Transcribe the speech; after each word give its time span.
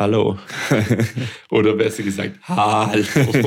Hallo. 0.00 0.38
Oder 1.50 1.74
besser 1.74 2.02
gesagt, 2.02 2.38
Hallo. 2.48 3.04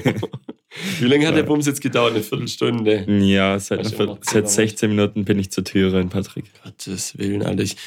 Wie 1.00 1.06
lange 1.06 1.26
hat 1.26 1.36
der 1.36 1.42
Bums 1.42 1.66
jetzt 1.66 1.82
gedauert? 1.82 2.14
Eine 2.14 2.22
Viertelstunde? 2.22 3.08
Ja, 3.26 3.58
seit, 3.58 3.88
Viertel, 3.88 4.20
seit 4.22 4.48
16 4.48 4.88
Minuten 4.88 5.26
bin 5.26 5.40
ich 5.40 5.50
zur 5.50 5.64
Tür 5.64 5.96
rein, 5.96 6.10
Patrick. 6.10 6.46
Gottes 6.64 7.18
Willen, 7.18 7.42
Alter. 7.42 7.64
Ich, 7.64 7.78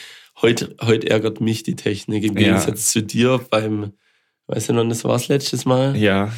heute, 0.43 0.75
heute 0.83 1.09
ärgert 1.09 1.41
mich 1.41 1.63
die 1.63 1.77
Technik 1.77 2.25
im 2.25 2.35
Gegensatz 2.35 2.93
ja. 2.93 3.01
zu 3.01 3.07
dir 3.07 3.41
beim, 3.49 3.93
weißt 4.49 4.71
du 4.71 4.73
noch, 4.73 4.89
das 4.89 5.05
war 5.05 5.13
das 5.13 5.29
letztes 5.29 5.65
Mal? 5.65 5.95
Ja. 5.97 6.33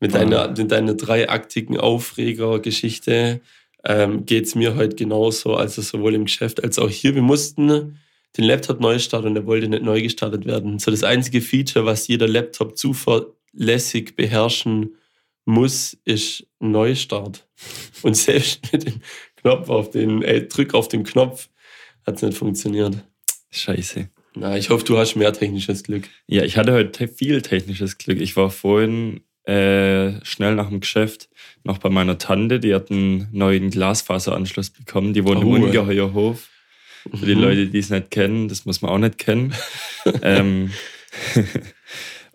Mit 0.00 0.14
deiner, 0.14 0.48
mit 0.56 0.72
deiner 0.72 0.94
dreiaktigen 0.94 1.76
Aufreger-Geschichte 1.76 3.42
ähm, 3.84 4.24
geht 4.24 4.46
es 4.46 4.54
mir 4.54 4.76
heute 4.76 4.96
genauso, 4.96 5.56
also 5.56 5.82
sowohl 5.82 6.14
im 6.14 6.24
Geschäft 6.24 6.64
als 6.64 6.78
auch 6.78 6.88
hier. 6.88 7.14
Wir 7.14 7.20
mussten 7.20 7.98
den 8.36 8.44
Laptop 8.44 8.80
neu 8.80 8.98
starten 8.98 9.28
und 9.28 9.34
der 9.34 9.46
wollte 9.46 9.68
nicht 9.68 9.82
neu 9.82 10.00
gestartet 10.02 10.46
werden. 10.46 10.78
So 10.78 10.90
das 10.90 11.04
einzige 11.04 11.40
Feature, 11.40 11.84
was 11.84 12.06
jeder 12.08 12.28
Laptop 12.28 12.76
zuverlässig 12.78 14.14
beherrschen 14.16 14.96
muss, 15.44 15.96
ist 16.04 16.46
Neustart. 16.60 17.46
Und 18.02 18.16
selbst 18.16 18.60
mit 18.72 18.86
dem 18.86 19.00
Knopf 19.36 19.68
auf 19.68 19.90
den, 19.90 20.22
äh, 20.22 20.46
Drück 20.46 20.74
auf 20.74 20.88
den 20.88 21.04
Knopf 21.04 21.48
hat 22.06 22.16
es 22.16 22.22
nicht 22.22 22.38
funktioniert. 22.38 22.96
Scheiße. 23.50 24.08
Na, 24.36 24.56
ich 24.56 24.70
hoffe, 24.70 24.84
du 24.84 24.96
hast 24.96 25.16
mehr 25.16 25.32
technisches 25.32 25.82
Glück. 25.82 26.08
Ja, 26.26 26.44
ich 26.44 26.56
hatte 26.56 26.72
heute 26.72 27.08
viel 27.08 27.42
technisches 27.42 27.98
Glück. 27.98 28.20
Ich 28.20 28.36
war 28.36 28.50
vorhin 28.50 29.22
äh, 29.44 30.24
schnell 30.24 30.54
nach 30.54 30.68
dem 30.68 30.80
Geschäft 30.80 31.28
noch 31.64 31.78
bei 31.78 31.88
meiner 31.88 32.18
Tante. 32.18 32.60
Die 32.60 32.72
hat 32.74 32.90
einen 32.90 33.28
neuen 33.32 33.70
Glasfaseranschluss 33.70 34.70
bekommen. 34.70 35.14
Die 35.14 35.24
wohnt 35.24 35.44
oh. 35.44 35.56
im 35.56 35.64
Ungeheuerhof. 35.64 36.48
Für 37.08 37.26
die 37.26 37.34
mhm. 37.34 37.42
Leute, 37.42 37.66
die 37.66 37.78
es 37.78 37.90
nicht 37.90 38.10
kennen, 38.10 38.48
das 38.48 38.64
muss 38.66 38.82
man 38.82 38.90
auch 38.90 38.98
nicht 38.98 39.18
kennen. 39.18 39.54
ähm, 40.22 40.70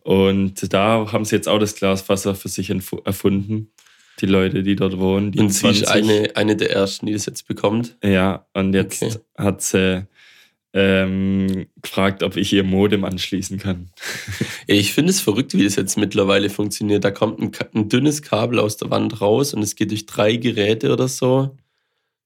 und 0.03 0.73
da 0.73 1.11
haben 1.11 1.25
sie 1.25 1.35
jetzt 1.35 1.47
auch 1.47 1.59
das 1.59 1.75
Glasfaser 1.75 2.35
für 2.35 2.49
sich 2.49 2.69
erfunden. 2.69 3.71
Die 4.21 4.27
Leute, 4.27 4.63
die 4.63 4.75
dort 4.75 4.97
wohnen. 4.97 5.31
Die 5.31 5.39
und 5.39 5.49
sie 5.49 5.67
ist 5.67 5.87
eine, 5.87 6.31
eine 6.35 6.55
der 6.55 6.71
ersten, 6.71 7.05
die 7.05 7.13
das 7.13 7.25
jetzt 7.25 7.47
bekommt. 7.47 7.97
Ja, 8.03 8.45
und 8.53 8.73
jetzt 8.73 9.03
okay. 9.03 9.17
hat 9.37 9.61
sie 9.61 10.07
ähm, 10.73 11.67
gefragt, 11.81 12.23
ob 12.23 12.37
ich 12.37 12.51
ihr 12.53 12.63
Modem 12.63 13.03
anschließen 13.03 13.59
kann. 13.59 13.89
ich 14.67 14.93
finde 14.93 15.11
es 15.11 15.21
verrückt, 15.21 15.53
wie 15.53 15.63
das 15.63 15.75
jetzt 15.75 15.97
mittlerweile 15.97 16.49
funktioniert. 16.49 17.03
Da 17.03 17.11
kommt 17.11 17.39
ein, 17.39 17.51
ein, 17.73 17.89
dünnes 17.89 18.21
Kabel 18.21 18.59
aus 18.59 18.77
der 18.77 18.89
Wand 18.89 19.21
raus 19.21 19.53
und 19.53 19.61
es 19.63 19.75
geht 19.75 19.91
durch 19.91 20.05
drei 20.05 20.35
Geräte 20.37 20.91
oder 20.91 21.07
so 21.07 21.57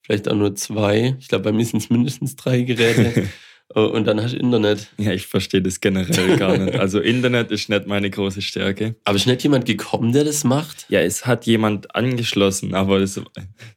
vielleicht 0.10 0.28
auch 0.28 0.36
nur 0.36 0.56
zwei. 0.56 1.16
Ich 1.20 1.28
glaube, 1.28 1.44
bei 1.44 1.52
mir 1.52 1.64
sind 1.64 1.84
es 1.84 1.90
mindestens 1.92 2.36
drei 2.36 2.62
Geräte. 2.62 3.28
Oh, 3.76 3.82
und 3.82 4.08
dann 4.08 4.20
hast 4.20 4.34
du 4.34 4.38
Internet. 4.38 4.88
Ja, 4.98 5.12
ich 5.12 5.28
verstehe 5.28 5.62
das 5.62 5.80
generell 5.80 6.38
gar 6.38 6.58
nicht. 6.58 6.80
Also 6.80 7.00
Internet 7.00 7.52
ist 7.52 7.70
nicht 7.70 7.86
meine 7.86 8.10
große 8.10 8.42
Stärke. 8.42 8.96
Aber 9.04 9.16
ist 9.16 9.28
nicht 9.28 9.44
jemand 9.44 9.66
gekommen, 9.66 10.12
der 10.12 10.24
das 10.24 10.44
macht? 10.44 10.88
Ja, 10.90 11.02
es 11.02 11.28
hat 11.28 11.46
jemand 11.46 11.96
angeschlossen, 11.96 12.74
aber 12.74 13.00
das, 13.00 13.22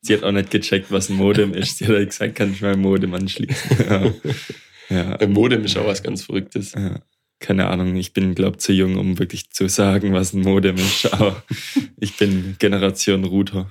sie 0.00 0.14
hat 0.14 0.22
auch 0.22 0.32
nicht 0.32 0.50
gecheckt, 0.50 0.90
was 0.90 1.10
ein 1.10 1.16
Modem 1.16 1.52
ist. 1.52 1.76
Sie 1.76 1.84
hat 1.84 1.92
halt 1.94 2.08
gesagt, 2.08 2.36
kann 2.36 2.52
ich 2.52 2.62
mein 2.62 2.80
Modem 2.80 3.12
anschließen. 3.12 3.76
Ja. 4.88 4.96
ja. 4.96 5.16
Ein 5.16 5.32
Modem 5.32 5.62
ist 5.62 5.76
auch 5.76 5.86
was 5.86 6.02
ganz 6.02 6.22
Verrücktes. 6.22 6.72
Ja. 6.72 7.02
Keine 7.38 7.68
Ahnung, 7.68 7.94
ich 7.94 8.14
bin, 8.14 8.34
glaube 8.34 8.56
zu 8.56 8.72
jung, 8.72 8.96
um 8.96 9.18
wirklich 9.18 9.50
zu 9.50 9.68
sagen, 9.68 10.14
was 10.14 10.32
ein 10.32 10.40
Modem 10.40 10.76
ist. 10.76 11.12
Aber 11.12 11.42
ich 12.00 12.16
bin 12.16 12.56
Generation 12.58 13.24
Router. 13.24 13.70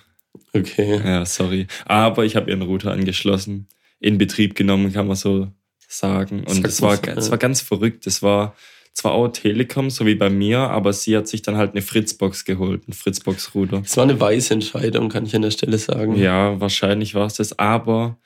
Okay. 0.54 1.02
Ja, 1.04 1.26
sorry. 1.26 1.68
Aber 1.86 2.26
ich 2.26 2.36
habe 2.36 2.50
ihren 2.50 2.62
Router 2.62 2.92
angeschlossen, 2.92 3.68
in 4.00 4.18
Betrieb 4.18 4.56
genommen, 4.56 4.92
kann 4.92 5.08
man 5.08 5.16
so 5.16 5.48
sagen. 5.88 6.44
Und 6.48 6.66
es 6.66 6.82
war, 6.82 7.00
es 7.18 7.32
war 7.32 7.38
ganz 7.38 7.62
verrückt. 7.62 8.08
Es 8.08 8.22
war 8.22 8.56
zwar 8.94 9.14
auch 9.14 9.30
Telekom, 9.30 9.90
so 9.90 10.06
wie 10.06 10.16
bei 10.16 10.30
mir, 10.30 10.60
aber 10.60 10.94
sie 10.94 11.16
hat 11.16 11.28
sich 11.28 11.42
dann 11.42 11.58
halt 11.58 11.72
eine 11.72 11.82
Fritzbox 11.82 12.46
geholt, 12.46 12.88
ein 12.88 12.94
Fritzbox-Router. 12.94 13.84
Es 13.86 13.96
war 13.96 14.04
eine 14.04 14.20
weiße 14.20 14.54
Entscheidung, 14.54 15.10
kann 15.10 15.26
ich 15.26 15.36
an 15.36 15.42
der 15.42 15.52
Stelle 15.52 15.78
sagen. 15.78 16.16
Ja, 16.18 16.60
wahrscheinlich 16.60 17.16
war 17.16 17.26
es 17.28 17.36
das, 17.36 17.58
aber 17.58 18.18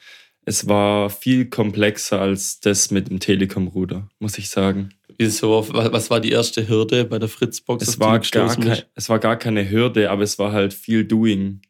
es 0.44 0.68
war 0.68 1.10
viel 1.10 1.46
komplexer 1.46 2.20
als 2.20 2.60
das 2.60 2.92
mit 2.92 3.10
dem 3.10 3.20
Telekom-Router, 3.20 4.10
muss 4.20 4.38
ich 4.38 4.50
sagen. 4.50 4.90
Wieso? 5.18 5.68
Was 5.72 6.10
war 6.10 6.20
die 6.20 6.32
erste 6.32 6.68
Hürde 6.68 7.06
bei 7.06 7.20
der 7.20 7.30
Fritzbox? 7.30 7.88
Es 7.88 8.00
war, 8.00 8.20
gar 8.20 8.56
kein, 8.56 8.82
es 8.96 9.10
war 9.10 9.20
gar 9.20 9.38
keine 9.38 9.70
Hürde, 9.70 10.12
aber 10.12 10.24
es 10.24 10.38
war 10.40 10.52
halt 10.52 10.74
viel 10.74 11.06
Doing. 11.06 11.62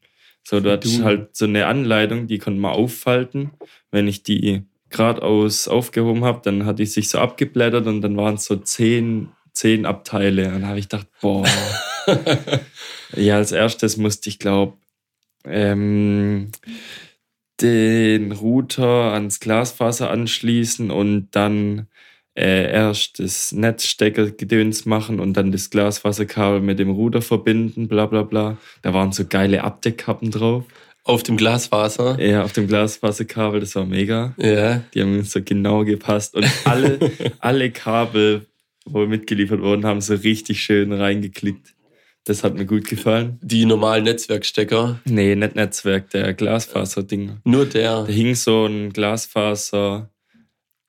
So, 0.47 0.59
da 0.59 0.73
hatte 0.73 0.87
ich 0.87 1.01
halt 1.01 1.35
so 1.35 1.45
eine 1.45 1.65
Anleitung, 1.65 2.27
die 2.27 2.37
konnte 2.37 2.59
man 2.59 2.73
auffalten. 2.73 3.51
Wenn 3.91 4.07
ich 4.07 4.23
die 4.23 4.63
geradeaus 4.89 5.67
aufgehoben 5.67 6.23
habe, 6.23 6.41
dann 6.43 6.65
hat 6.65 6.79
die 6.79 6.85
sich 6.85 7.09
so 7.09 7.17
abgeblättert 7.17 7.87
und 7.87 8.01
dann 8.01 8.15
waren 8.15 8.35
es 8.35 8.45
so 8.45 8.55
zehn, 8.55 9.29
zehn 9.53 9.85
Abteile. 9.85 10.47
Und 10.47 10.53
dann 10.61 10.67
habe 10.67 10.79
ich 10.79 10.87
gedacht, 10.87 11.07
boah. 11.19 11.45
ja, 13.15 13.37
als 13.37 13.51
erstes 13.51 13.97
musste 13.97 14.29
ich, 14.29 14.37
glaube 14.37 14.77
ähm, 15.45 16.51
den 17.61 18.31
Router 18.31 19.13
ans 19.13 19.39
Glasfaser 19.39 20.09
anschließen 20.09 20.91
und 20.91 21.29
dann 21.31 21.87
äh, 22.35 22.71
erst 22.71 23.19
das 23.19 23.51
Netzsteckergedöns 23.53 24.85
machen 24.85 25.19
und 25.19 25.33
dann 25.33 25.51
das 25.51 25.69
Glasfaserkabel 25.69 26.59
mit 26.59 26.79
dem 26.79 26.89
Ruder 26.89 27.21
verbinden, 27.21 27.87
bla 27.87 28.05
bla 28.05 28.23
bla. 28.23 28.57
Da 28.81 28.93
waren 28.93 29.11
so 29.11 29.25
geile 29.25 29.63
Abdeckkappen 29.63 30.31
drauf. 30.31 30.65
Auf 31.03 31.23
dem 31.23 31.37
Glasfaser? 31.37 32.19
Ja, 32.19 32.43
auf 32.43 32.51
dem 32.51 32.67
Glasfaserkabel, 32.67 33.59
das 33.59 33.75
war 33.75 33.85
mega. 33.85 34.33
Ja. 34.37 34.81
Die 34.93 35.01
haben 35.01 35.23
so 35.23 35.39
genau 35.43 35.85
gepasst. 35.85 36.35
Und 36.35 36.47
alle, 36.65 36.99
alle 37.39 37.69
Kabel, 37.71 38.47
wo 38.85 39.05
mitgeliefert 39.05 39.61
wurden, 39.61 39.85
haben 39.85 40.01
so 40.01 40.15
richtig 40.15 40.61
schön 40.61 40.91
reingeklickt. 40.91 41.75
Das 42.25 42.43
hat 42.43 42.55
mir 42.55 42.65
gut 42.65 42.87
gefallen. 42.87 43.37
Die 43.43 43.65
normalen 43.65 44.03
Netzwerkstecker? 44.05 44.99
Nee, 45.05 45.35
nicht 45.35 45.55
Netzwerk, 45.55 46.09
der 46.09 46.33
Glasfaser-Ding. 46.33 47.37
Nur 47.43 47.67
der? 47.67 48.03
Da 48.03 48.11
hing 48.11 48.33
so 48.33 48.65
ein 48.65 48.91
Glasfaser 48.91 50.09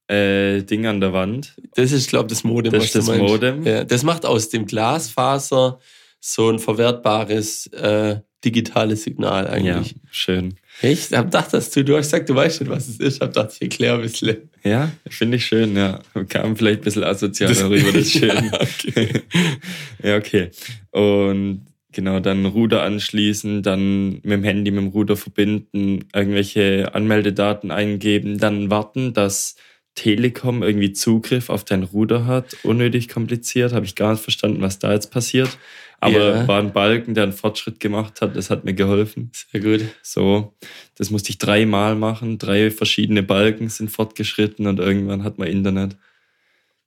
äh, 0.09 0.63
Ding 0.63 0.87
an 0.87 1.01
der 1.01 1.13
Wand. 1.13 1.55
Das 1.75 1.93
ist, 1.93 2.09
glaube 2.09 2.27
ich, 2.27 2.39
das 2.39 2.45
Modem. 2.45 2.73
Das 2.73 2.85
ist 2.85 2.95
das 2.95 3.07
Modem. 3.07 3.65
Ja, 3.65 3.85
das 3.85 4.03
macht 4.03 4.25
aus 4.25 4.49
dem 4.49 4.67
Glasfaser 4.67 5.79
so 6.21 6.51
ein 6.51 6.59
verwertbares 6.59 7.67
äh, 7.69 8.21
digitales 8.45 9.03
Signal 9.05 9.49
eigentlich. 9.49 9.93
Ja, 9.93 9.99
schön. 10.11 10.55
Ich 10.83 11.13
hab 11.13 11.27
gedacht, 11.27 11.53
dass 11.53 11.71
du, 11.71 11.85
du 11.85 11.97
hast 11.97 12.07
gesagt, 12.07 12.29
du 12.29 12.35
weißt 12.35 12.59
schon, 12.59 12.69
was 12.69 12.89
es 12.89 12.99
ist. 12.99 13.17
Ich 13.17 13.21
hab 13.21 13.33
gedacht, 13.33 13.51
ich 13.55 13.63
erkläre 13.63 13.97
ein 13.97 14.03
bisschen. 14.03 14.51
Ja, 14.63 14.93
finde 15.09 15.39
ich 15.39 15.47
schön, 15.47 15.77
ja. 15.77 16.01
Kam 16.29 16.57
vielleicht 16.57 16.81
ein 16.81 16.85
bisschen 16.85 17.05
asozial 17.05 17.55
darüber, 17.55 17.93
das 17.93 17.95
ist 17.95 18.13
schön. 18.13 18.31
ja, 18.31 18.61
okay. 18.61 19.23
ja, 20.03 20.17
okay. 20.17 20.51
Und 20.91 21.67
genau, 21.93 22.21
dann 22.21 22.45
Ruder 22.47 22.83
anschließen, 22.83 23.63
dann 23.63 24.15
mit 24.15 24.25
dem 24.25 24.45
Handy 24.45 24.71
mit 24.71 24.81
dem 24.81 24.89
Ruder 24.89 25.17
verbinden, 25.17 26.05
irgendwelche 26.15 26.95
Anmeldedaten 26.95 27.71
eingeben, 27.71 28.39
dann 28.39 28.71
warten, 28.71 29.15
dass 29.15 29.57
Telekom 29.97 30.63
irgendwie 30.63 30.93
Zugriff 30.93 31.51
auf 31.51 31.65
dein 31.65 31.83
Ruder 31.83 32.27
hat. 32.27 32.57
Unnötig 32.63 33.09
kompliziert, 33.09 33.73
habe 33.73 33.87
ich 33.87 33.97
gar 33.97 34.13
nicht 34.13 34.23
verstanden, 34.23 34.63
was 34.63 34.79
da 34.79 34.93
jetzt 34.93 35.11
passiert. 35.11 35.59
Aber 35.99 36.15
yeah. 36.15 36.47
war 36.47 36.61
ein 36.61 36.73
Balken, 36.73 37.15
der 37.15 37.25
einen 37.25 37.33
Fortschritt 37.33 37.81
gemacht 37.81 38.21
hat, 38.21 38.37
das 38.37 38.51
hat 38.51 38.65
mir 38.65 38.75
geholfen. 38.75 39.33
Sehr 39.33 39.61
gut. 39.61 39.87
So, 40.03 40.55
das 40.95 41.11
musste 41.11 41.31
ich 41.31 41.39
dreimal 41.39 41.97
machen. 41.97 42.39
Drei 42.39 42.71
verschiedene 42.71 43.23
Balken 43.23 43.71
sind 43.71 43.91
fortgeschritten 43.91 44.67
und 44.67 44.79
irgendwann 44.79 45.25
hat 45.25 45.39
man 45.39 45.49
Internet. 45.49 45.97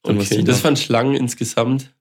Dann 0.04 0.20
okay, 0.20 0.44
das 0.44 0.64
waren 0.64 0.78
Schlangen 0.78 1.16
insgesamt? 1.16 1.92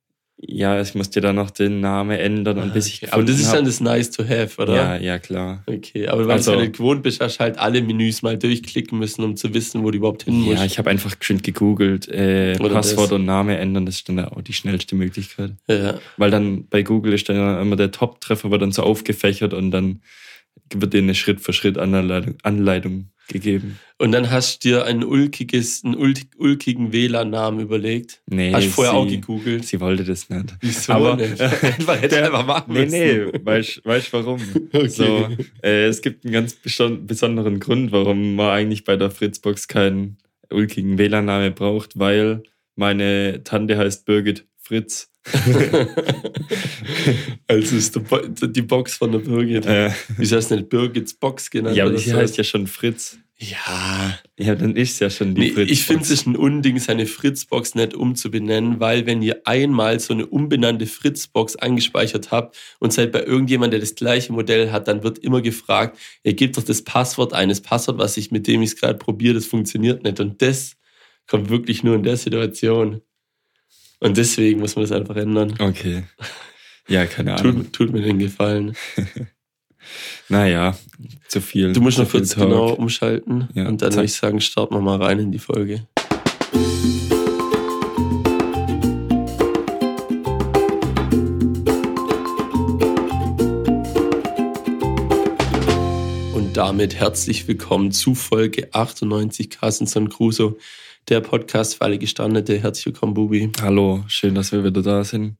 Ja, 0.40 0.80
ich 0.80 0.94
musste 0.94 1.20
da 1.20 1.32
noch 1.32 1.50
den 1.50 1.80
Namen 1.80 2.16
ändern 2.16 2.58
und 2.58 2.70
ah, 2.70 2.72
bis 2.72 2.86
ich 2.86 3.02
okay. 3.02 3.10
Aber 3.10 3.24
das 3.24 3.40
ist 3.40 3.52
dann 3.52 3.64
das 3.64 3.80
Nice 3.80 4.12
to 4.12 4.22
have, 4.22 4.62
oder? 4.62 4.74
Ja, 4.76 4.96
ja, 4.96 5.18
klar. 5.18 5.64
Okay, 5.66 6.06
aber 6.06 6.28
weil 6.28 6.36
also, 6.36 6.52
du 6.52 6.58
ja 6.58 6.62
nicht 6.62 6.76
gewohnt 6.76 7.02
bist, 7.02 7.20
hast 7.20 7.38
du 7.38 7.40
halt 7.40 7.58
alle 7.58 7.82
Menüs 7.82 8.22
mal 8.22 8.38
durchklicken 8.38 9.00
müssen, 9.00 9.24
um 9.24 9.36
zu 9.36 9.52
wissen, 9.52 9.82
wo 9.82 9.90
du 9.90 9.98
überhaupt 9.98 10.22
hin 10.22 10.40
musst. 10.42 10.58
Ja, 10.58 10.64
ich 10.64 10.78
habe 10.78 10.90
einfach 10.90 11.18
geschwind 11.18 11.42
gegoogelt, 11.42 12.06
äh, 12.08 12.56
Passwort 12.56 13.06
das. 13.06 13.12
und 13.12 13.24
Name 13.24 13.58
ändern, 13.58 13.84
das 13.84 13.96
ist 13.96 14.08
dann 14.08 14.20
auch 14.20 14.40
die 14.42 14.52
schnellste 14.52 14.94
Möglichkeit. 14.94 15.54
Ja. 15.66 15.98
Weil 16.16 16.30
dann 16.30 16.68
bei 16.68 16.82
Google 16.82 17.14
ist 17.14 17.28
dann 17.28 17.60
immer 17.60 17.74
der 17.74 17.90
Top-Treffer, 17.90 18.52
wird 18.52 18.62
dann 18.62 18.72
so 18.72 18.84
aufgefächert 18.84 19.54
und 19.54 19.72
dann 19.72 20.02
wird 20.74 20.92
dir 20.92 20.98
eine 20.98 21.14
Schritt-für-Schritt-Anleitung 21.14 22.36
Anleitung 22.42 23.10
gegeben. 23.28 23.78
Und 23.98 24.12
dann 24.12 24.30
hast 24.30 24.64
du 24.64 24.68
dir 24.68 24.84
ein 24.84 25.04
ulkiges, 25.04 25.84
einen 25.84 25.96
ulkigen 26.38 26.92
WLAN-Namen 26.92 27.60
überlegt. 27.60 28.22
Nee. 28.26 28.52
Hast 28.52 28.66
du 28.66 28.70
vorher 28.70 28.92
sie, 28.92 28.98
auch 28.98 29.08
gegoogelt? 29.08 29.64
Sie 29.66 29.80
wollte 29.80 30.04
das 30.04 30.28
nicht. 30.30 30.56
Wieso 30.60 30.92
Aber, 30.92 31.16
nicht? 31.16 31.40
einfach 31.40 32.00
hätte 32.00 32.24
einfach 32.24 32.46
machen 32.46 32.72
Nee, 32.72 32.86
nee, 32.86 33.26
weißt 33.44 33.82
du 33.84 34.12
warum? 34.12 34.40
Okay. 34.72 34.88
So, 34.88 35.28
äh, 35.62 35.86
es 35.86 36.00
gibt 36.00 36.24
einen 36.24 36.32
ganz 36.32 36.54
besonderen 36.54 37.60
Grund, 37.60 37.92
warum 37.92 38.36
man 38.36 38.50
eigentlich 38.50 38.84
bei 38.84 38.96
der 38.96 39.10
Fritzbox 39.10 39.68
keinen 39.68 40.18
ulkigen 40.50 40.98
WLAN-Name 40.98 41.50
braucht, 41.50 41.98
weil 41.98 42.42
meine 42.76 43.42
Tante 43.44 43.76
heißt 43.76 44.06
Birgit 44.06 44.46
Fritz. 44.56 45.10
also 47.46 47.76
ist 47.76 47.98
die 48.42 48.62
Box 48.62 48.96
von 48.96 49.12
der 49.12 49.18
Birgit. 49.20 49.66
Äh. 49.66 49.90
Wieso 50.16 50.36
heißt 50.36 50.50
nicht 50.50 50.68
Birgits 50.68 51.14
Box 51.14 51.50
genannt? 51.50 51.76
Ja, 51.76 51.86
aber 51.86 51.98
sie 51.98 52.14
heißt 52.14 52.36
ja 52.36 52.44
schon 52.44 52.66
Fritz. 52.66 53.18
Ja. 53.40 54.18
Ja, 54.36 54.56
dann 54.56 54.74
ist 54.74 54.94
es 54.94 54.98
ja 54.98 55.10
schon 55.10 55.36
die 55.36 55.42
Nee, 55.42 55.50
Fritzbox. 55.50 55.70
ich 55.70 55.84
finde 55.84 56.02
es 56.02 56.10
ist 56.10 56.26
ein 56.26 56.34
Unding, 56.34 56.78
seine 56.80 57.06
Fritzbox 57.06 57.76
nicht 57.76 57.94
umzubenennen, 57.94 58.80
weil 58.80 59.06
wenn 59.06 59.22
ihr 59.22 59.42
einmal 59.46 60.00
so 60.00 60.12
eine 60.12 60.26
unbenannte 60.26 60.86
Fritzbox 60.86 61.54
angespeichert 61.54 62.32
habt 62.32 62.56
und 62.80 62.92
seid 62.92 63.12
bei 63.12 63.22
irgendjemand, 63.22 63.72
der 63.72 63.78
das 63.80 63.94
gleiche 63.94 64.32
Modell 64.32 64.72
hat, 64.72 64.88
dann 64.88 65.04
wird 65.04 65.18
immer 65.18 65.40
gefragt, 65.40 65.96
ihr 66.24 66.34
gebt 66.34 66.56
doch 66.56 66.64
das 66.64 66.82
Passwort 66.82 67.32
eines 67.32 67.60
Passwort, 67.60 67.98
was 67.98 68.16
ich 68.16 68.32
mit 68.32 68.48
dem 68.48 68.60
ich 68.62 68.70
es 68.70 68.76
gerade 68.76 68.98
probiere, 68.98 69.34
das 69.34 69.46
funktioniert 69.46 70.02
nicht. 70.02 70.18
Und 70.18 70.42
das 70.42 70.72
kommt 71.28 71.48
wirklich 71.48 71.84
nur 71.84 71.94
in 71.94 72.02
der 72.02 72.16
Situation. 72.16 73.02
Und 74.00 74.16
deswegen 74.16 74.60
muss 74.60 74.76
man 74.76 74.84
das 74.84 74.92
einfach 74.92 75.16
ändern. 75.16 75.54
Okay. 75.58 76.04
Ja, 76.88 77.06
keine 77.06 77.34
Ahnung. 77.34 77.64
Tut, 77.64 77.72
tut 77.72 77.92
mir 77.92 78.02
den 78.02 78.18
Gefallen. 78.18 78.76
Naja, 80.28 80.76
zu 81.28 81.40
viel. 81.40 81.72
Du 81.72 81.80
musst 81.80 81.96
noch 81.96 82.10
kurz 82.10 82.30
Talk. 82.30 82.44
genau 82.44 82.74
umschalten 82.74 83.48
Ja, 83.54 83.68
und 83.68 83.80
dann 83.80 83.94
würde 83.94 84.04
ich 84.04 84.12
sagen, 84.12 84.38
starten 84.38 84.74
wir 84.74 84.82
mal 84.82 85.00
rein 85.00 85.18
in 85.18 85.32
die 85.32 85.38
Folge. 85.38 85.86
Und 96.34 96.56
damit 96.58 96.96
herzlich 96.96 97.48
willkommen 97.48 97.92
zu 97.92 98.14
Folge 98.14 98.68
98 98.72 99.48
Carstenson 99.48 100.10
Crusoe, 100.10 100.58
der 101.08 101.20
Podcast 101.20 101.76
für 101.76 101.82
alle 101.82 101.98
Gestandete. 101.98 102.58
Herzlich 102.58 102.86
willkommen, 102.86 103.14
Bubi. 103.14 103.50
Hallo, 103.62 104.04
schön, 104.08 104.34
dass 104.34 104.52
wir 104.52 104.62
wieder 104.62 104.82
da 104.82 105.04
sind. 105.04 105.36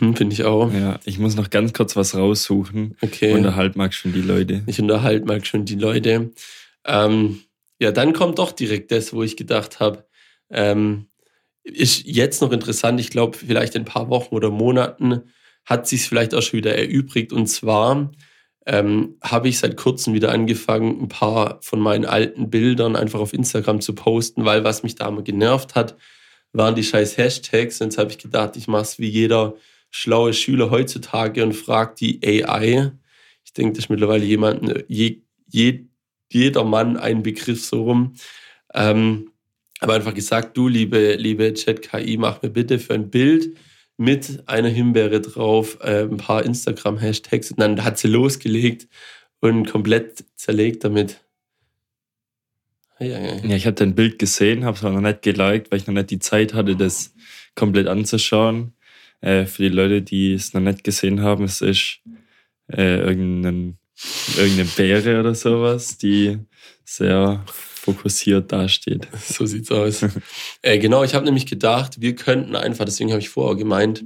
Mhm, 0.00 0.16
Finde 0.16 0.34
ich 0.34 0.44
auch. 0.44 0.72
Ja, 0.72 0.98
ich 1.04 1.18
muss 1.18 1.36
noch 1.36 1.50
ganz 1.50 1.72
kurz 1.72 1.96
was 1.96 2.14
raussuchen. 2.14 2.96
Okay. 3.02 3.34
Unterhalt 3.34 3.76
mag 3.76 3.92
schon 3.92 4.12
die 4.12 4.22
Leute. 4.22 4.62
Ich 4.66 4.80
unterhalte 4.80 5.26
mal 5.26 5.44
schon 5.44 5.64
die 5.64 5.74
Leute. 5.74 6.30
Ähm, 6.84 7.40
ja, 7.78 7.92
dann 7.92 8.14
kommt 8.14 8.38
doch 8.38 8.52
direkt 8.52 8.90
das, 8.90 9.12
wo 9.12 9.22
ich 9.22 9.36
gedacht 9.36 9.80
habe, 9.80 10.06
ähm, 10.50 11.06
ist 11.62 12.06
jetzt 12.06 12.40
noch 12.40 12.52
interessant. 12.52 12.98
Ich 13.00 13.10
glaube, 13.10 13.36
vielleicht 13.36 13.74
in 13.74 13.82
ein 13.82 13.86
paar 13.86 14.08
Wochen 14.08 14.34
oder 14.34 14.50
Monaten 14.50 15.22
hat 15.64 15.86
sich 15.86 16.02
vielleicht 16.02 16.34
auch 16.34 16.42
schon 16.42 16.58
wieder 16.58 16.76
erübrigt. 16.76 17.32
Und 17.32 17.48
zwar 17.48 18.12
ähm, 18.66 19.16
habe 19.22 19.48
ich 19.48 19.58
seit 19.58 19.76
kurzem 19.76 20.12
wieder 20.12 20.32
angefangen, 20.32 21.02
ein 21.02 21.08
paar 21.08 21.58
von 21.62 21.80
meinen 21.80 22.04
alten 22.04 22.50
Bildern 22.50 22.96
einfach 22.96 23.20
auf 23.20 23.32
Instagram 23.32 23.80
zu 23.80 23.94
posten, 23.94 24.44
weil 24.44 24.64
was 24.64 24.82
mich 24.82 24.96
da 24.96 25.10
mal 25.10 25.22
genervt 25.22 25.76
hat, 25.76 25.96
waren 26.52 26.74
die 26.74 26.82
scheiß 26.82 27.16
Hashtags. 27.16 27.80
Und 27.80 27.88
jetzt 27.88 27.98
habe 27.98 28.10
ich 28.10 28.18
gedacht, 28.18 28.56
ich 28.56 28.66
mache 28.66 28.82
es 28.82 28.98
wie 28.98 29.08
jeder 29.08 29.54
schlaue 29.90 30.34
Schüler 30.34 30.70
heutzutage 30.70 31.44
und 31.44 31.52
frage 31.52 31.94
die 31.98 32.44
AI. 32.44 32.92
Ich 33.44 33.52
denke, 33.52 33.74
das 33.74 33.84
ist 33.84 33.88
mittlerweile 33.88 34.24
jemand, 34.24 34.84
je, 34.88 35.22
je, 35.48 35.84
jeder 36.32 36.64
Mann 36.64 36.96
ein 36.96 37.22
Begriff 37.22 37.64
so 37.64 37.84
rum. 37.84 38.14
Ähm, 38.74 39.30
aber 39.78 39.94
einfach 39.94 40.14
gesagt, 40.14 40.56
du, 40.56 40.66
liebe, 40.66 41.14
liebe 41.14 41.54
Chat-KI, 41.54 42.16
mach 42.16 42.42
mir 42.42 42.50
bitte 42.50 42.80
für 42.80 42.94
ein 42.94 43.10
Bild 43.10 43.56
mit 43.96 44.42
einer 44.46 44.68
Himbeere 44.68 45.20
drauf 45.20 45.78
äh, 45.80 46.02
ein 46.02 46.18
paar 46.18 46.44
Instagram-Hashtags 46.44 47.50
und 47.52 47.60
dann 47.60 47.82
hat 47.84 47.98
sie 47.98 48.08
losgelegt 48.08 48.88
und 49.40 49.70
komplett 49.70 50.24
zerlegt 50.34 50.84
damit. 50.84 51.20
Ja, 52.98 53.06
ja, 53.06 53.20
ja. 53.20 53.34
Ja, 53.44 53.56
ich 53.56 53.66
habe 53.66 53.74
dein 53.74 53.94
Bild 53.94 54.18
gesehen, 54.18 54.64
habe 54.64 54.76
es 54.76 54.84
aber 54.84 54.94
noch 54.94 55.08
nicht 55.08 55.22
geliked, 55.22 55.70
weil 55.70 55.78
ich 55.78 55.86
noch 55.86 55.94
nicht 55.94 56.10
die 56.10 56.18
Zeit 56.18 56.54
hatte, 56.54 56.76
das 56.76 57.14
komplett 57.54 57.88
anzuschauen. 57.88 58.72
Äh, 59.20 59.46
für 59.46 59.62
die 59.62 59.68
Leute, 59.74 60.02
die 60.02 60.34
es 60.34 60.54
noch 60.54 60.60
nicht 60.60 60.84
gesehen 60.84 61.22
haben, 61.22 61.44
es 61.44 61.60
ist 61.60 62.00
äh, 62.68 62.98
irgendein, 62.98 63.78
irgendeine 64.36 64.68
Beere 64.76 65.20
oder 65.20 65.34
sowas, 65.34 65.98
die 65.98 66.38
sehr 66.84 67.44
fokussiert 67.92 68.52
dasteht. 68.52 69.08
So 69.26 69.46
sieht's 69.46 69.70
aus. 69.70 70.04
äh, 70.62 70.78
genau, 70.78 71.02
ich 71.04 71.14
habe 71.14 71.24
nämlich 71.24 71.46
gedacht, 71.46 72.00
wir 72.00 72.14
könnten 72.14 72.54
einfach, 72.56 72.84
deswegen 72.84 73.10
habe 73.10 73.20
ich 73.20 73.28
vorher 73.28 73.56
gemeint, 73.56 74.02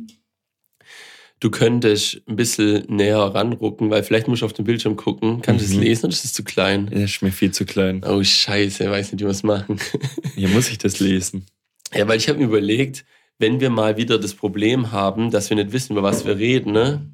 du 1.41 1.51
könntest 1.51 2.21
ein 2.29 2.37
bisschen 2.37 2.85
näher 2.95 3.19
ranrucken, 3.19 3.91
weil 3.91 4.03
vielleicht 4.03 4.29
musst 4.29 4.43
du 4.43 4.47
auf 4.47 4.53
den 4.53 4.65
Bildschirm 4.67 4.97
gucken. 4.97 5.41
Kannst 5.43 5.65
du 5.65 5.71
es 5.71 5.75
Mhm. 5.77 5.83
lesen 5.83 6.05
oder 6.07 6.13
ist 6.13 6.25
es 6.25 6.33
zu 6.33 6.45
klein? 6.45 6.89
Das 6.93 7.01
ist 7.03 7.23
mir 7.23 7.33
viel 7.33 7.51
zu 7.51 7.65
klein. 7.65 8.03
Oh 8.07 8.23
Scheiße, 8.23 8.91
weiß 8.91 9.13
nicht, 9.13 9.21
wie 9.21 9.25
wir 9.27 9.31
es 9.31 9.43
machen. 9.43 9.79
Hier 10.35 10.49
muss 10.49 10.69
ich 10.71 10.79
das 10.79 11.01
lesen. 11.01 11.47
Ja, 11.95 12.07
weil 12.07 12.19
ich 12.19 12.29
habe 12.29 12.39
mir 12.39 12.45
überlegt, 12.45 13.05
wenn 13.39 13.59
wir 13.61 13.71
mal 13.71 13.97
wieder 13.97 14.19
das 14.19 14.35
Problem 14.35 14.93
haben, 14.93 15.31
dass 15.31 15.49
wir 15.49 15.57
nicht 15.57 15.73
wissen, 15.73 15.93
über 15.95 16.03
was 16.03 16.27
wir 16.27 16.37
reden, 16.37 16.73
ne? 16.73 17.07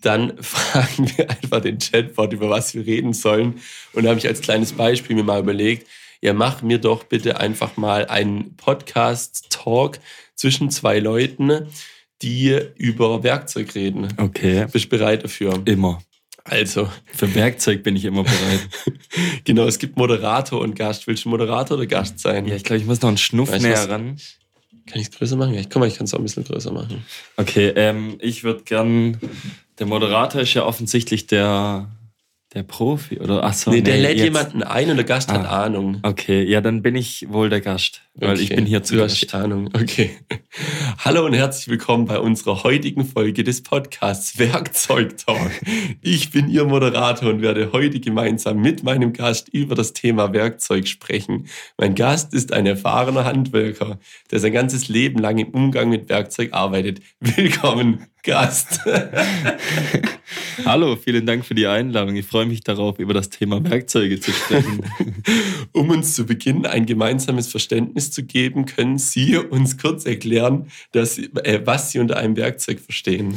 Dann 0.00 0.36
fragen 0.42 1.10
wir 1.16 1.30
einfach 1.30 1.60
den 1.60 1.78
Chatbot, 1.78 2.32
über 2.32 2.50
was 2.50 2.74
wir 2.74 2.86
reden 2.86 3.12
sollen. 3.12 3.60
Und 3.92 4.04
da 4.04 4.10
habe 4.10 4.18
ich 4.18 4.26
als 4.26 4.40
kleines 4.40 4.72
Beispiel 4.72 5.16
mir 5.16 5.24
mal 5.24 5.40
überlegt, 5.40 5.86
ja, 6.22 6.34
mach 6.34 6.62
mir 6.62 6.78
doch 6.78 7.04
bitte 7.04 7.40
einfach 7.40 7.76
mal 7.76 8.06
einen 8.06 8.56
Podcast-Talk 8.56 9.98
zwischen 10.34 10.70
zwei 10.70 10.98
Leuten, 10.98 11.68
die 12.22 12.58
über 12.76 13.22
Werkzeug 13.22 13.74
reden. 13.74 14.08
Okay. 14.18 14.66
Bist 14.70 14.86
du 14.86 14.88
bereit 14.90 15.24
dafür? 15.24 15.62
Immer. 15.64 16.02
Also, 16.44 16.88
Für 17.06 17.34
Werkzeug 17.34 17.82
bin 17.82 17.96
ich 17.96 18.04
immer 18.04 18.24
bereit. 18.24 18.68
genau, 19.44 19.66
es 19.66 19.78
gibt 19.78 19.96
Moderator 19.96 20.60
und 20.60 20.74
Gast. 20.74 21.06
Willst 21.06 21.24
du 21.24 21.28
Moderator 21.28 21.76
oder 21.76 21.86
Gast 21.86 22.18
sein? 22.18 22.46
ja, 22.46 22.54
ich 22.54 22.64
glaube, 22.64 22.80
ich 22.80 22.86
muss 22.86 23.00
noch 23.02 23.08
einen 23.08 23.18
Schnuff 23.18 23.50
Weißt 23.50 23.62
näher 23.62 23.88
ran. 23.88 24.16
Kann 24.90 25.00
ich 25.00 25.08
es 25.08 25.16
größer 25.16 25.36
machen? 25.36 25.54
Guck 25.70 25.84
ich 25.86 25.96
kann 25.96 26.04
es 26.04 26.14
auch 26.14 26.18
ein 26.18 26.24
bisschen 26.24 26.44
größer 26.44 26.72
machen. 26.72 27.04
Okay, 27.36 27.72
ähm, 27.76 28.16
ich 28.20 28.44
würde 28.44 28.62
gern. 28.64 29.18
Der 29.78 29.86
Moderator 29.86 30.42
ist 30.42 30.52
ja 30.52 30.64
offensichtlich 30.64 31.26
der, 31.26 31.88
der 32.54 32.64
Profi, 32.64 33.20
oder? 33.20 33.44
Achso, 33.44 33.70
nee, 33.70 33.80
der 33.80 33.98
lädt 33.98 34.16
jetzt- 34.16 34.24
jemanden 34.24 34.62
ein 34.64 34.90
und 34.90 34.96
der 34.96 35.04
Gast 35.04 35.30
hat 35.30 35.46
Ah. 35.46 35.64
Ahnung. 35.66 35.98
Okay, 36.02 36.42
ja, 36.42 36.60
dann 36.60 36.82
bin 36.82 36.96
ich 36.96 37.26
wohl 37.30 37.48
der 37.48 37.60
Gast, 37.60 38.02
weil 38.14 38.40
ich 38.40 38.46
Okay, 38.50 38.56
bin 38.56 38.66
hier 38.66 38.82
zu 38.82 38.96
du 38.96 39.02
hast 39.04 39.20
Gast. 39.20 39.32
die 39.32 39.36
Ahnung. 39.36 39.70
Okay. 39.72 40.10
Hallo 41.04 41.24
und 41.24 41.32
herzlich 41.34 41.68
willkommen 41.68 42.06
bei 42.06 42.18
unserer 42.18 42.64
heutigen 42.64 43.04
Folge 43.04 43.44
des 43.44 43.62
Podcasts 43.62 44.36
Werkzeug 44.40 45.16
Talk. 45.18 45.52
Ich 46.02 46.30
bin 46.30 46.48
Ihr 46.48 46.64
Moderator 46.64 47.30
und 47.30 47.40
werde 47.40 47.70
heute 47.72 48.00
gemeinsam 48.00 48.60
mit 48.60 48.82
meinem 48.82 49.12
Gast 49.12 49.48
über 49.50 49.76
das 49.76 49.92
Thema 49.92 50.32
Werkzeug 50.32 50.88
sprechen. 50.88 51.46
Mein 51.78 51.94
Gast 51.94 52.34
ist 52.34 52.52
ein 52.52 52.66
erfahrener 52.66 53.24
Handwerker, 53.26 54.00
der 54.32 54.40
sein 54.40 54.52
ganzes 54.52 54.88
Leben 54.88 55.20
lang 55.20 55.38
im 55.38 55.48
Umgang 55.50 55.88
mit 55.88 56.08
Werkzeug 56.08 56.52
arbeitet. 56.52 57.00
Willkommen, 57.20 58.06
Gast. 58.22 58.80
Hallo, 60.64 60.96
vielen 60.96 61.24
Dank 61.24 61.44
für 61.44 61.54
die 61.54 61.66
Einladung. 61.66 62.16
Ich 62.16 62.26
freue 62.26 62.46
mich 62.46 62.60
darauf, 62.62 62.98
über 62.98 63.14
das 63.14 63.30
Thema 63.30 63.64
Werkzeuge 63.64 64.20
zu 64.20 64.32
sprechen. 64.32 64.84
Um 65.72 65.90
uns 65.90 66.14
zu 66.14 66.26
Beginn 66.26 66.66
ein 66.66 66.86
gemeinsames 66.86 67.48
Verständnis 67.48 68.10
zu 68.10 68.24
geben, 68.24 68.66
können 68.66 68.98
Sie 68.98 69.36
uns 69.36 69.78
kurz 69.78 70.04
erklären, 70.04 70.70
dass, 70.92 71.18
äh, 71.18 71.60
was 71.64 71.92
Sie 71.92 71.98
unter 71.98 72.16
einem 72.18 72.36
Werkzeug 72.36 72.80
verstehen. 72.80 73.34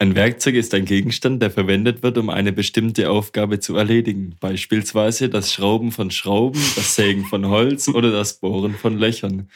Ein 0.00 0.14
Werkzeug 0.14 0.54
ist 0.54 0.74
ein 0.74 0.84
Gegenstand, 0.84 1.42
der 1.42 1.50
verwendet 1.50 2.04
wird, 2.04 2.18
um 2.18 2.30
eine 2.30 2.52
bestimmte 2.52 3.10
Aufgabe 3.10 3.58
zu 3.58 3.76
erledigen. 3.76 4.36
Beispielsweise 4.38 5.28
das 5.28 5.52
Schrauben 5.52 5.90
von 5.90 6.12
Schrauben, 6.12 6.60
das 6.76 6.94
Sägen 6.94 7.24
von 7.24 7.48
Holz 7.48 7.88
oder 7.88 8.12
das 8.12 8.34
Bohren 8.38 8.74
von 8.74 8.96
Löchern. 8.96 9.48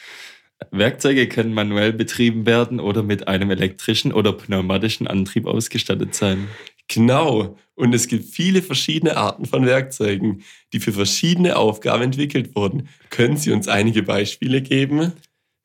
Werkzeuge 0.71 1.27
können 1.27 1.53
manuell 1.53 1.93
betrieben 1.93 2.45
werden 2.45 2.79
oder 2.79 3.03
mit 3.03 3.27
einem 3.27 3.51
elektrischen 3.51 4.11
oder 4.13 4.33
pneumatischen 4.33 5.07
Antrieb 5.07 5.45
ausgestattet 5.45 6.15
sein. 6.15 6.47
Genau. 6.87 7.57
Und 7.75 7.95
es 7.95 8.07
gibt 8.07 8.25
viele 8.25 8.61
verschiedene 8.61 9.17
Arten 9.17 9.45
von 9.45 9.65
Werkzeugen, 9.65 10.43
die 10.73 10.79
für 10.79 10.91
verschiedene 10.91 11.55
Aufgaben 11.55 12.03
entwickelt 12.03 12.55
wurden. 12.55 12.89
Können 13.09 13.37
Sie 13.37 13.51
uns 13.51 13.67
einige 13.67 14.03
Beispiele 14.03 14.61
geben? 14.61 15.13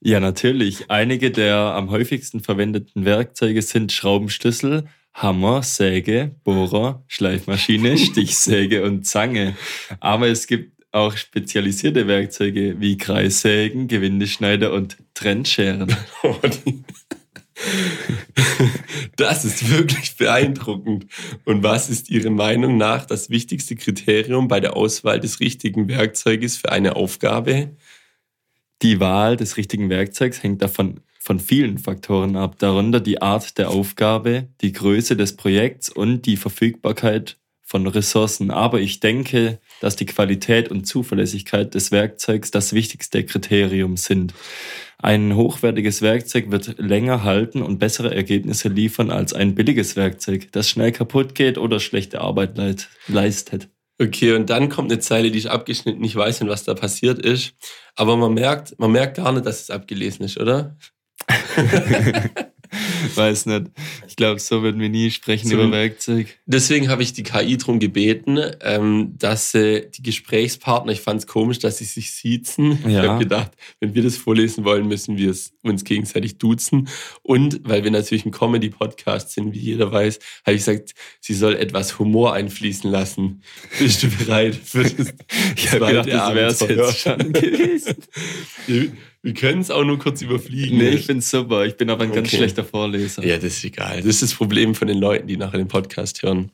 Ja, 0.00 0.21
natürlich. 0.21 0.90
Einige 0.90 1.31
der 1.31 1.57
am 1.57 1.90
häufigsten 1.90 2.40
verwendeten 2.40 3.05
Werkzeuge 3.05 3.62
sind 3.62 3.93
Schraubenschlüssel, 3.93 4.85
Hammer, 5.12 5.62
Säge, 5.62 6.37
Bohrer, 6.45 7.02
Schleifmaschine, 7.09 7.99
Stichsäge 7.99 8.85
und 8.85 9.05
Zange. 9.07 9.57
Aber 10.00 10.28
es 10.28 10.47
gibt 10.47 10.77
auch 10.92 11.16
spezialisierte 11.16 12.07
Werkzeuge 12.07 12.80
wie 12.80 12.97
Kreissägen, 12.97 13.88
Gewindeschneider 13.88 14.73
und 14.73 14.97
Trennscheren. 15.14 15.95
Das 19.16 19.45
ist 19.45 19.68
wirklich 19.68 20.16
beeindruckend. 20.16 21.07
Und 21.45 21.64
was 21.64 21.90
ist 21.90 22.09
Ihrer 22.09 22.30
Meinung 22.30 22.76
nach 22.76 23.04
das 23.04 23.30
wichtigste 23.30 23.75
Kriterium 23.75 24.47
bei 24.47 24.61
der 24.61 24.76
Auswahl 24.76 25.18
des 25.18 25.40
richtigen 25.40 25.88
Werkzeuges 25.88 26.57
für 26.57 26.71
eine 26.71 26.95
Aufgabe? 26.95 27.76
Die 28.83 29.00
Wahl 29.00 29.37
des 29.37 29.57
richtigen 29.57 29.90
Werkzeugs 29.90 30.42
hängt 30.42 30.62
davon 30.62 31.00
von 31.18 31.40
vielen 31.40 31.78
Faktoren 31.78 32.37
ab, 32.37 32.59
darunter 32.59 33.00
die 33.00 33.21
Art 33.21 33.59
der 33.59 33.71
Aufgabe, 33.71 34.49
die 34.61 34.73
Größe 34.73 35.16
des 35.16 35.37
Projekts 35.37 35.88
und 35.88 36.23
die 36.23 36.37
Verfügbarkeit 36.37 37.38
von 37.61 37.87
Ressourcen. 37.88 38.52
Aber 38.52 38.80
ich 38.80 39.00
denke, 39.00 39.59
dass 39.80 39.97
die 39.97 40.06
Qualität 40.06 40.70
und 40.70 40.87
Zuverlässigkeit 40.87 41.75
des 41.75 41.92
Werkzeugs 41.92 42.50
das 42.50 42.73
wichtigste 42.73 43.25
Kriterium 43.25 43.97
sind. 43.97 44.35
Ein 44.99 45.37
hochwertiges 45.37 46.02
Werkzeug 46.02 46.50
wird 46.50 46.78
länger 46.78 47.23
halten 47.23 47.62
und 47.62 47.78
bessere 47.78 48.14
Ergebnisse 48.14 48.68
liefern 48.68 49.11
als 49.11 49.32
ein 49.32 49.54
billiges 49.54 49.94
Werkzeug, 49.94 50.49
das 50.52 50.68
schnell 50.68 50.90
kaputt 50.90 51.35
geht 51.35 51.56
oder 51.56 51.78
schlechte 51.78 52.20
Arbeit 52.20 52.58
leistet. 53.06 53.68
Okay, 54.00 54.32
und 54.35 54.49
dann 54.49 54.68
kommt 54.68 54.92
eine 54.92 55.00
Zeile, 55.00 55.30
die 55.30 55.38
ist 55.38 55.47
abgeschnitten. 55.47 56.04
Ich 56.04 56.14
weiß 56.14 56.40
nicht, 56.40 56.50
was 56.50 56.64
da 56.64 56.75
passiert 56.75 57.18
ist. 57.18 57.54
Aber 57.97 58.16
man 58.16 58.32
merkt, 58.35 58.78
man 58.78 58.92
merkt 58.92 59.16
gar 59.16 59.32
nicht, 59.32 59.44
dass 59.44 59.62
es 59.62 59.70
abgelesen 59.70 60.25
ist, 60.25 60.38
oder? 60.38 60.76
Weiß 63.14 63.47
nicht. 63.47 63.66
Ich 64.06 64.16
glaube, 64.16 64.40
so 64.40 64.62
würden 64.62 64.80
wir 64.80 64.88
nie 64.88 65.11
sprechen 65.11 65.49
so, 65.49 65.54
über 65.54 65.70
Werkzeug. 65.70 66.38
Deswegen 66.47 66.88
habe 66.88 67.02
ich 67.02 67.12
die 67.12 67.23
KI 67.23 67.56
darum 67.56 67.78
gebeten, 67.78 68.38
ähm, 68.61 69.14
dass 69.18 69.54
äh, 69.54 69.88
die 69.88 70.02
Gesprächspartner, 70.02 70.92
ich 70.92 71.00
fand 71.00 71.20
es 71.20 71.26
komisch, 71.26 71.58
dass 71.58 71.78
sie 71.78 71.85
sich 71.85 72.12
siezen. 72.12 72.78
Ja. 72.88 73.02
Ich 73.02 73.08
habe 73.08 73.18
gedacht, 73.23 73.52
wenn 73.80 73.94
wir 73.94 74.02
das 74.02 74.16
vorlesen 74.16 74.64
wollen, 74.64 74.88
müssen 74.88 75.16
wir 75.16 75.30
es 75.30 75.52
uns 75.62 75.85
gegenseitig 75.85 76.38
duzen. 76.38 76.88
Und 77.23 77.61
weil 77.64 77.85
wir 77.85 77.90
natürlich 77.90 78.25
ein 78.25 78.32
Comedy-Podcast 78.32 79.32
sind, 79.32 79.54
wie 79.54 79.61
jeder 79.61 79.92
weiß, 79.92 80.18
habe 80.44 80.54
ich 80.56 80.64
gesagt, 80.64 80.94
sie 81.20 81.35
soll 81.35 81.54
etwas 81.56 81.99
Humor 81.99 82.35
einfließen 82.35 82.90
lassen. 82.90 83.42
Bist 83.78 84.02
du 84.02 84.08
bereit 84.08 84.54
für 84.54 84.85
das? 84.85 84.92
ich 85.56 85.73
habe 85.73 85.87
gedacht, 85.87 86.08
das 86.08 86.35
wäre 86.35 86.50
es 86.50 86.61
jetzt 86.61 86.99
schon 86.99 87.32
gewesen. 87.32 87.97
Wir 89.22 89.34
können 89.34 89.60
es 89.60 89.70
auch 89.70 89.84
nur 89.84 89.98
kurz 89.98 90.22
überfliegen. 90.22 90.78
Nee, 90.78 90.90
ich 90.90 91.08
es 91.08 91.30
super. 91.30 91.66
Ich 91.66 91.76
bin 91.76 91.90
aber 91.90 92.04
ein 92.04 92.10
okay. 92.10 92.20
ganz 92.20 92.30
schlechter 92.30 92.64
Vorleser. 92.64 93.25
Ja, 93.25 93.37
das 93.37 93.58
ist 93.58 93.64
egal. 93.64 93.96
Das 93.96 94.06
ist 94.06 94.22
das 94.22 94.34
Problem 94.34 94.75
von 94.75 94.87
den 94.87 94.98
Leuten, 94.98 95.26
die 95.26 95.37
nachher 95.37 95.58
den 95.58 95.68
Podcast 95.68 96.22
hören. 96.22 96.52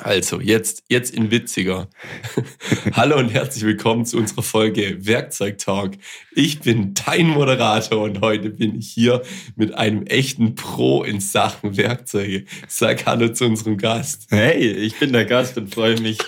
Also, 0.00 0.40
jetzt, 0.40 0.82
jetzt 0.88 1.14
in 1.14 1.30
witziger. 1.30 1.88
Hallo 2.94 3.16
und 3.16 3.28
herzlich 3.28 3.62
willkommen 3.62 4.04
zu 4.04 4.16
unserer 4.16 4.42
Folge 4.42 5.06
Werkzeugtalk. 5.06 5.98
Ich 6.32 6.58
bin 6.60 6.94
dein 6.94 7.28
Moderator 7.28 8.02
und 8.02 8.20
heute 8.20 8.50
bin 8.50 8.76
ich 8.76 8.88
hier 8.88 9.22
mit 9.54 9.72
einem 9.74 10.04
echten 10.06 10.56
Pro 10.56 11.04
in 11.04 11.20
Sachen 11.20 11.76
Werkzeuge. 11.76 12.44
Sag 12.66 13.06
Hallo 13.06 13.28
zu 13.28 13.44
unserem 13.44 13.76
Gast. 13.76 14.26
Hey, 14.30 14.68
ich 14.68 14.98
bin 14.98 15.12
der 15.12 15.26
Gast 15.26 15.56
und 15.58 15.72
freue 15.72 16.00
mich, 16.00 16.18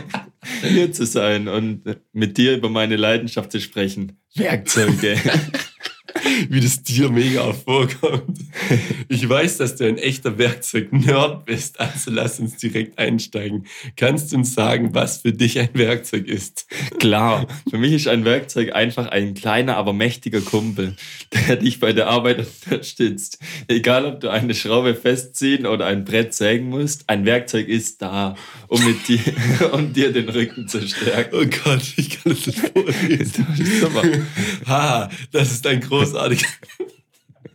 hier 0.62 0.90
zu 0.90 1.06
sein 1.06 1.46
und 1.46 1.84
mit 2.12 2.36
dir 2.36 2.56
über 2.56 2.70
meine 2.70 2.96
Leidenschaft 2.96 3.52
zu 3.52 3.60
sprechen. 3.60 4.18
Werkzeuge. 4.34 5.16
wie 6.48 6.60
das 6.60 6.82
dir 6.82 7.10
mega 7.10 7.52
vorkommt. 7.52 8.38
Ich 9.08 9.28
weiß, 9.28 9.58
dass 9.58 9.76
du 9.76 9.86
ein 9.86 9.98
echter 9.98 10.38
Werkzeug-Nerd 10.38 11.44
bist, 11.44 11.80
also 11.80 12.10
lass 12.10 12.40
uns 12.40 12.56
direkt 12.56 12.98
einsteigen. 12.98 13.66
Kannst 13.96 14.32
du 14.32 14.36
uns 14.36 14.54
sagen, 14.54 14.94
was 14.94 15.18
für 15.18 15.32
dich 15.32 15.58
ein 15.58 15.70
Werkzeug 15.74 16.26
ist? 16.26 16.66
Klar, 16.98 17.46
für 17.68 17.78
mich 17.78 17.92
ist 17.92 18.08
ein 18.08 18.24
Werkzeug 18.24 18.74
einfach 18.74 19.06
ein 19.08 19.34
kleiner, 19.34 19.76
aber 19.76 19.92
mächtiger 19.92 20.40
Kumpel, 20.40 20.96
der 21.32 21.56
dich 21.56 21.80
bei 21.80 21.92
der 21.92 22.08
Arbeit 22.08 22.46
unterstützt. 22.64 23.38
Egal, 23.68 24.06
ob 24.06 24.20
du 24.20 24.30
eine 24.30 24.54
Schraube 24.54 24.94
festziehen 24.94 25.66
oder 25.66 25.86
ein 25.86 26.04
Brett 26.04 26.34
sägen 26.34 26.68
musst, 26.68 27.08
ein 27.08 27.24
Werkzeug 27.24 27.68
ist 27.68 28.02
da, 28.02 28.34
um, 28.68 28.84
mit 28.84 29.08
dir, 29.08 29.20
um 29.72 29.92
dir 29.92 30.12
den 30.12 30.28
Rücken 30.28 30.68
zu 30.68 30.86
stärken. 30.86 31.36
Oh 31.36 31.46
Gott, 31.64 31.82
ich 31.96 32.10
kann 32.10 32.32
das 32.32 32.46
nicht 32.46 32.58
vorlesen. 32.58 33.46
Super. 33.80 34.02
Ha, 34.66 35.10
das 35.32 35.52
ist 35.52 35.66
ein 35.66 35.80
großer 35.80 36.15
großartiger. 36.16 36.46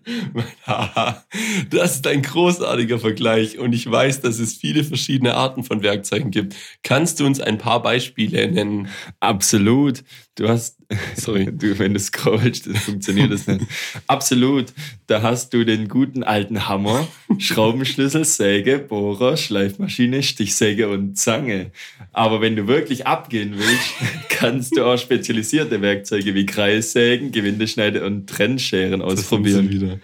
Das 1.69 1.95
ist 1.95 2.07
ein 2.07 2.23
großartiger 2.23 2.99
Vergleich 2.99 3.59
und 3.59 3.71
ich 3.73 3.89
weiß, 3.89 4.21
dass 4.21 4.39
es 4.39 4.55
viele 4.55 4.83
verschiedene 4.83 5.35
Arten 5.35 5.63
von 5.63 5.83
Werkzeugen 5.83 6.31
gibt. 6.31 6.55
Kannst 6.81 7.19
du 7.19 7.25
uns 7.25 7.39
ein 7.39 7.59
paar 7.59 7.81
Beispiele 7.83 8.51
nennen? 8.51 8.89
Absolut. 9.19 10.03
Du 10.35 10.47
hast, 10.47 10.77
sorry, 11.15 11.45
du, 11.51 11.77
wenn 11.77 11.93
du 11.93 11.99
scrollst, 11.99 12.65
dann 12.65 12.75
funktioniert 12.75 13.33
das 13.33 13.47
nicht. 13.47 13.65
Absolut. 14.07 14.67
Da 15.07 15.21
hast 15.21 15.53
du 15.53 15.65
den 15.65 15.89
guten 15.89 16.23
alten 16.23 16.69
Hammer, 16.69 17.05
Schraubenschlüssel, 17.37 18.23
Säge, 18.23 18.79
Bohrer, 18.79 19.35
Schleifmaschine, 19.35 20.23
Stichsäge 20.23 20.87
und 20.87 21.17
Zange. 21.17 21.71
Aber 22.13 22.39
wenn 22.39 22.55
du 22.55 22.67
wirklich 22.67 23.07
abgehen 23.07 23.55
willst, 23.57 23.93
kannst 24.29 24.77
du 24.77 24.85
auch 24.85 24.97
spezialisierte 24.97 25.81
Werkzeuge 25.81 26.33
wie 26.33 26.45
Kreissägen, 26.45 27.33
Gewindeschneide 27.33 28.05
und 28.05 28.27
Trennscheren 28.27 29.01
ausprobieren. 29.01 29.69
Wieder. 29.69 29.99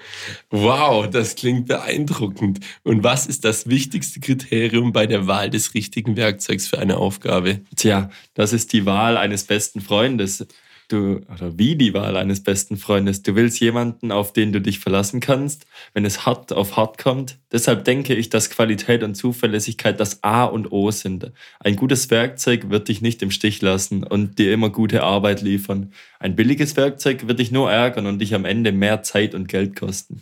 Wow, 0.52 1.10
das 1.10 1.36
klingt 1.36 1.68
beeindruckend. 1.68 2.60
Und 2.84 3.04
was 3.04 3.28
ist 3.28 3.46
das 3.46 3.70
wichtigste 3.70 4.20
Kriterium 4.20 4.92
bei 4.92 5.08
der 5.08 5.26
Wahl 5.26 5.50
des 5.50 5.74
richtigen 5.74 6.18
Werkzeugs 6.18 6.68
für 6.68 6.80
eine 6.80 6.98
Aufgabe? 6.98 7.62
Tja, 7.78 8.10
das 8.34 8.52
ist 8.52 8.74
die 8.74 8.86
Wahl 8.86 9.16
eines 9.16 9.46
besten 9.46 9.80
Freundes 9.80 10.17
Freundes. 10.18 10.48
Du, 10.90 11.20
oder 11.34 11.58
wie 11.58 11.76
die 11.76 11.94
Wahl 11.94 12.16
eines 12.16 12.42
besten 12.42 12.78
Freundes. 12.78 13.22
Du 13.22 13.36
willst 13.36 13.60
jemanden, 13.60 14.10
auf 14.10 14.32
den 14.32 14.54
du 14.54 14.62
dich 14.62 14.80
verlassen 14.80 15.20
kannst, 15.20 15.66
wenn 15.94 16.06
es 16.06 16.26
hart 16.26 16.54
auf 16.54 16.78
hart 16.78 16.98
kommt. 16.98 17.40
Deshalb 17.52 17.84
denke 17.84 18.16
ich, 18.16 18.30
dass 18.30 18.50
Qualität 18.50 19.04
und 19.04 19.16
Zuverlässigkeit 19.16 20.00
das 20.00 20.24
A 20.24 20.46
und 20.46 20.72
O 20.72 20.90
sind. 20.92 21.34
Ein 21.60 21.76
gutes 21.76 22.10
Werkzeug 22.10 22.70
wird 22.70 22.88
dich 22.88 23.02
nicht 23.02 23.22
im 23.22 23.32
Stich 23.32 23.62
lassen 23.62 24.06
und 24.06 24.40
dir 24.40 24.54
immer 24.54 24.70
gute 24.70 25.04
Arbeit 25.04 25.42
liefern. 25.42 25.92
Ein 26.20 26.38
billiges 26.38 26.78
Werkzeug 26.78 27.28
wird 27.28 27.40
dich 27.40 27.52
nur 27.52 27.70
ärgern 27.70 28.06
und 28.06 28.20
dich 28.20 28.34
am 28.34 28.46
Ende 28.46 28.72
mehr 28.72 29.04
Zeit 29.04 29.36
und 29.36 29.50
Geld 29.50 29.76
kosten. 29.76 30.22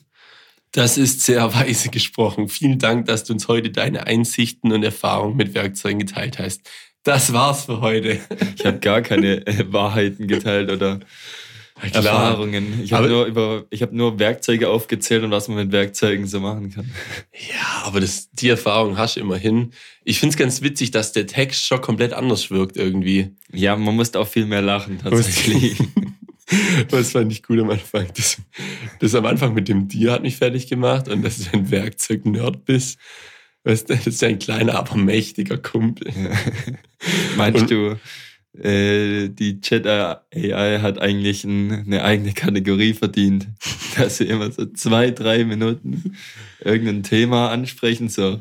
Das 0.72 0.98
ist 0.98 1.22
sehr 1.22 1.54
weise 1.54 1.90
gesprochen. 1.90 2.50
Vielen 2.50 2.80
Dank, 2.80 3.06
dass 3.06 3.24
du 3.24 3.34
uns 3.34 3.48
heute 3.48 3.70
deine 3.70 4.08
Einsichten 4.08 4.72
und 4.72 4.82
Erfahrungen 4.82 5.38
mit 5.38 5.54
Werkzeugen 5.54 6.00
geteilt 6.00 6.40
hast. 6.40 6.68
Das 7.06 7.32
war's 7.34 7.66
für 7.66 7.82
heute. 7.82 8.20
Ich 8.58 8.66
habe 8.66 8.80
gar 8.80 9.02
keine 9.02 9.46
äh, 9.46 9.72
Wahrheiten 9.72 10.28
geteilt 10.28 10.72
oder 10.72 11.00
Erfahrungen. 11.80 12.82
Ich 12.84 12.94
habe 12.94 13.08
nur 13.08 13.26
über, 13.26 13.66
ich 13.70 13.84
habe 13.84 13.96
nur 13.96 14.18
Werkzeuge 14.18 14.70
aufgezählt 14.70 15.24
und 15.24 15.30
was 15.30 15.48
man 15.48 15.58
mit 15.58 15.72
Werkzeugen 15.72 16.26
so 16.26 16.40
machen 16.40 16.72
kann. 16.72 16.92
Ja, 17.34 17.84
aber 17.84 18.00
das, 18.00 18.32
die 18.32 18.50
Erfahrung 18.50 18.98
hast 18.98 19.18
du 19.18 19.20
immerhin. 19.20 19.72
Ich 20.04 20.20
find's 20.20 20.36
ganz 20.36 20.64
witzig, 20.64 20.90
dass 20.90 21.12
der 21.12 21.28
Text 21.28 21.68
schon 21.68 21.80
komplett 21.80 22.12
anders 22.12 22.50
wirkt 22.50 22.76
irgendwie. 22.76 23.36
Ja, 23.54 23.76
man 23.76 23.96
muss 23.96 24.16
auch 24.16 24.28
viel 24.28 24.48
mehr 24.48 24.62
lachen 24.62 25.00
tatsächlich. 25.02 25.78
Das 26.90 27.14
fand 27.14 27.32
ich 27.32 27.42
gut 27.42 27.60
am 27.60 27.72
Anfang. 27.72 28.06
Das, 28.16 28.38
das 29.00 29.16
am 29.16 29.26
Anfang 29.26 29.56
mit 29.56 29.68
dem 29.68 29.90
Tier 29.90 30.12
hat 30.12 30.22
mich 30.22 30.38
fertig 30.38 30.68
gemacht 30.68 31.08
und 31.08 31.24
dass 31.24 31.40
du 31.40 31.52
ein 31.54 31.72
Werkzeug-Nerd 31.72 32.66
bist. 32.66 33.00
Weißt 33.66 33.90
du, 33.90 33.96
das 33.96 34.06
ist 34.06 34.22
ja 34.22 34.28
ein 34.28 34.40
kleiner, 34.40 34.76
aber 34.76 34.96
mächtiger 34.96 35.58
Kumpel. 35.58 36.14
Meinst 37.36 37.62
Und, 37.62 37.72
du, 37.72 38.00
äh, 38.62 39.30
die 39.30 39.60
Chat 39.60 39.88
AI 39.88 40.80
hat 40.82 41.02
eigentlich 41.02 41.44
ein, 41.44 41.72
eine 41.72 42.04
eigene 42.04 42.34
Kategorie 42.34 42.94
verdient, 42.94 43.48
dass 43.98 44.18
sie 44.18 44.26
immer 44.26 44.52
so 44.52 44.66
zwei, 44.68 45.10
drei 45.10 45.44
Minuten 45.44 46.16
irgendein 46.64 47.02
Thema 47.02 47.50
ansprechen, 47.50 48.08
so 48.08 48.40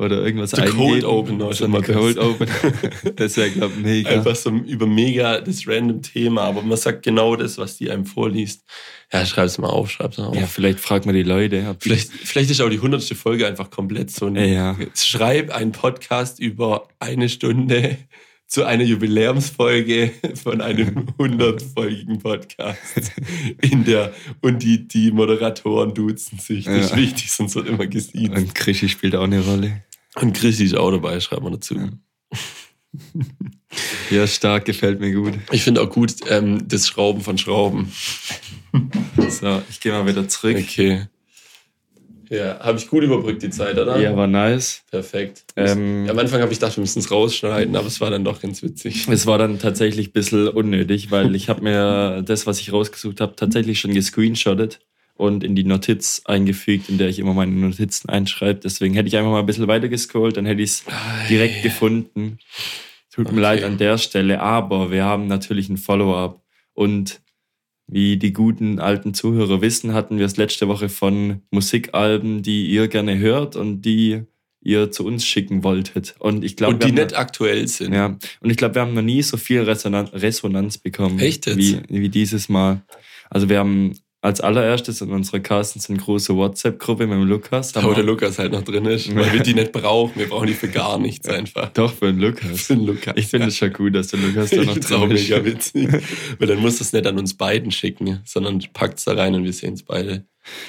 oder 0.00 0.22
irgendwas 0.24 0.52
The 0.52 0.62
Cold 0.62 1.04
Opener. 1.04 1.52
So 1.52 1.66
ein 1.66 1.82
Cold 1.82 2.18
Opener. 2.18 2.52
das 3.16 3.36
wäre, 3.36 3.50
glaube 3.50 3.74
ich, 3.76 3.82
mega. 3.82 4.10
Einfach 4.10 4.34
so 4.34 4.50
über 4.50 4.86
mega 4.86 5.40
das 5.40 5.66
random 5.66 6.00
Thema, 6.00 6.42
aber 6.42 6.62
man 6.62 6.78
sagt 6.78 7.02
genau 7.02 7.36
das, 7.36 7.58
was 7.58 7.76
die 7.76 7.90
einem 7.90 8.06
vorliest. 8.06 8.64
Ja, 9.12 9.26
schreib's 9.26 9.58
mal 9.58 9.68
auf, 9.68 9.90
schreib's 9.90 10.16
mal 10.16 10.28
auf. 10.28 10.36
Ja, 10.36 10.46
vielleicht 10.46 10.80
fragt 10.80 11.04
man 11.04 11.14
die 11.14 11.22
Leute. 11.22 11.76
Vielleicht, 11.80 12.10
vielleicht 12.10 12.50
ist 12.50 12.60
auch 12.60 12.70
die 12.70 12.80
hundertste 12.80 13.14
Folge 13.14 13.46
einfach 13.46 13.70
komplett 13.70 14.10
so 14.10 14.26
ein, 14.26 14.36
ja. 14.36 14.76
schreib 14.94 15.54
einen 15.54 15.72
Podcast 15.72 16.38
über 16.40 16.88
eine 16.98 17.28
Stunde 17.28 17.98
zu 18.46 18.64
einer 18.64 18.84
Jubiläumsfolge 18.84 20.12
von 20.42 20.62
einem 20.62 21.08
hundertfolgigen 21.18 22.18
Podcast. 22.20 23.12
In 23.60 23.84
der, 23.84 24.12
und 24.40 24.62
die, 24.62 24.88
die 24.88 25.12
Moderatoren 25.12 25.92
duzen 25.92 26.38
sich. 26.38 26.64
Das 26.64 26.74
ja. 26.74 26.80
ist 26.80 26.96
wichtig, 26.96 27.30
sonst 27.30 27.54
wird 27.54 27.68
immer 27.68 27.86
gesiezt. 27.86 28.34
Und 28.34 28.54
Krischi 28.54 28.88
spielt 28.88 29.14
auch 29.14 29.24
eine 29.24 29.40
Rolle. 29.40 29.82
Und 30.16 30.32
Chrissy 30.34 30.64
ist 30.64 30.76
auch 30.76 30.90
dabei, 30.90 31.20
schreibt 31.20 31.42
man 31.42 31.52
dazu. 31.52 31.76
Ja. 31.76 31.90
ja, 34.10 34.26
stark, 34.26 34.64
gefällt 34.64 35.00
mir 35.00 35.12
gut. 35.12 35.34
Ich 35.52 35.62
finde 35.62 35.82
auch 35.82 35.90
gut 35.90 36.14
ähm, 36.28 36.66
das 36.66 36.88
Schrauben 36.88 37.20
von 37.20 37.38
Schrauben. 37.38 37.92
so, 39.28 39.62
ich 39.70 39.80
gehe 39.80 39.92
mal 39.92 40.06
wieder 40.06 40.26
zurück. 40.28 40.56
Okay. 40.58 41.06
Ja, 42.28 42.60
habe 42.60 42.78
ich 42.78 42.88
gut 42.88 43.02
überbrückt 43.02 43.42
die 43.42 43.50
Zeit, 43.50 43.76
oder? 43.76 43.98
Ja, 43.98 44.16
war 44.16 44.28
nice. 44.28 44.84
Perfekt. 44.88 45.44
Ähm, 45.56 46.06
Am 46.08 46.16
Anfang 46.16 46.40
habe 46.40 46.52
ich 46.52 46.60
gedacht, 46.60 46.76
wir 46.76 46.80
müssen 46.80 47.00
es 47.00 47.10
rausschneiden, 47.10 47.74
aber 47.74 47.88
es 47.88 48.00
war 48.00 48.10
dann 48.10 48.24
doch 48.24 48.40
ganz 48.40 48.62
witzig. 48.62 49.08
Es 49.08 49.26
war 49.26 49.36
dann 49.36 49.58
tatsächlich 49.58 50.10
ein 50.10 50.12
bisschen 50.12 50.46
unnötig, 50.46 51.10
weil 51.10 51.34
ich 51.34 51.48
habe 51.48 51.62
mir 51.62 52.22
das, 52.22 52.46
was 52.46 52.60
ich 52.60 52.72
rausgesucht 52.72 53.20
habe, 53.20 53.34
tatsächlich 53.34 53.80
schon 53.80 53.92
gescreenshottet 53.92 54.78
und 55.20 55.44
in 55.44 55.54
die 55.54 55.64
Notiz 55.64 56.22
eingefügt, 56.24 56.88
in 56.88 56.96
der 56.96 57.08
ich 57.08 57.18
immer 57.18 57.34
meine 57.34 57.52
Notizen 57.52 58.08
einschreibe. 58.08 58.60
Deswegen 58.60 58.94
hätte 58.94 59.08
ich 59.08 59.16
einfach 59.18 59.30
mal 59.30 59.40
ein 59.40 59.46
bisschen 59.46 59.68
weiter 59.68 59.88
gescrollt, 59.88 60.38
dann 60.38 60.46
hätte 60.46 60.62
ich 60.62 60.70
es 60.70 60.84
direkt 61.28 61.56
Ei. 61.56 61.60
gefunden. 61.60 62.38
Tut 63.12 63.26
okay. 63.26 63.34
mir 63.34 63.42
leid 63.42 63.62
an 63.62 63.76
der 63.76 63.98
Stelle, 63.98 64.40
aber 64.40 64.90
wir 64.90 65.04
haben 65.04 65.26
natürlich 65.26 65.68
ein 65.68 65.76
Follow-up. 65.76 66.42
Und 66.72 67.20
wie 67.86 68.16
die 68.16 68.32
guten 68.32 68.78
alten 68.78 69.12
Zuhörer 69.12 69.60
wissen, 69.60 69.92
hatten 69.92 70.18
wir 70.18 70.24
es 70.24 70.38
letzte 70.38 70.68
Woche 70.68 70.88
von 70.88 71.42
Musikalben, 71.50 72.42
die 72.42 72.70
ihr 72.70 72.88
gerne 72.88 73.18
hört 73.18 73.56
und 73.56 73.82
die 73.82 74.22
ihr 74.62 74.90
zu 74.90 75.04
uns 75.04 75.26
schicken 75.26 75.62
wolltet. 75.64 76.14
Und 76.18 76.44
ich 76.44 76.56
glaube, 76.56 76.74
und 76.74 76.84
die 76.84 76.92
nicht 76.92 77.16
aktuell 77.16 77.68
sind. 77.68 77.92
Ja. 77.92 78.16
Und 78.40 78.50
ich 78.50 78.56
glaube, 78.56 78.76
wir 78.76 78.82
haben 78.82 78.94
noch 78.94 79.02
nie 79.02 79.22
so 79.22 79.36
viel 79.36 79.60
Resonanz, 79.60 80.12
Resonanz 80.14 80.78
bekommen 80.78 81.18
Echt 81.18 81.46
jetzt? 81.46 81.58
Wie, 81.58 81.82
wie 81.88 82.08
dieses 82.08 82.48
Mal. 82.48 82.82
Also 83.28 83.50
wir 83.50 83.58
haben 83.58 83.94
als 84.22 84.40
allererstes 84.40 85.00
in 85.00 85.10
unserer 85.10 85.40
Carstens 85.40 85.88
eine 85.88 85.98
große 85.98 86.36
WhatsApp-Gruppe 86.36 87.06
mit 87.06 87.16
dem 87.16 87.26
Lukas. 87.26 87.72
Da 87.72 87.82
wo 87.82 87.94
der 87.94 88.04
Lukas 88.04 88.38
halt 88.38 88.52
noch 88.52 88.62
drin 88.62 88.84
ist, 88.84 89.14
weil 89.14 89.32
wir 89.32 89.40
die 89.40 89.54
nicht 89.54 89.72
brauchen. 89.72 90.12
Wir 90.16 90.28
brauchen 90.28 90.46
die 90.46 90.54
für 90.54 90.68
gar 90.68 90.98
nichts 90.98 91.28
einfach. 91.28 91.70
Doch, 91.70 91.92
für 91.92 92.06
den 92.12 92.20
Lukas. 92.20 92.62
Für 92.66 92.76
den 92.76 92.84
Lukas. 92.86 93.14
Ich 93.16 93.28
finde 93.28 93.46
es 93.46 93.56
schon 93.56 93.72
gut, 93.72 93.94
dass 93.94 94.08
der 94.08 94.20
Lukas 94.20 94.50
da 94.50 94.56
noch 94.62 94.76
Ich 94.76 94.86
drin 94.86 95.10
ist. 95.10 95.30
mega 95.30 95.44
witzig. 95.44 95.88
Weil 96.38 96.48
dann 96.48 96.58
muss 96.58 96.78
das 96.78 96.92
nicht 96.92 97.06
an 97.06 97.18
uns 97.18 97.34
beiden 97.34 97.70
schicken, 97.70 98.20
sondern 98.24 98.62
packt 98.74 98.98
es 98.98 99.04
da 99.06 99.14
rein 99.14 99.34
und 99.34 99.44
wir 99.44 99.52
sehen 99.54 99.74
es 99.74 99.82
beide. 99.82 100.26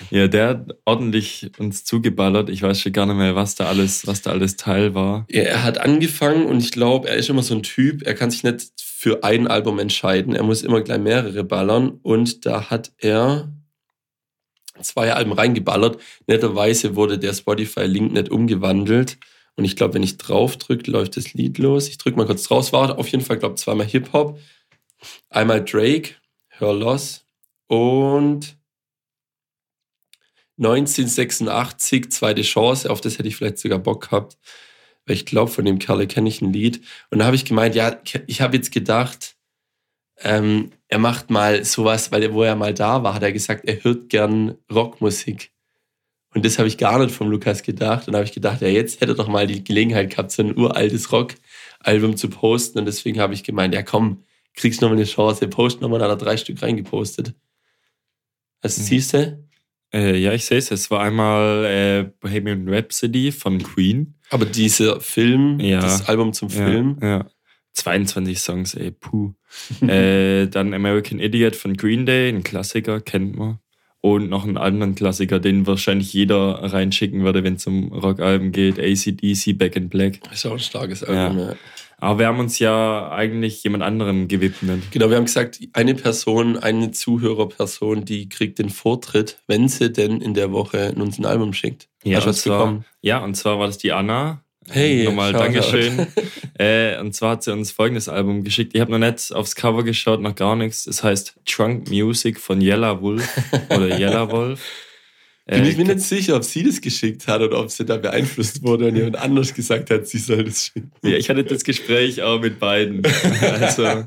Ja, 0.09 0.27
der 0.27 0.47
hat 0.49 0.75
ordentlich 0.85 1.49
uns 1.57 1.83
zugeballert. 1.85 2.49
Ich 2.49 2.61
weiß 2.61 2.79
schon 2.79 2.91
gar 2.91 3.05
nicht 3.05 3.15
mehr, 3.15 3.35
was 3.35 3.55
da 3.55 3.65
alles, 3.67 4.05
was 4.05 4.21
da 4.21 4.31
alles 4.31 4.57
Teil 4.57 4.93
war. 4.95 5.25
Ja, 5.29 5.43
er 5.43 5.63
hat 5.63 5.77
angefangen 5.79 6.45
und 6.45 6.59
ich 6.59 6.71
glaube, 6.71 7.09
er 7.09 7.15
ist 7.15 7.29
immer 7.29 7.43
so 7.43 7.55
ein 7.55 7.63
Typ, 7.63 8.03
er 8.05 8.13
kann 8.13 8.31
sich 8.31 8.43
nicht 8.43 8.71
für 9.01 9.23
ein 9.23 9.47
Album 9.47 9.79
entscheiden. 9.79 10.35
Er 10.35 10.43
muss 10.43 10.61
immer 10.61 10.81
gleich 10.81 10.99
mehrere 10.99 11.43
ballern 11.43 11.97
und 12.03 12.45
da 12.45 12.69
hat 12.69 12.91
er 12.99 13.51
zwei 14.79 15.11
Alben 15.11 15.31
reingeballert. 15.31 15.99
Netterweise 16.27 16.95
wurde 16.95 17.17
der 17.17 17.33
Spotify-Link 17.33 18.13
nicht 18.13 18.29
umgewandelt. 18.29 19.17
Und 19.55 19.65
ich 19.65 19.75
glaube, 19.75 19.95
wenn 19.95 20.03
ich 20.03 20.17
drauf 20.17 20.55
drücke, 20.57 20.91
läuft 20.91 21.17
das 21.17 21.33
Lied 21.33 21.57
los. 21.57 21.87
Ich 21.87 21.97
drücke 21.97 22.15
mal 22.15 22.27
kurz 22.27 22.43
drauf. 22.43 22.71
War 22.73 22.99
auf 22.99 23.07
jeden 23.07 23.23
Fall, 23.23 23.39
glaube 23.39 23.55
ich, 23.55 23.61
zweimal 23.61 23.87
Hip-Hop. 23.87 24.37
Einmal 25.31 25.65
Drake, 25.65 26.11
Her 26.49 26.71
Loss 26.71 27.25
und 27.65 28.55
1986, 30.59 32.11
zweite 32.11 32.43
Chance. 32.43 32.87
Auf 32.91 33.01
das 33.01 33.17
hätte 33.17 33.27
ich 33.27 33.35
vielleicht 33.35 33.57
sogar 33.57 33.79
Bock 33.79 34.09
gehabt. 34.09 34.37
Weil 35.05 35.15
ich 35.15 35.25
glaube, 35.25 35.51
von 35.51 35.65
dem 35.65 35.79
Kerl 35.79 36.05
kenne 36.07 36.29
ich 36.29 36.41
ein 36.41 36.53
Lied. 36.53 36.81
Und 37.09 37.19
da 37.19 37.25
habe 37.25 37.35
ich 37.35 37.45
gemeint, 37.45 37.75
ja, 37.75 37.99
ich 38.27 38.41
habe 38.41 38.55
jetzt 38.57 38.71
gedacht, 38.71 39.35
ähm, 40.19 40.71
er 40.87 40.99
macht 40.99 41.29
mal 41.31 41.63
sowas, 41.65 42.11
weil 42.11 42.23
er, 42.23 42.33
wo 42.33 42.43
er 42.43 42.55
mal 42.55 42.73
da 42.73 43.03
war, 43.03 43.13
hat 43.15 43.23
er 43.23 43.31
gesagt, 43.31 43.65
er 43.65 43.83
hört 43.83 44.09
gern 44.09 44.55
Rockmusik. 44.71 45.51
Und 46.33 46.45
das 46.45 46.59
habe 46.59 46.67
ich 46.67 46.77
gar 46.77 46.99
nicht 46.99 47.13
vom 47.13 47.29
Lukas 47.29 47.63
gedacht. 47.63 48.07
Und 48.07 48.13
da 48.13 48.19
habe 48.19 48.27
ich 48.27 48.33
gedacht, 48.33 48.61
ja, 48.61 48.67
jetzt 48.67 49.01
hätte 49.01 49.13
er 49.13 49.15
doch 49.15 49.27
mal 49.27 49.47
die 49.47 49.63
Gelegenheit 49.63 50.11
gehabt, 50.11 50.31
so 50.31 50.43
ein 50.43 50.57
uraltes 50.57 51.11
Rock-Album 51.11 52.15
zu 52.15 52.29
posten. 52.29 52.79
Und 52.79 52.85
deswegen 52.85 53.19
habe 53.19 53.33
ich 53.33 53.43
gemeint, 53.43 53.73
ja 53.73 53.83
komm, 53.83 54.23
kriegst 54.53 54.81
noch 54.81 54.89
mal 54.89 54.95
eine 54.95 55.05
Chance. 55.05 55.47
Post 55.47 55.81
nochmal, 55.81 55.99
da 55.99 56.05
hat 56.05 56.11
er 56.21 56.25
drei 56.25 56.37
Stück 56.37 56.61
reingepostet. 56.61 57.33
Also 58.61 58.81
Mhm. 58.81 58.85
siehst 58.85 59.13
du? 59.13 59.43
Äh, 59.93 60.17
ja, 60.17 60.31
ich 60.33 60.45
sehe 60.45 60.57
es. 60.57 60.71
Es 60.71 60.89
war 60.91 61.01
einmal 61.01 61.65
äh, 61.65 62.09
Bohemian 62.19 62.67
Rhapsody 62.69 63.31
von 63.31 63.61
Queen. 63.61 64.15
Aber 64.29 64.45
dieser 64.45 65.01
Film, 65.01 65.59
Ja. 65.59 65.81
das 65.81 66.07
Album 66.07 66.33
zum 66.33 66.49
Film, 66.49 66.97
Ja, 67.01 67.07
ja. 67.07 67.25
22 67.73 68.39
Songs, 68.39 68.73
ey, 68.75 68.91
puh. 68.91 69.33
äh, 69.81 70.47
dann 70.47 70.73
American 70.73 71.19
Idiot 71.19 71.55
von 71.55 71.75
Green 71.75 72.05
Day, 72.05 72.29
ein 72.29 72.43
Klassiker, 72.43 73.01
kennt 73.01 73.35
man. 73.37 73.59
Und 74.03 74.29
noch 74.29 74.45
einen 74.45 74.57
anderen 74.57 74.95
Klassiker, 74.95 75.39
den 75.39 75.67
wahrscheinlich 75.67 76.11
jeder 76.11 76.53
reinschicken 76.73 77.23
würde, 77.23 77.43
wenn 77.43 77.53
es 77.55 77.67
um 77.67 77.91
Rockalben 77.93 78.51
geht. 78.51 78.79
ACDC, 78.79 79.55
Back 79.57 79.75
in 79.75 79.89
Black. 79.89 80.19
ist 80.31 80.45
auch 80.47 80.53
ein 80.53 80.59
starkes 80.59 81.03
Album. 81.03 81.37
Ja. 81.37 81.53
Aber 81.99 82.17
wir 82.17 82.25
haben 82.25 82.39
uns 82.39 82.57
ja 82.57 83.11
eigentlich 83.11 83.63
jemand 83.63 83.83
anderem 83.83 84.27
gewidmet. 84.27 84.81
Genau, 84.89 85.11
wir 85.11 85.17
haben 85.17 85.25
gesagt, 85.25 85.59
eine 85.73 85.93
Person, 85.93 86.57
eine 86.57 86.89
Zuhörerperson, 86.89 88.03
die 88.03 88.27
kriegt 88.27 88.57
den 88.57 88.69
Vortritt, 88.71 89.37
wenn 89.45 89.67
sie 89.69 89.91
denn 89.91 90.19
in 90.19 90.33
der 90.33 90.51
Woche 90.51 90.93
uns 90.95 91.19
ein 91.19 91.25
Album 91.25 91.53
schickt. 91.53 91.87
Ja, 92.03 92.17
Hast 92.17 92.25
du 92.25 92.29
und 92.29 92.33
was 92.33 92.41
zwar, 92.41 92.57
bekommen? 92.57 92.85
ja, 93.01 93.23
und 93.23 93.35
zwar 93.35 93.59
war 93.59 93.67
das 93.67 93.77
die 93.77 93.91
Anna. 93.91 94.43
Hey, 94.71 95.03
nochmal. 95.03 95.33
Dankeschön. 95.33 96.07
äh, 96.59 96.97
und 96.99 97.13
zwar 97.13 97.31
hat 97.31 97.43
sie 97.43 97.51
uns 97.53 97.71
folgendes 97.71 98.07
Album 98.09 98.43
geschickt. 98.43 98.71
Ich 98.73 98.81
habe 98.81 98.91
noch 98.91 98.99
nicht 98.99 99.33
aufs 99.33 99.55
Cover 99.55 99.83
geschaut, 99.83 100.21
noch 100.21 100.35
gar 100.35 100.55
nichts. 100.55 100.87
Es 100.87 101.03
heißt 101.03 101.35
Trunk 101.45 101.89
Music 101.89 102.39
von 102.39 102.61
Yella 102.61 103.01
Wolf 103.01 103.27
oder 103.69 103.97
Yella 103.99 104.31
Wolf. 104.31 104.61
Bin 105.47 105.63
Äh, 105.65 105.69
ich 105.69 105.77
mir 105.77 105.85
nicht 105.85 106.01
sicher, 106.01 106.35
ob 106.35 106.43
sie 106.43 106.63
das 106.63 106.79
geschickt 106.79 107.27
hat 107.27 107.41
oder 107.41 107.59
ob 107.59 107.71
sie 107.71 107.83
da 107.83 107.97
beeinflusst 107.97 108.61
wurde 108.63 108.87
und 108.87 108.95
jemand 108.95 109.17
anders 109.17 109.53
gesagt 109.53 109.89
hat, 109.89 110.07
sie 110.07 110.19
soll 110.19 110.43
das 110.45 110.65
schicken. 110.67 110.91
ja, 111.01 111.17
ich 111.17 111.29
hatte 111.29 111.43
das 111.43 111.63
Gespräch 111.63 112.21
auch 112.21 112.39
mit 112.39 112.59
beiden. 112.59 113.01
Also, 113.59 114.05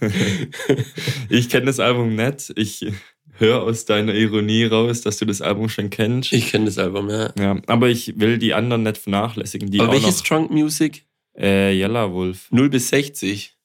ich 1.30 1.48
kenne 1.48 1.66
das 1.66 1.78
Album 1.80 2.16
nicht. 2.16 2.52
Ich 2.56 2.86
höre 3.34 3.62
aus 3.62 3.84
deiner 3.84 4.14
Ironie 4.14 4.64
raus, 4.64 5.00
dass 5.02 5.18
du 5.18 5.24
das 5.24 5.40
Album 5.40 5.68
schon 5.68 5.90
kennst. 5.90 6.32
Ich 6.32 6.50
kenne 6.50 6.66
das 6.66 6.78
Album, 6.78 7.10
ja. 7.10 7.32
ja, 7.38 7.60
aber 7.66 7.88
ich 7.88 8.18
will 8.18 8.38
die 8.38 8.54
anderen 8.54 8.82
nicht 8.84 8.98
vernachlässigen. 8.98 9.70
Die 9.70 9.80
Aber 9.80 9.92
welches 9.92 10.18
noch, 10.18 10.26
Trunk 10.26 10.50
Music? 10.50 11.04
äh, 11.36 11.72
Yella 11.72 12.12
Wolf. 12.12 12.48
0 12.50 12.70
bis 12.70 12.88
60? 12.88 13.56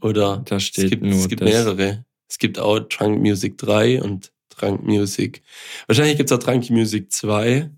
Oder? 0.00 0.42
Da 0.44 0.60
steht 0.60 0.84
es 0.84 0.90
gibt, 0.90 1.02
nur 1.02 1.14
es 1.18 1.28
gibt 1.28 1.40
das. 1.42 1.48
mehrere. 1.48 2.04
Es 2.28 2.38
gibt 2.38 2.58
auch 2.58 2.80
Trunk 2.80 3.20
Music 3.20 3.56
3 3.58 4.02
und 4.02 4.32
Trunk 4.50 4.82
Music. 4.84 5.42
Wahrscheinlich 5.86 6.16
gibt 6.16 6.30
es 6.30 6.36
auch 6.36 6.42
Trunk 6.42 6.68
Music 6.70 7.12
2. 7.12 7.70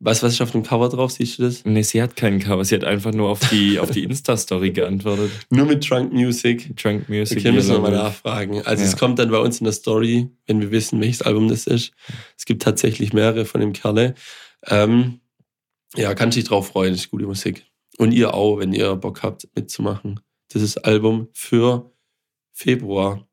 Was, 0.00 0.22
was 0.22 0.34
ist 0.34 0.40
auf 0.40 0.52
dem 0.52 0.62
Cover 0.62 0.88
drauf? 0.88 1.10
Siehst 1.10 1.38
du 1.38 1.42
das? 1.42 1.64
Nee, 1.64 1.82
sie 1.82 2.00
hat 2.00 2.14
keinen 2.14 2.38
Cover. 2.38 2.64
Sie 2.64 2.74
hat 2.76 2.84
einfach 2.84 3.12
nur 3.12 3.28
auf 3.30 3.40
die, 3.50 3.80
auf 3.80 3.90
die 3.90 4.04
Insta-Story 4.04 4.70
geantwortet. 4.70 5.30
Nur 5.50 5.66
mit 5.66 5.82
Trunk 5.84 6.12
Music. 6.12 6.76
Trunk 6.76 7.08
Music. 7.08 7.38
Okay, 7.38 7.50
müssen 7.50 7.72
wir 7.72 7.80
mal 7.80 7.90
nachfragen. 7.90 8.62
Also 8.64 8.84
Ja. 8.84 8.88
es 8.90 8.96
kommt 8.96 9.18
dann 9.18 9.30
bei 9.30 9.38
uns 9.38 9.58
in 9.58 9.64
der 9.64 9.72
Story, 9.72 10.28
wenn 10.46 10.60
wir 10.60 10.70
wissen, 10.70 11.00
welches 11.00 11.22
Album 11.22 11.48
das 11.48 11.66
ist. 11.66 11.92
Es 12.36 12.44
gibt 12.44 12.62
tatsächlich 12.62 13.12
mehrere 13.12 13.44
von 13.44 13.60
dem 13.60 13.72
Kerle. 13.72 14.14
Ähm, 14.66 15.20
ja, 15.96 16.14
kann 16.14 16.30
sich 16.30 16.44
drauf 16.44 16.68
freuen, 16.68 16.92
das 16.92 17.00
ist 17.02 17.10
gute 17.10 17.26
Musik. 17.26 17.64
Und 17.96 18.12
ihr 18.12 18.34
auch, 18.34 18.58
wenn 18.60 18.72
ihr 18.72 18.94
Bock 18.94 19.22
habt, 19.24 19.48
mitzumachen. 19.56 20.20
Das 20.52 20.62
ist 20.62 20.78
Album 20.78 21.26
für 21.32 21.90
Februar. 22.52 23.27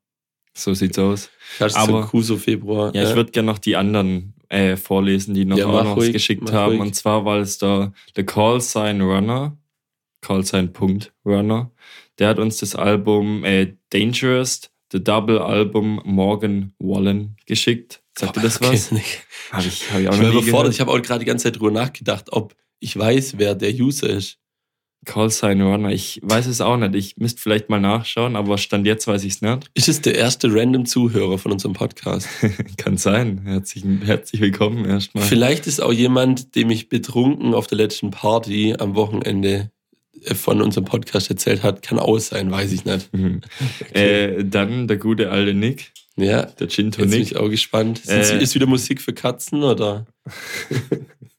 So 0.58 0.74
sieht's 0.74 0.98
aus. 0.98 1.30
Das 1.60 1.74
ist 1.74 1.78
Aber- 1.78 2.04
so 2.04 2.08
Kuso 2.10 2.38
Februar. 2.38 2.94
Ja, 2.96 3.04
ich 3.10 3.16
würde 3.16 3.32
gerne 3.32 3.48
noch 3.48 3.58
die 3.60 3.76
anderen 3.76 4.34
äh, 4.50 4.78
vorlesen, 4.78 5.34
die 5.34 5.44
noch 5.46 5.58
Ja, 5.58 5.66
auch 5.68 5.84
noch 5.84 5.98
ruhig, 5.98 6.14
geschickt 6.14 6.52
haben. 6.52 6.72
ruhig. 6.74 6.82
Und 6.82 6.96
zwar 6.96 7.26
war 7.26 7.40
es 7.40 7.58
der, 7.58 7.92
der 8.16 8.26
Call 8.26 8.62
Sign 8.62 9.02
Runner. 9.02 9.58
Call 10.22 10.44
Sign 10.46 10.72
Punkt 10.72 11.14
Runner. 11.26 11.72
Der 12.20 12.30
hat 12.30 12.40
uns 12.40 12.58
das 12.58 12.76
Album 12.76 13.44
äh, 13.44 13.74
Dangerous, 13.90 14.62
the 14.92 15.04
Double 15.04 15.40
Album 15.40 16.02
Morgan 16.06 16.74
Wallen 16.80 17.36
geschickt. 17.46 18.02
Sagt 18.18 18.38
ihr 18.38 18.44
das 18.44 18.62
Okay, 18.62 18.72
was? 18.74 18.92
nicht. 18.92 19.24
Habe 19.52 19.68
ich, 19.68 19.92
hab 19.92 20.00
ich 20.00 20.08
auch 20.08 20.14
Ich 20.14 20.20
noch 20.22 20.28
nie 20.28 20.32
überfordert. 20.38 20.52
gehört. 20.52 20.74
Ich 20.74 20.80
habe 20.80 20.92
auch 20.92 21.02
gerade 21.02 21.20
die 21.20 21.26
ganze 21.26 21.44
Zeit 21.44 21.58
drüber 21.60 21.72
nachgedacht, 21.72 22.32
ob 22.32 22.56
ich 22.80 22.98
weiß, 22.98 23.38
wer 23.38 23.56
der 23.56 23.74
User 23.74 24.10
ist. 24.10 24.38
Call 25.04 25.30
Sign 25.30 25.62
Runner. 25.62 25.90
Ich 25.92 26.20
weiß 26.24 26.48
es 26.48 26.62
auch 26.62 26.78
nicht. 26.78 26.96
Ich 26.96 27.18
müsste 27.18 27.40
vielleicht 27.42 27.70
mal 27.70 27.80
nachschauen, 27.80 28.36
aber 28.36 28.58
Stand 28.58 28.88
jetzt 28.88 29.06
weiß 29.08 29.24
ich 29.24 29.34
es 29.34 29.42
nicht. 29.42 29.70
Ist 29.76 29.88
es 29.88 30.02
der 30.02 30.16
erste 30.16 30.52
random 30.54 30.86
Zuhörer 30.86 31.38
von 31.38 31.52
unserem 31.52 31.74
Podcast? 31.74 32.28
Kann 32.78 32.98
sein. 32.98 33.42
Herzlich, 33.46 33.84
herzlich 34.04 34.42
willkommen 34.42 34.84
erstmal. 34.86 35.24
Vielleicht 35.24 35.68
ist 35.68 35.80
auch 35.82 35.94
jemand, 35.94 36.56
dem 36.56 36.72
ich 36.72 36.90
betrunken 36.90 37.54
auf 37.54 37.68
der 37.68 37.78
letzten 37.78 38.10
Party 38.10 38.76
am 38.80 38.96
Wochenende 38.96 39.70
äh, 40.24 40.34
von 40.34 40.60
unserem 40.62 40.86
Podcast 40.86 41.30
erzählt 41.30 41.62
hat. 41.62 41.84
Kann 41.84 42.00
auch 42.00 42.18
sein, 42.18 42.50
weiß 42.50 42.72
ich 42.72 42.86
nicht. 42.86 43.14
Mhm. 43.14 43.42
Äh, 43.94 44.44
dann 44.44 44.88
der 44.88 44.98
gute 44.98 45.30
alte 45.30 45.54
Nick, 45.54 45.92
Ja, 46.16 46.44
der 46.48 46.68
Gin 46.68 46.88
jetzt 46.88 46.98
bin 46.98 47.12
Tonic. 47.12 47.22
ich 47.22 47.38
auch 47.38 47.50
gespannt. 47.50 48.02
Äh. 48.08 48.42
Ist 48.42 48.56
wieder 48.56 48.66
Musik 48.66 49.02
für 49.02 49.14
Katzen 49.14 49.62
oder? 49.62 50.08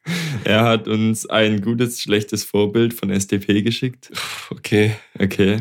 Er 0.44 0.64
hat 0.64 0.86
uns 0.86 1.26
ein 1.26 1.60
gutes, 1.60 2.00
schlechtes 2.00 2.44
Vorbild 2.44 2.94
von 2.94 3.10
SDP 3.10 3.62
geschickt. 3.62 4.10
Okay. 4.50 4.92
Okay. 5.18 5.58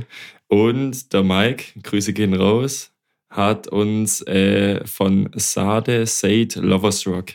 Und 0.47 1.11
der 1.11 1.23
Mike, 1.23 1.79
Grüße 1.81 2.13
gehen 2.13 2.33
raus, 2.35 2.91
hat 3.29 3.67
uns 3.67 4.21
äh, 4.27 4.85
von 4.85 5.29
Sade 5.35 6.05
Said 6.05 6.55
Lovers 6.55 7.07
Rock. 7.07 7.33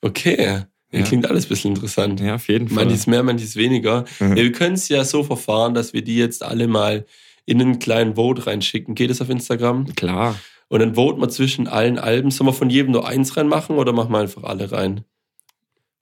Okay. 0.00 0.64
Ja. 0.92 1.02
Klingt 1.02 1.28
alles 1.28 1.46
ein 1.46 1.48
bisschen 1.48 1.74
interessant. 1.74 2.20
Ja, 2.20 2.34
auf 2.34 2.48
jeden 2.48 2.68
Fall. 2.68 2.84
Manches 2.84 3.06
mehr, 3.06 3.22
manches 3.22 3.56
weniger. 3.56 4.04
Mhm. 4.20 4.36
Ja, 4.36 4.42
wir 4.44 4.52
können 4.52 4.74
es 4.74 4.88
ja 4.88 5.04
so 5.04 5.24
verfahren, 5.24 5.74
dass 5.74 5.94
wir 5.94 6.02
die 6.02 6.16
jetzt 6.16 6.42
alle 6.42 6.68
mal 6.68 7.06
in 7.46 7.60
einen 7.60 7.78
kleinen 7.78 8.16
Vote 8.16 8.46
reinschicken. 8.46 8.94
Geht 8.94 9.10
es 9.10 9.22
auf 9.22 9.30
Instagram? 9.30 9.94
Klar. 9.94 10.38
Und 10.68 10.80
dann 10.80 10.94
voten 10.94 11.20
wir 11.20 11.28
zwischen 11.28 11.66
allen 11.66 11.98
Alben. 11.98 12.30
Sollen 12.30 12.48
wir 12.48 12.52
von 12.52 12.70
jedem 12.70 12.92
nur 12.92 13.06
eins 13.06 13.36
reinmachen 13.36 13.76
oder 13.76 13.92
machen 13.92 14.12
wir 14.12 14.18
einfach 14.18 14.44
alle 14.44 14.70
rein? 14.70 15.04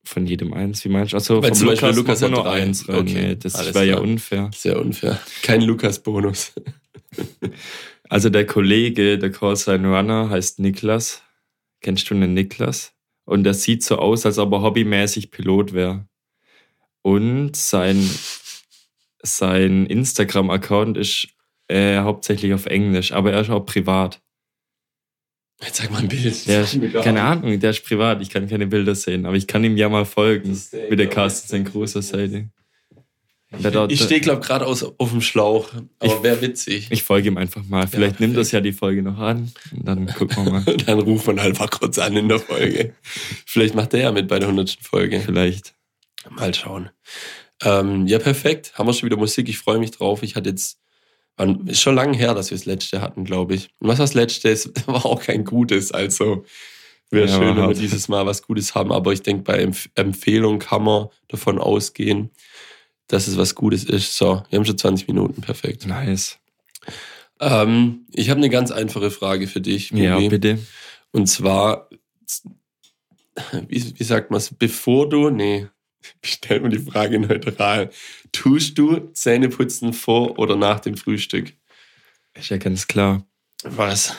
Von 0.04 0.26
jedem 0.26 0.52
eins, 0.54 0.84
wie 0.84 0.88
meinst 0.88 1.12
du? 1.12 1.16
Achso, 1.18 1.42
Weil 1.42 1.50
vom 1.50 1.58
zum 1.58 1.66
Beispiel 1.68 1.90
Lukas, 1.90 2.22
hat 2.22 2.30
nur 2.30 2.42
drei. 2.42 2.62
eins 2.62 2.88
rein. 2.88 2.96
Okay, 2.96 3.12
Nee, 3.28 3.36
das 3.36 3.74
wäre 3.74 3.84
ja 3.86 3.98
unfair. 3.98 4.50
Sehr 4.54 4.78
unfair. 4.80 5.20
Kein 5.42 5.60
Lukas-Bonus. 5.62 6.52
Also 8.08 8.28
der 8.28 8.44
Kollege, 8.44 9.18
der 9.18 9.30
Call 9.30 9.54
Sign 9.54 9.84
Runner, 9.84 10.30
heißt 10.30 10.58
Niklas. 10.58 11.22
Kennst 11.80 12.10
du 12.10 12.14
einen 12.14 12.34
Niklas? 12.34 12.92
Und 13.24 13.44
der 13.44 13.54
sieht 13.54 13.84
so 13.84 13.98
aus, 13.98 14.26
als 14.26 14.38
ob 14.38 14.52
er 14.52 14.62
hobbymäßig 14.62 15.30
Pilot 15.30 15.72
wäre. 15.74 16.08
Und 17.02 17.54
sein, 17.54 18.10
sein 19.22 19.86
Instagram-Account 19.86 20.96
ist 20.98 21.28
äh, 21.68 21.98
hauptsächlich 22.00 22.52
auf 22.52 22.66
Englisch, 22.66 23.12
aber 23.12 23.32
er 23.32 23.42
ist 23.42 23.50
auch 23.50 23.64
privat. 23.64 24.20
Jetzt 25.62 25.76
sag 25.76 25.90
mal 25.90 25.98
ein 25.98 26.08
Bild. 26.08 26.46
Der 26.46 26.62
ist, 26.62 26.78
keine 27.02 27.22
Ahnung, 27.22 27.58
der 27.60 27.70
ist 27.70 27.84
privat. 27.84 28.22
Ich 28.22 28.30
kann 28.30 28.48
keine 28.48 28.66
Bilder 28.66 28.94
sehen, 28.94 29.26
aber 29.26 29.36
ich 29.36 29.46
kann 29.46 29.62
ihm 29.62 29.76
ja 29.76 29.88
mal 29.88 30.06
folgen. 30.06 30.48
Das 30.48 30.58
ist 30.58 30.72
der 30.72 30.88
Mit 30.88 30.98
der. 30.98 31.08
Carsten 31.08 31.48
sein 31.48 31.64
großer 31.64 32.00
Seite. 32.00 32.48
ich 33.88 34.00
stehe, 34.02 34.20
glaube 34.20 34.40
ich, 34.40 34.46
gerade 34.46 34.66
auf 34.66 35.10
dem 35.10 35.20
Schlauch. 35.20 35.68
Aber 35.98 36.22
wäre 36.22 36.40
witzig. 36.40 36.88
Ich 36.90 37.02
folge 37.02 37.28
ihm 37.28 37.36
einfach 37.36 37.62
mal. 37.64 37.86
Vielleicht 37.86 38.20
ja, 38.20 38.26
nimmt 38.26 38.38
das 38.38 38.52
ja 38.52 38.62
die 38.62 38.72
Folge 38.72 39.02
noch 39.02 39.18
an. 39.18 39.52
Und 39.72 39.86
dann 39.86 40.06
gucken 40.06 40.46
wir 40.46 40.52
mal. 40.52 40.64
dann 40.86 41.00
ruft 41.00 41.26
man 41.26 41.38
einfach 41.38 41.70
kurz 41.70 41.98
an 41.98 42.16
in 42.16 42.28
der 42.28 42.38
Folge. 42.38 42.94
Vielleicht 43.44 43.74
macht 43.74 43.92
er 43.92 44.00
ja 44.00 44.12
mit 44.12 44.28
bei 44.28 44.38
der 44.38 44.48
100. 44.48 44.78
Folge. 44.80 45.20
Vielleicht. 45.20 45.74
Mal 46.30 46.54
schauen. 46.54 46.90
Ähm, 47.62 48.06
ja, 48.06 48.18
perfekt. 48.18 48.72
Haben 48.74 48.88
wir 48.88 48.94
schon 48.94 49.06
wieder 49.06 49.18
Musik. 49.18 49.48
Ich 49.50 49.58
freue 49.58 49.78
mich 49.78 49.90
drauf. 49.90 50.22
Ich 50.22 50.36
hatte 50.36 50.48
jetzt. 50.48 50.78
Ist 51.66 51.80
schon 51.80 51.94
lange 51.94 52.16
her, 52.16 52.34
dass 52.34 52.50
wir 52.50 52.58
das 52.58 52.66
letzte 52.66 53.00
hatten, 53.00 53.24
glaube 53.24 53.54
ich. 53.54 53.70
Und 53.78 53.88
was 53.88 53.98
das 53.98 54.14
letzte 54.14 54.48
ist, 54.48 54.86
war 54.86 55.06
auch 55.06 55.22
kein 55.22 55.44
gutes. 55.44 55.92
Also 55.92 56.44
wäre 57.10 57.28
ja, 57.28 57.36
schön, 57.36 57.56
wenn 57.56 57.68
wir 57.68 57.74
dieses 57.74 58.08
Mal 58.08 58.26
was 58.26 58.42
Gutes 58.42 58.74
haben. 58.74 58.92
Aber 58.92 59.12
ich 59.12 59.22
denke, 59.22 59.42
bei 59.44 59.58
Empf 59.58 59.88
Empfehlung 59.94 60.58
kann 60.58 60.84
man 60.84 61.08
davon 61.28 61.58
ausgehen, 61.58 62.30
dass 63.08 63.26
es 63.26 63.36
was 63.36 63.54
Gutes 63.54 63.84
ist. 63.84 64.16
So, 64.16 64.42
wir 64.48 64.58
haben 64.58 64.64
schon 64.64 64.78
20 64.78 65.08
Minuten, 65.08 65.40
perfekt. 65.40 65.86
Nice. 65.86 66.38
Ähm, 67.40 68.06
ich 68.12 68.30
habe 68.30 68.38
eine 68.38 68.50
ganz 68.50 68.70
einfache 68.70 69.10
Frage 69.10 69.46
für 69.46 69.60
dich. 69.60 69.90
Bubi. 69.90 70.04
Ja, 70.04 70.18
bitte. 70.28 70.58
Und 71.10 71.26
zwar, 71.26 71.88
wie, 73.66 73.98
wie 73.98 74.04
sagt 74.04 74.30
man 74.30 74.38
es, 74.38 74.54
bevor 74.54 75.08
du, 75.08 75.30
nee, 75.30 75.66
stell 76.22 76.60
mir 76.60 76.70
die 76.70 76.78
Frage 76.78 77.18
neutral. 77.18 77.90
Tust 78.32 78.78
du 78.78 79.10
Zähneputzen 79.12 79.92
vor 79.92 80.38
oder 80.38 80.56
nach 80.56 80.80
dem 80.80 80.96
Frühstück? 80.96 81.52
Ist 82.34 82.50
ja 82.50 82.58
ganz 82.58 82.86
klar. 82.86 83.26
Was? 83.64 84.14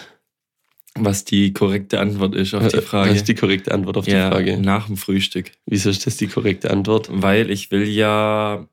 Was 0.96 1.24
die 1.24 1.54
korrekte 1.54 2.00
Antwort 2.00 2.36
ist 2.36 2.54
auf 2.54 2.67
die 2.67 2.82
Frage. 2.82 3.12
Was 3.12 3.17
ist 3.17 3.28
die 3.28 3.36
korrekte 3.36 3.74
Antwort 3.74 3.98
auf 3.98 4.08
ja, 4.08 4.30
die 4.30 4.36
Frage? 4.36 4.58
Nach 4.58 4.88
dem 4.88 4.98
Frühstück. 4.98 5.52
Wieso 5.65 5.89
ist 5.89 6.06
das 6.06 6.17
die 6.17 6.28
korrekte 6.28 6.70
Antwort? 6.70 7.10
Weil 7.12 7.50
ich 7.50 7.72
will 7.72 7.88
ja 7.88 8.67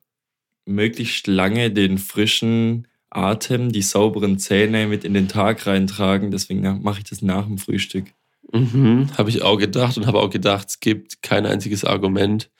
möglichst 0.67 1.27
lange 1.29 1.71
den 1.71 1.99
frischen 1.99 2.89
Atem, 3.11 3.73
die 3.73 3.83
sauberen 3.83 4.39
Zähne 4.39 4.87
mit 4.87 5.05
in 5.05 5.15
den 5.15 5.29
Tag 5.29 5.67
reintragen. 5.67 6.31
Deswegen 6.31 6.83
mache 6.83 6.99
ich 6.99 7.05
das 7.05 7.23
nach 7.23 7.47
dem 7.47 7.59
Frühstück. 7.59 8.07
Mhm, 8.53 9.11
habe 9.17 9.31
ich 9.31 9.43
auch 9.43 9.57
gedacht 9.57 9.97
und 9.97 10.07
habe 10.07 10.21
auch 10.21 10.31
gedacht, 10.31 10.69
es 10.69 10.81
gibt 10.81 11.23
kein 11.23 11.47
einziges 11.47 11.85
Argument, 11.85 12.51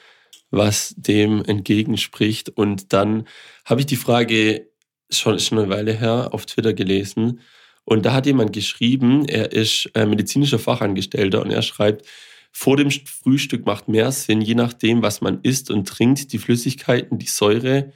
was 0.51 0.95
dem 0.97 1.45
entgegenspricht. 1.45 2.51
Und 2.51 2.93
dann 2.93 3.27
habe 3.65 3.81
ich 3.81 3.87
die 3.87 3.97
Frage 3.97 4.69
schon, 5.11 5.39
schon 5.39 5.59
eine 5.59 5.69
Weile 5.69 5.93
her 5.93 6.31
auf 6.33 6.47
Twitter 6.47 6.73
gelesen. 6.73 7.41
Und 7.85 8.05
da 8.05 8.13
hat 8.13 8.27
jemand 8.27 8.53
geschrieben, 8.53 9.25
er 9.27 9.53
ist 9.53 9.91
äh, 9.95 10.05
medizinischer 10.05 10.59
Fachangestellter 10.59 11.43
und 11.43 11.51
er 11.51 11.63
schreibt, 11.63 12.07
vor 12.53 12.77
dem 12.77 12.91
Frühstück 12.91 13.67
macht 13.67 13.89
mehr 13.89 14.11
Sinn, 14.11 14.41
je 14.41 14.55
nachdem, 14.55 15.03
was 15.03 15.21
man 15.21 15.41
isst 15.43 15.71
und 15.71 15.87
trinkt, 15.87 16.33
die 16.33 16.39
Flüssigkeiten, 16.39 17.19
die 17.19 17.27
Säure, 17.27 17.93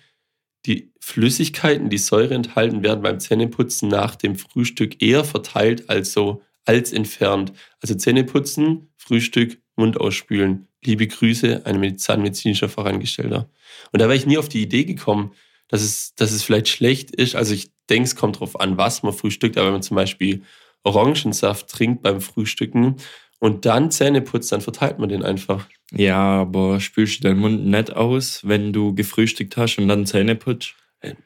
die 0.67 0.93
Flüssigkeiten, 1.01 1.91
die 1.91 1.99
Säure 1.99 2.35
enthalten, 2.35 2.83
werden 2.83 3.03
beim 3.03 3.19
Zähneputzen 3.19 3.89
nach 3.89 4.15
dem 4.15 4.37
Frühstück 4.37 5.03
eher 5.03 5.25
verteilt 5.25 5.91
als 5.91 6.13
so 6.13 6.43
als 6.65 6.93
entfernt. 6.93 7.53
Also 7.81 7.95
Zähneputzen, 7.95 8.93
Frühstück, 8.97 9.61
Mund 9.83 10.01
ausspülen. 10.01 10.69
Liebe 10.85 11.07
Grüße, 11.07 11.63
ein 11.65 11.99
zahnmedizinischer 11.99 12.69
Fachangestellter. 12.69 13.49
Und 13.93 14.01
da 14.01 14.07
wäre 14.07 14.17
ich 14.17 14.27
nie 14.27 14.39
auf 14.39 14.49
die 14.49 14.63
Idee 14.63 14.85
gekommen, 14.85 15.33
dass 15.69 15.83
es, 15.83 16.15
dass 16.15 16.33
es 16.33 16.43
vielleicht 16.43 16.69
schlecht 16.69 17.11
ist. 17.11 17.35
Also 17.35 17.55
ich 17.55 17.71
denke, 17.91 18.05
es 18.05 18.17
kommt 18.17 18.37
darauf 18.37 18.61
an, 18.61 18.77
was 18.77 19.03
man 19.03 19.13
frühstückt. 19.13 19.57
Aber 19.57 19.67
wenn 19.67 19.75
man 19.75 19.83
zum 19.83 19.97
Beispiel 19.97 20.43
Orangensaft 20.83 21.69
trinkt 21.69 22.03
beim 22.03 22.21
Frühstücken, 22.21 22.97
und 23.43 23.67
dann 23.67 23.91
Zähne 23.91 24.21
putzt, 24.21 24.53
dann 24.53 24.61
verteilt 24.61 25.01
man 25.01 25.09
den 25.09 25.25
einfach. 25.25 25.67
Ja, 25.91 26.43
aber 26.43 26.79
spülst 26.79 27.19
du 27.19 27.23
deinen 27.29 27.41
Mund 27.41 27.67
nicht 27.67 27.93
aus, 27.93 28.47
wenn 28.47 28.73
du 28.73 28.95
gefrühstückt 28.95 29.57
hast 29.57 29.79
und 29.79 29.89
dann 29.89 30.07
Zähne 30.07 30.37
putzt? 30.37 30.77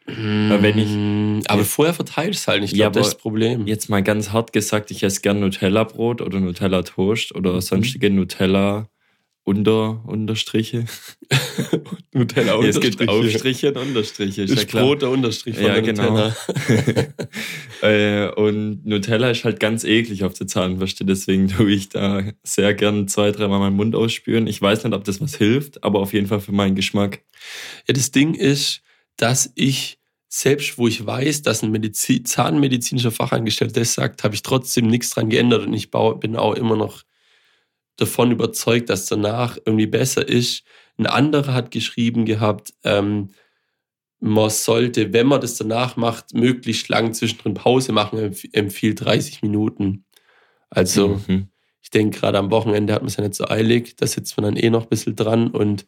Wenn 0.07 0.79
ich, 0.79 0.89
mm, 0.89 1.41
aber 1.49 1.65
vorher 1.65 1.95
verteilst 1.95 2.47
du 2.47 2.53
halt 2.53 2.63
nicht. 2.63 2.73
Ich 2.73 2.79
ja, 2.79 2.91
das 2.91 3.09
ist 3.09 3.13
das 3.15 3.21
Problem. 3.21 3.67
Jetzt 3.67 3.89
mal 3.89 4.03
ganz 4.03 4.33
hart 4.33 4.53
gesagt, 4.53 4.91
ich 4.91 5.03
esse 5.03 5.21
gern 5.21 5.41
Nutella-Brot 5.41 6.23
oder 6.23 6.41
Nutella-Toast 6.41 7.35
oder 7.35 7.55
mhm. 7.55 7.61
sonstige 7.61 8.11
Nutella 8.11 8.89
unter, 9.47 10.03
Unterstriche. 10.07 10.87
Nutella 12.13 12.55
Unterstriche. 12.55 12.89
es 12.89 12.99
gibt 12.99 13.09
Aufstriche 13.09 13.69
und 13.69 13.77
Unterstriche. 13.77 14.43
Ist, 14.43 14.51
ist 14.51 14.59
ja 14.59 14.65
klar. 14.65 14.85
Brot 14.85 15.03
der 15.03 15.11
Unterstrich 15.11 15.55
von 15.55 15.65
ja, 15.67 15.81
genau. 15.81 16.33
äh, 17.83 18.29
und 18.33 18.85
Nutella 18.85 19.31
ist 19.31 19.45
halt 19.45 19.61
ganz 19.61 19.85
eklig 19.85 20.25
auf 20.25 20.35
der 20.35 20.49
Zahnbürste, 20.49 21.05
deswegen 21.05 21.47
tue 21.47 21.71
ich 21.71 21.91
da 21.91 22.25
sehr 22.43 22.75
gern 22.75 23.07
zwei, 23.07 23.31
dreimal 23.31 23.61
meinen 23.61 23.77
Mund 23.77 23.95
ausspüren. 23.95 24.49
Ich 24.49 24.61
weiß 24.61 24.83
nicht, 24.83 24.95
ob 24.95 25.05
das 25.05 25.21
was 25.21 25.37
hilft, 25.37 25.85
aber 25.85 26.01
auf 26.01 26.13
jeden 26.13 26.27
Fall 26.27 26.41
für 26.41 26.53
meinen 26.53 26.75
Geschmack. 26.75 27.21
Ja, 27.87 27.95
das 27.95 28.11
Ding 28.11 28.35
ist, 28.35 28.83
dass 29.17 29.53
ich 29.55 29.99
selbst 30.29 30.77
wo 30.77 30.89
ich 30.89 31.05
weiß, 31.05 31.43
dass 31.43 31.63
ein 31.63 31.71
Medizin, 31.71 32.25
zahnmedizinischer 32.25 33.11
Fachangestellter 33.11 33.81
das 33.81 33.95
sagt, 33.95 34.25
habe 34.25 34.35
ich 34.35 34.43
trotzdem 34.43 34.87
nichts 34.87 35.11
dran 35.11 35.31
geändert 35.31 35.67
und 35.67 35.73
ich 35.73 35.91
bin 35.91 36.37
auch 36.37 36.55
immer 36.55 36.77
noch 36.77 37.03
davon 37.97 38.31
überzeugt, 38.33 38.91
dass 38.91 39.07
danach 39.07 39.57
irgendwie 39.65 39.87
besser 39.87 40.29
ist. 40.29 40.65
Ein 40.99 41.07
anderer 41.07 41.55
hat 41.55 41.71
geschrieben 41.71 42.27
gehabt, 42.27 42.75
ähm, 42.85 43.31
man 44.19 44.51
sollte, 44.51 45.13
wenn 45.13 45.27
man 45.27 45.41
das 45.41 45.57
danach 45.57 45.97
macht, 45.97 46.35
möglichst 46.35 46.89
lang 46.89 47.15
zwischendrin 47.15 47.55
Pause 47.55 47.93
machen, 47.93 48.35
empfiehlt 48.53 49.05
30 49.05 49.43
Minuten. 49.43 50.05
Also 50.71 51.21
mhm. 51.27 51.49
ich 51.83 51.91
denke, 51.91 52.19
gerade 52.19 52.39
am 52.39 52.51
Wochenende 52.51 52.93
hat 52.93 53.03
man 53.03 53.09
es 53.09 53.17
ja 53.17 53.23
nicht 53.23 53.35
so 53.35 53.47
eilig, 53.47 53.97
da 53.97 54.07
sitzt 54.07 54.37
man 54.37 54.45
dann 54.45 54.57
eh 54.57 54.71
noch 54.71 54.85
ein 54.85 54.89
bisschen 54.89 55.17
dran 55.17 55.49
und 55.49 55.87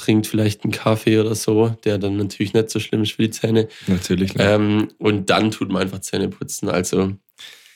trinkt 0.00 0.26
vielleicht 0.26 0.64
einen 0.64 0.72
Kaffee 0.72 1.18
oder 1.18 1.34
so, 1.34 1.76
der 1.84 1.98
dann 1.98 2.16
natürlich 2.16 2.52
nicht 2.52 2.70
so 2.70 2.80
schlimm 2.80 3.02
ist 3.02 3.12
für 3.12 3.22
die 3.22 3.30
Zähne. 3.30 3.68
Natürlich. 3.86 4.32
Ähm, 4.38 4.88
und 4.98 5.30
dann 5.30 5.50
tut 5.50 5.70
man 5.70 5.82
einfach 5.82 6.00
Zähne 6.00 6.28
putzen. 6.28 6.68
Also 6.68 7.14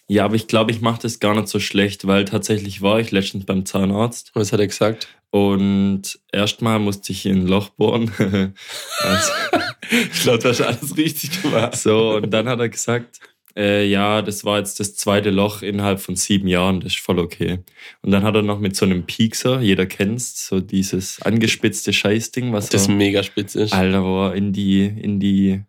ja, 0.07 0.27
aber 0.27 0.35
ich 0.35 0.49
glaube, 0.49 0.71
ich 0.71 0.83
mache 0.83 1.01
das 1.03 1.19
gar 1.19 1.35
nicht 1.35 1.49
so 1.49 1.59
schlecht, 1.59 2.07
weil 2.07 2.27
tatsächlich 2.27 2.83
war 2.83 3.01
ich 3.01 3.11
letztens 3.11 3.47
beim 3.47 3.65
Zahnarzt. 3.65 4.33
Was 4.35 4.53
hat 4.53 4.61
er 4.61 4.67
gesagt? 4.67 5.09
Und 5.31 6.21
erstmal 6.31 6.79
musste 6.79 7.11
ich 7.11 7.25
in 7.25 7.43
ein 7.43 7.47
Loch 7.47 7.71
bohren. 7.71 8.13
also, 8.19 9.33
ich 9.91 10.23
glaube, 10.23 10.39
du 10.39 10.49
hast 10.51 10.61
alles 10.61 10.97
richtig 10.97 11.43
gemacht. 11.43 11.77
So, 11.77 12.17
und 12.17 12.31
dann 12.31 12.49
hat 12.49 12.61
er 12.61 12.69
gesagt, 12.69 13.21
äh, 13.57 13.87
ja, 13.87 14.23
das 14.23 14.45
war 14.45 14.59
jetzt 14.59 14.81
das 14.81 14.97
zweite 14.97 15.31
Loch 15.31 15.63
innerhalb 15.63 16.01
von 16.01 16.17
sieben 16.17 16.49
Jahren, 16.49 16.81
das 16.81 16.95
ist 16.95 17.01
voll 17.01 17.19
okay. 17.19 17.61
Und 18.03 18.11
dann 18.11 18.23
hat 18.23 18.35
er 18.35 18.43
noch 18.43 18.59
mit 18.59 18.75
so 18.75 18.85
einem 18.85 19.05
Piekser, 19.05 19.61
jeder 19.61 19.87
kennt's, 19.87 20.47
so 20.47 20.61
dieses 20.61 21.23
angespitzte 21.23 21.93
Scheißding, 21.93 22.53
was 22.53 22.69
das 22.69 22.85
so, 22.85 22.93
mega 22.93 23.23
spitz 23.23 23.55
ist. 23.55 23.73
Alter, 23.73 24.05
wo 24.05 24.27
er 24.27 24.35
in 24.35 24.53
die, 24.53 24.85
in 24.85 25.21
die 25.21 25.63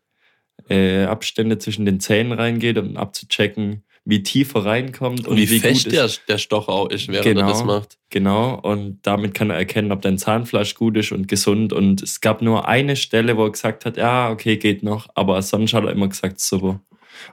äh, 0.70 1.04
Abstände 1.04 1.58
zwischen 1.60 1.86
den 1.86 2.00
Zähnen 2.00 2.32
reingeht, 2.32 2.78
um 2.78 2.98
abzuchecken, 2.98 3.84
wie 4.04 4.22
tief 4.22 4.54
er 4.54 4.66
reinkommt 4.66 5.22
und, 5.22 5.30
und 5.30 5.38
wie, 5.38 5.50
wie 5.50 5.60
fest 5.60 5.92
der, 5.92 6.10
der 6.28 6.38
Stoch 6.38 6.68
auch 6.68 6.90
ist, 6.90 7.08
während 7.08 7.26
genau, 7.26 7.42
er 7.42 7.48
das 7.48 7.64
macht. 7.64 7.98
Genau, 8.12 8.60
und 8.60 9.00
damit 9.02 9.34
kann 9.34 9.50
er 9.50 9.58
erkennen, 9.58 9.92
ob 9.92 10.04
dein 10.04 10.20
Zahnfleisch 10.20 10.76
gut 10.76 10.96
ist 10.98 11.12
und 11.12 11.28
gesund. 11.28 11.74
Und 11.74 12.04
es 12.04 12.22
gab 12.22 12.42
nur 12.42 12.68
eine 12.68 12.96
Stelle, 12.96 13.36
wo 13.36 13.46
er 13.46 13.52
gesagt 13.52 13.86
hat, 13.86 13.98
ja, 13.98 14.30
okay, 14.30 14.58
geht 14.58 14.84
noch, 14.84 15.08
aber 15.16 15.42
sonst 15.42 15.74
hat 15.74 15.84
er 15.84 15.92
immer 15.92 16.08
gesagt, 16.08 16.40
super. 16.40 16.82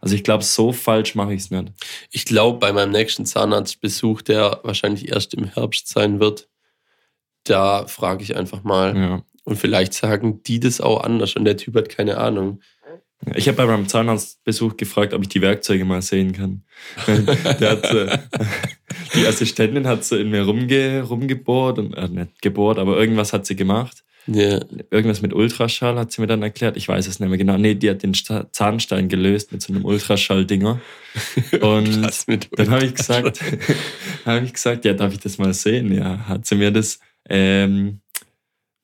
Also 0.01 0.14
ich 0.14 0.25
glaube, 0.25 0.45
so 0.45 0.73
falsch 0.73 1.14
mache 1.14 1.35
ich 1.35 1.42
es 1.42 1.51
nicht. 1.51 1.73
Ich 2.11 2.25
glaube, 2.25 2.59
bei 2.59 2.73
meinem 2.73 2.92
nächsten 2.92 3.27
Zahnarztbesuch, 3.27 4.23
der 4.23 4.61
wahrscheinlich 4.62 5.09
erst 5.09 5.35
im 5.35 5.45
Herbst 5.45 5.88
sein 5.88 6.21
wird, 6.21 6.49
da 7.45 7.87
frage 7.87 8.23
ich 8.23 8.37
einfach 8.37 8.62
mal. 8.62 8.97
Ja. 8.97 9.23
Und 9.45 9.57
vielleicht 9.57 9.95
sagen 9.95 10.42
die 10.45 10.61
das 10.61 10.81
auch 10.81 11.03
anders 11.03 11.35
und 11.35 11.45
der 11.45 11.57
Typ 11.57 11.75
hat 11.75 11.88
keine 11.88 12.18
Ahnung. 12.18 12.61
Ich 13.35 13.47
habe 13.47 13.57
bei 13.57 13.66
meinem 13.66 13.87
Zahnarztbesuch 13.87 14.77
gefragt, 14.77 15.14
ob 15.14 15.23
ich 15.23 15.29
die 15.29 15.42
Werkzeuge 15.42 15.85
mal 15.85 16.03
sehen 16.03 16.33
kann. 16.33 16.64
Hat, 16.97 17.85
äh, 17.90 18.18
die 19.14 19.27
Assistentin 19.27 19.87
hat 19.87 20.05
so 20.05 20.16
in 20.16 20.31
mir 20.31 20.42
rumge, 20.42 21.03
rumgebohrt 21.03 21.79
und 21.79 21.95
äh, 21.95 22.09
nicht 22.09 22.42
gebohrt, 22.42 22.79
aber 22.79 22.99
irgendwas 22.99 23.33
hat 23.33 23.47
sie 23.47 23.55
gemacht. 23.55 24.05
Ja. 24.26 24.61
Irgendwas 24.90 25.22
mit 25.22 25.32
Ultraschall 25.32 25.98
hat 25.98 26.12
sie 26.12 26.20
mir 26.20 26.26
dann 26.26 26.42
erklärt. 26.42 26.76
Ich 26.76 26.88
weiß 26.88 27.06
es 27.06 27.18
nicht 27.18 27.28
mehr 27.28 27.38
genau. 27.38 27.58
Nee, 27.58 27.74
die 27.74 27.90
hat 27.90 28.02
den 28.02 28.14
Zahnstein 28.14 29.08
gelöst 29.08 29.52
mit 29.52 29.62
so 29.62 29.72
einem 29.72 29.85
Ultraschall-Dinger. 29.85 30.80
Und 31.61 32.26
dann 32.56 32.70
habe 32.70 32.85
ich 32.85 32.94
gesagt, 32.94 33.40
habe 34.24 34.44
ich 34.44 34.52
gesagt, 34.52 34.85
ja, 34.85 34.92
darf 34.92 35.12
ich 35.12 35.20
das 35.20 35.38
mal 35.38 35.52
sehen? 35.52 35.92
Ja, 35.92 36.28
hat 36.28 36.46
sie 36.46 36.54
mir 36.54 36.70
das 36.70 37.00
ähm, 37.28 38.00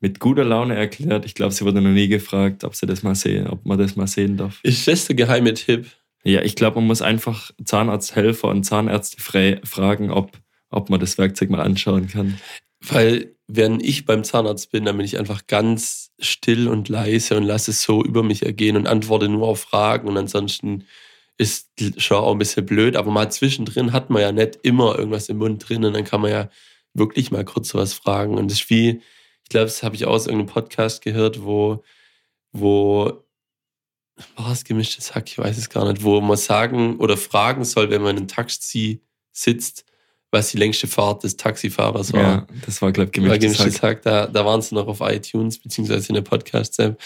mit 0.00 0.20
guter 0.20 0.44
Laune 0.44 0.74
erklärt. 0.76 1.24
Ich 1.24 1.34
glaube, 1.34 1.52
sie 1.52 1.64
wurde 1.64 1.80
noch 1.80 1.90
nie 1.90 2.08
gefragt, 2.08 2.64
ob 2.64 2.74
sie 2.74 2.86
das 2.86 3.02
mal 3.02 3.14
sehen, 3.14 3.46
ob 3.46 3.64
man 3.64 3.78
das 3.78 3.96
mal 3.96 4.06
sehen 4.06 4.36
darf. 4.36 4.60
Ist 4.62 4.86
das 4.88 5.06
der 5.06 5.16
geheime 5.16 5.54
Tipp? 5.54 5.86
Ja, 6.24 6.42
ich 6.42 6.56
glaube, 6.56 6.76
man 6.76 6.86
muss 6.86 7.02
einfach 7.02 7.50
Zahnarzthelfer 7.64 8.48
und 8.48 8.64
Zahnärzte 8.64 9.20
fragen, 9.64 10.10
ob, 10.10 10.32
ob 10.70 10.90
man 10.90 11.00
das 11.00 11.16
Werkzeug 11.16 11.50
mal 11.50 11.60
anschauen 11.60 12.08
kann. 12.08 12.38
Weil, 12.80 13.34
wenn 13.48 13.80
ich 13.80 14.04
beim 14.04 14.24
Zahnarzt 14.24 14.70
bin, 14.70 14.84
dann 14.84 14.96
bin 14.98 15.06
ich 15.06 15.18
einfach 15.18 15.46
ganz 15.46 16.12
still 16.18 16.68
und 16.68 16.88
leise 16.88 17.36
und 17.36 17.44
lasse 17.44 17.70
es 17.70 17.82
so 17.82 18.04
über 18.04 18.22
mich 18.22 18.44
ergehen 18.44 18.76
und 18.76 18.86
antworte 18.86 19.28
nur 19.28 19.48
auf 19.48 19.60
Fragen. 19.60 20.06
Und 20.06 20.18
ansonsten 20.18 20.84
ist 21.38 21.68
schon 21.96 22.18
auch 22.18 22.32
ein 22.32 22.38
bisschen 22.38 22.66
blöd, 22.66 22.94
aber 22.94 23.10
mal 23.10 23.30
zwischendrin 23.32 23.92
hat 23.92 24.10
man 24.10 24.22
ja 24.22 24.32
nicht 24.32 24.58
immer 24.62 24.98
irgendwas 24.98 25.28
im 25.28 25.38
Mund 25.38 25.66
drin 25.66 25.84
und 25.84 25.94
dann 25.94 26.04
kann 26.04 26.20
man 26.20 26.30
ja 26.30 26.50
wirklich 26.94 27.30
mal 27.30 27.44
kurz 27.44 27.70
sowas 27.70 27.94
fragen. 27.94 28.36
Und 28.36 28.50
das 28.50 28.60
ist 28.60 28.70
wie, 28.70 29.00
ich 29.44 29.48
glaube, 29.48 29.66
das 29.66 29.82
habe 29.82 29.96
ich 29.96 30.04
aus 30.04 30.26
irgendeinem 30.26 30.52
Podcast 30.52 31.02
gehört, 31.02 31.42
wo 31.42 31.82
wo 32.52 33.24
war 34.36 34.52
es 34.52 34.64
gemischtes 34.64 35.14
Hack, 35.14 35.28
ich 35.28 35.38
weiß 35.38 35.56
es 35.58 35.70
gar 35.70 35.90
nicht, 35.90 36.02
wo 36.02 36.20
man 36.20 36.36
sagen 36.36 36.96
oder 36.96 37.16
fragen 37.16 37.64
soll, 37.64 37.90
wenn 37.90 38.02
man 38.02 38.12
in 38.12 38.16
einem 38.18 38.28
Taxi 38.28 39.02
sitzt, 39.32 39.84
was 40.30 40.50
die 40.50 40.58
längste 40.58 40.86
Fahrt 40.86 41.24
des 41.24 41.36
Taxifahrers 41.36 42.12
war. 42.12 42.20
Ja, 42.20 42.46
das 42.66 42.82
war, 42.82 42.92
glaube 42.92 43.06
ich, 43.06 43.12
gemischtes, 43.12 43.40
gemischtes 43.40 43.82
Hack. 43.82 43.96
Hack. 43.96 44.02
Da, 44.02 44.26
da 44.26 44.44
waren 44.44 44.60
sie 44.60 44.74
noch 44.74 44.86
auf 44.86 45.00
iTunes, 45.00 45.58
beziehungsweise 45.58 46.08
in 46.08 46.14
der 46.14 46.22
Podcast-App. 46.22 47.00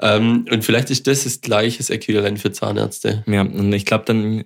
Ähm, 0.00 0.46
und 0.50 0.64
vielleicht 0.64 0.90
ist 0.90 1.06
das 1.06 1.24
das 1.24 1.40
gleiche 1.40 1.92
Äquivalent 1.92 2.40
für 2.40 2.50
Zahnärzte. 2.50 3.22
Ja, 3.26 3.42
und 3.42 3.72
ich 3.72 3.86
glaube, 3.86 4.04
dann 4.06 4.44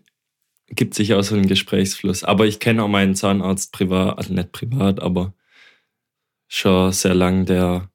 gibt 0.71 0.95
sich 0.95 1.14
auch 1.14 1.23
so 1.23 1.35
einen 1.35 1.47
Gesprächsfluss. 1.47 2.25
Aber 2.25 2.47
ich 2.47 2.61
kenne 2.61 2.83
auch 2.83 2.88
meinen 2.88 3.14
Zahnarzt 3.14 3.73
privat, 3.73 4.19
also 4.19 4.35
nicht 4.35 4.53
privat, 4.53 5.01
aber 5.01 5.33
schon 6.49 6.93
sehr 6.93 7.14
lang, 7.14 7.47
der 7.47 7.91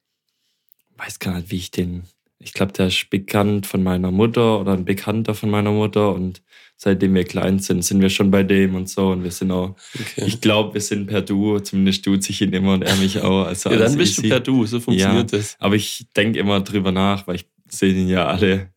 weiß 0.98 1.20
gar 1.20 1.36
nicht, 1.36 1.52
wie 1.52 1.58
ich 1.58 1.72
den. 1.72 2.04
Ich 2.40 2.54
glaube, 2.54 2.74
der 2.74 2.88
ist 2.88 3.10
bekannt 3.10 3.68
von 3.68 3.84
meiner 3.84 4.12
Mutter 4.12 4.60
oder 4.60 4.74
ein 4.74 4.86
Bekannter 4.86 5.34
von 5.34 5.50
meiner 5.50 5.72
Mutter 5.72 6.14
und 6.14 6.42
seitdem 6.78 7.16
wir 7.16 7.24
klein 7.24 7.60
sind, 7.60 7.84
sind 7.84 8.02
wir 8.02 8.10
schon 8.10 8.32
bei 8.32 8.44
dem 8.44 8.76
und 8.76 8.90
so. 8.90 9.10
Und 9.10 9.24
wir 9.24 9.32
sind 9.32 9.52
auch, 9.52 9.76
okay. 10.00 10.24
ich 10.26 10.42
glaube, 10.42 10.74
wir 10.74 10.82
sind 10.82 11.08
per 11.08 11.22
Du, 11.22 11.60
zumindest 11.60 12.06
tut 12.06 12.24
sich 12.24 12.42
ihn 12.42 12.54
immer 12.54 12.74
und 12.74 12.84
er 12.84 12.96
mich 12.98 13.22
auch. 13.22 13.46
Also 13.46 13.70
ja, 13.72 13.78
dann 13.78 13.98
bist 13.98 14.20
easy. 14.20 14.24
du 14.24 14.30
per 14.30 14.40
Du, 14.40 14.66
so 14.66 14.80
funktioniert 14.80 15.32
ja, 15.32 15.38
das. 15.38 15.56
Aber 15.60 15.76
ich 15.76 16.06
denke 16.16 16.40
immer 16.40 16.62
drüber 16.62 16.92
nach, 16.92 17.28
weil 17.28 17.36
ich 17.36 17.46
sehe 17.70 17.94
ihn 17.94 18.08
ja 18.08 18.28
alle 18.28 18.70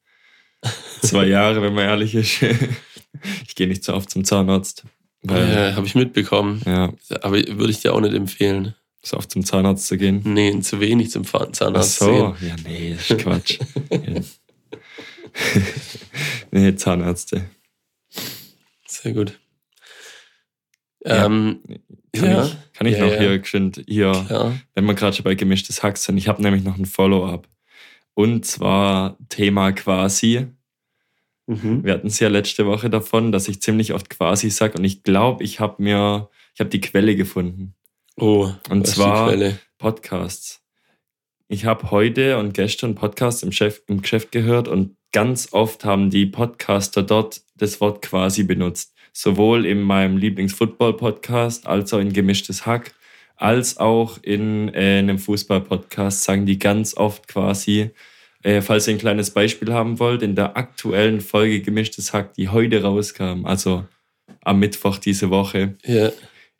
zwei 1.02 1.26
Jahre, 1.26 1.62
wenn 1.62 1.74
man 1.74 1.85
ehrlich 1.85 2.14
ist. 2.14 2.42
ich 3.46 3.54
gehe 3.54 3.68
nicht 3.68 3.85
so 3.85 3.94
oft 3.94 4.11
zum 4.11 4.24
Zahnarzt. 4.24 4.85
Weil, 5.22 5.52
ja, 5.52 5.74
habe 5.74 5.87
ich 5.87 5.94
mitbekommen. 5.94 6.61
Ja. 6.66 6.92
Aber 7.22 7.37
würde 7.37 7.70
ich 7.70 7.80
dir 7.80 7.94
auch 7.94 8.00
nicht 8.00 8.14
empfehlen. 8.14 8.74
So 9.02 9.16
oft 9.16 9.30
zum 9.30 9.44
Zahnarzt 9.44 9.87
zu 9.87 9.96
gehen? 9.96 10.22
Nee, 10.24 10.59
zu 10.61 10.80
wenig 10.80 11.11
zum 11.11 11.24
Zahnarzt 11.24 12.02
Ach 12.02 12.06
so. 12.06 12.06
zu 12.06 12.37
gehen. 12.40 12.48
Ja, 12.48 12.56
nee, 12.64 12.94
das 12.96 13.11
ist 13.11 13.20
Quatsch. 13.20 13.59
nee, 16.50 16.74
Zahnärzte. 16.74 17.44
Sehr 19.07 19.14
gut. 19.14 19.38
Ja. 21.05 21.27
Ähm, 21.27 21.61
kann, 22.12 22.29
ja. 22.29 22.45
ich, 22.45 22.57
kann 22.73 22.87
ich 22.88 22.99
ja, 22.99 23.07
noch 23.07 23.14
hier 23.14 23.38
geschwind, 23.38 23.85
hier, 23.87 24.59
wenn 24.75 24.85
wir 24.85 24.95
gerade 24.95 25.14
schon 25.14 25.23
bei 25.23 25.37
gemischtes 25.37 25.85
Hack 25.85 25.97
sind, 25.97 26.16
ich 26.16 26.27
habe 26.27 26.42
nämlich 26.42 26.64
noch 26.64 26.77
ein 26.77 26.87
Follow-up. 26.87 27.49
Und 28.14 28.45
zwar 28.47 29.16
Thema 29.29 29.71
quasi. 29.71 30.49
Mhm. 31.47 31.85
Wir 31.85 31.92
hatten 31.92 32.09
es 32.09 32.19
ja 32.19 32.29
letzte 32.29 32.66
Woche 32.66 32.90
davon, 32.90 33.31
dass 33.31 33.47
ich 33.47 33.62
ziemlich 33.62 33.92
oft 33.92 34.11
quasi 34.11 34.51
sage 34.51 34.77
und 34.77 34.83
ich 34.83 35.05
glaube, 35.05 35.45
ich 35.45 35.61
habe 35.61 35.81
mir, 35.81 36.29
ich 36.55 36.59
habe 36.59 36.71
die 36.71 36.81
Quelle 36.81 37.14
gefunden. 37.14 37.77
Oh, 38.16 38.51
und 38.71 38.88
zwar 38.88 39.33
Podcasts. 39.79 40.64
Ich 41.47 41.64
habe 41.64 41.92
heute 41.92 42.38
und 42.38 42.55
gestern 42.55 42.97
Podcasts 42.97 43.45
im, 43.45 43.53
Chef, 43.53 43.83
im 43.87 44.03
Geschäft 44.03 44.33
gehört 44.33 44.66
und 44.66 44.97
ganz 45.12 45.53
oft 45.53 45.85
haben 45.85 46.11
die 46.11 46.27
Podcaster 46.27 47.05
dort 47.05 47.42
das 47.55 47.81
Wort 47.81 48.03
quasi 48.03 48.42
benutzt. 48.42 48.95
Sowohl 49.18 49.64
in 49.64 49.81
meinem 49.81 50.18
Lieblings-Football-Podcast 50.18 51.66
als 51.66 51.94
auch 51.94 52.00
in 52.00 52.12
Gemischtes 52.12 52.66
Hack, 52.66 52.92
als 53.37 53.79
auch 53.79 54.18
in 54.20 54.68
äh, 54.74 54.98
einem 54.98 55.18
Fußball-Podcast 55.18 56.22
sagen 56.22 56.44
die 56.44 56.59
ganz 56.59 56.94
oft 56.94 57.26
quasi, 57.26 57.92
äh, 58.42 58.61
falls 58.61 58.87
ihr 58.87 58.94
ein 58.94 58.98
kleines 58.98 59.31
Beispiel 59.31 59.72
haben 59.72 59.98
wollt, 60.00 60.22
in 60.22 60.35
der 60.35 60.59
aktuellen 60.59 61.22
Folge 61.22 61.62
Gemischtes 61.62 62.12
Hack, 62.12 62.35
die 62.35 62.50
heute 62.50 62.83
rauskam, 62.83 63.46
also 63.46 63.87
am 64.42 64.59
Mittwoch 64.59 64.98
diese 64.98 65.31
Woche. 65.31 65.79
Ja. 65.87 66.12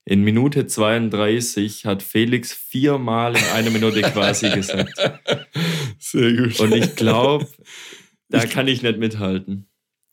In 0.07 0.23
Minute 0.23 0.66
32 0.66 1.85
hat 1.85 2.03
Felix 2.03 2.55
viermal 2.55 3.37
in 3.37 3.45
einer 3.55 3.71
Minute 3.71 4.01
quasi 4.01 4.49
gesagt. 4.49 4.99
Sehr 5.99 6.33
gut. 6.33 6.59
Und 6.59 6.75
ich 6.75 6.97
glaube, 6.97 7.47
da 8.31 8.47
kann 8.47 8.66
ich 8.66 8.81
nicht 8.81 8.97
mithalten. 8.97 9.69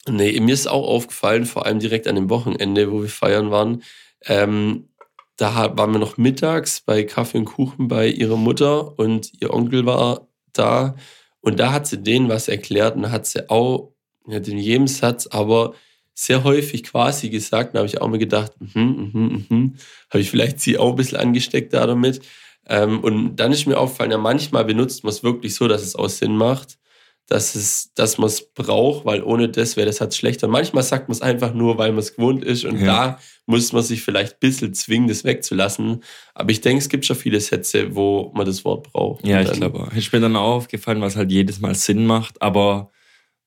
Nee, 0.07 0.39
mir 0.39 0.53
ist 0.53 0.67
auch 0.67 0.87
aufgefallen, 0.87 1.45
vor 1.45 1.65
allem 1.65 1.79
direkt 1.79 2.07
an 2.07 2.15
dem 2.15 2.29
Wochenende, 2.29 2.91
wo 2.91 3.01
wir 3.01 3.09
feiern 3.09 3.51
waren. 3.51 3.83
Ähm, 4.25 4.89
da 5.37 5.75
waren 5.77 5.91
wir 5.93 5.99
noch 5.99 6.17
mittags 6.17 6.81
bei 6.81 7.03
Kaffee 7.03 7.39
und 7.39 7.45
Kuchen 7.45 7.87
bei 7.87 8.07
ihrer 8.07 8.37
Mutter 8.37 8.97
und 8.99 9.31
ihr 9.41 9.53
Onkel 9.53 9.85
war 9.85 10.27
da. 10.51 10.95
Und 11.41 11.59
da 11.59 11.71
hat 11.71 11.87
sie 11.87 12.03
denen 12.03 12.29
was 12.29 12.47
erklärt 12.47 12.95
und 12.95 13.11
hat 13.11 13.25
sie 13.25 13.49
auch, 13.49 13.93
nicht 14.25 14.47
in 14.47 14.57
jedem 14.57 14.87
Satz, 14.87 15.27
aber 15.27 15.73
sehr 16.13 16.43
häufig 16.43 16.83
quasi 16.83 17.29
gesagt. 17.29 17.73
Da 17.73 17.79
habe 17.79 17.87
ich 17.87 17.99
auch 17.99 18.07
mir 18.07 18.19
gedacht, 18.19 18.53
mhm, 18.59 19.11
mhm, 19.13 19.45
mhm. 19.49 19.75
habe 20.09 20.21
ich 20.21 20.29
vielleicht 20.29 20.59
sie 20.59 20.77
auch 20.77 20.91
ein 20.91 20.95
bisschen 20.95 21.17
angesteckt 21.17 21.73
da 21.73 21.87
damit. 21.87 22.21
Ähm, 22.67 22.99
und 23.01 23.37
dann 23.37 23.51
ist 23.51 23.65
mir 23.65 23.77
aufgefallen, 23.77 24.11
ja, 24.11 24.17
manchmal 24.17 24.63
benutzt 24.65 25.03
man 25.03 25.11
es 25.11 25.23
wirklich 25.23 25.55
so, 25.55 25.67
dass 25.67 25.81
es 25.81 25.95
auch 25.95 26.09
Sinn 26.09 26.37
macht 26.37 26.77
dass, 27.27 27.55
es, 27.55 27.93
dass 27.95 28.17
man 28.17 28.27
es 28.27 28.53
braucht, 28.53 29.05
weil 29.05 29.23
ohne 29.23 29.49
das 29.49 29.77
wäre 29.77 29.87
das 29.87 30.01
halt 30.01 30.13
schlechter. 30.13 30.47
Manchmal 30.47 30.83
sagt 30.83 31.07
man 31.07 31.15
es 31.15 31.21
einfach 31.21 31.53
nur, 31.53 31.77
weil 31.77 31.91
man 31.91 31.99
es 31.99 32.15
gewohnt 32.15 32.43
ist 32.43 32.65
und 32.65 32.79
ja. 32.79 32.85
da 32.85 33.19
muss 33.45 33.71
man 33.73 33.83
sich 33.83 34.01
vielleicht 34.01 34.33
ein 34.33 34.39
bisschen 34.39 34.73
zwingen, 34.73 35.07
das 35.07 35.23
wegzulassen. 35.23 36.03
Aber 36.33 36.51
ich 36.51 36.61
denke, 36.61 36.79
es 36.79 36.89
gibt 36.89 37.05
schon 37.05 37.15
viele 37.15 37.39
Sätze, 37.39 37.95
wo 37.95 38.31
man 38.35 38.45
das 38.45 38.65
Wort 38.65 38.91
braucht. 38.91 39.25
Ja, 39.25 39.41
ich 39.41 39.51
glaube. 39.51 39.89
Ist 39.95 40.11
mir 40.11 40.19
dann 40.19 40.35
auch 40.35 40.55
aufgefallen, 40.55 41.01
was 41.01 41.15
halt 41.15 41.31
jedes 41.31 41.59
Mal 41.59 41.75
Sinn 41.75 42.05
macht, 42.05 42.41
aber 42.41 42.91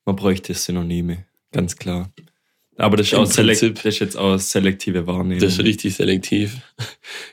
man 0.05 0.17
bräuchte 0.17 0.55
Synonyme, 0.55 1.25
ganz 1.53 1.77
klar. 1.77 2.11
Aber 2.79 2.97
das 2.97 3.07
ist, 3.09 3.15
auch 3.15 3.29
Prinzip, 3.29 3.77
das 3.77 3.87
ist 3.87 3.99
jetzt 4.01 4.17
auch 4.17 4.39
selektive 4.39 5.07
Wahrnehmung. 5.07 5.41
Das 5.41 5.55
ist 5.55 5.65
richtig 5.65 5.95
selektiv. 5.95 6.59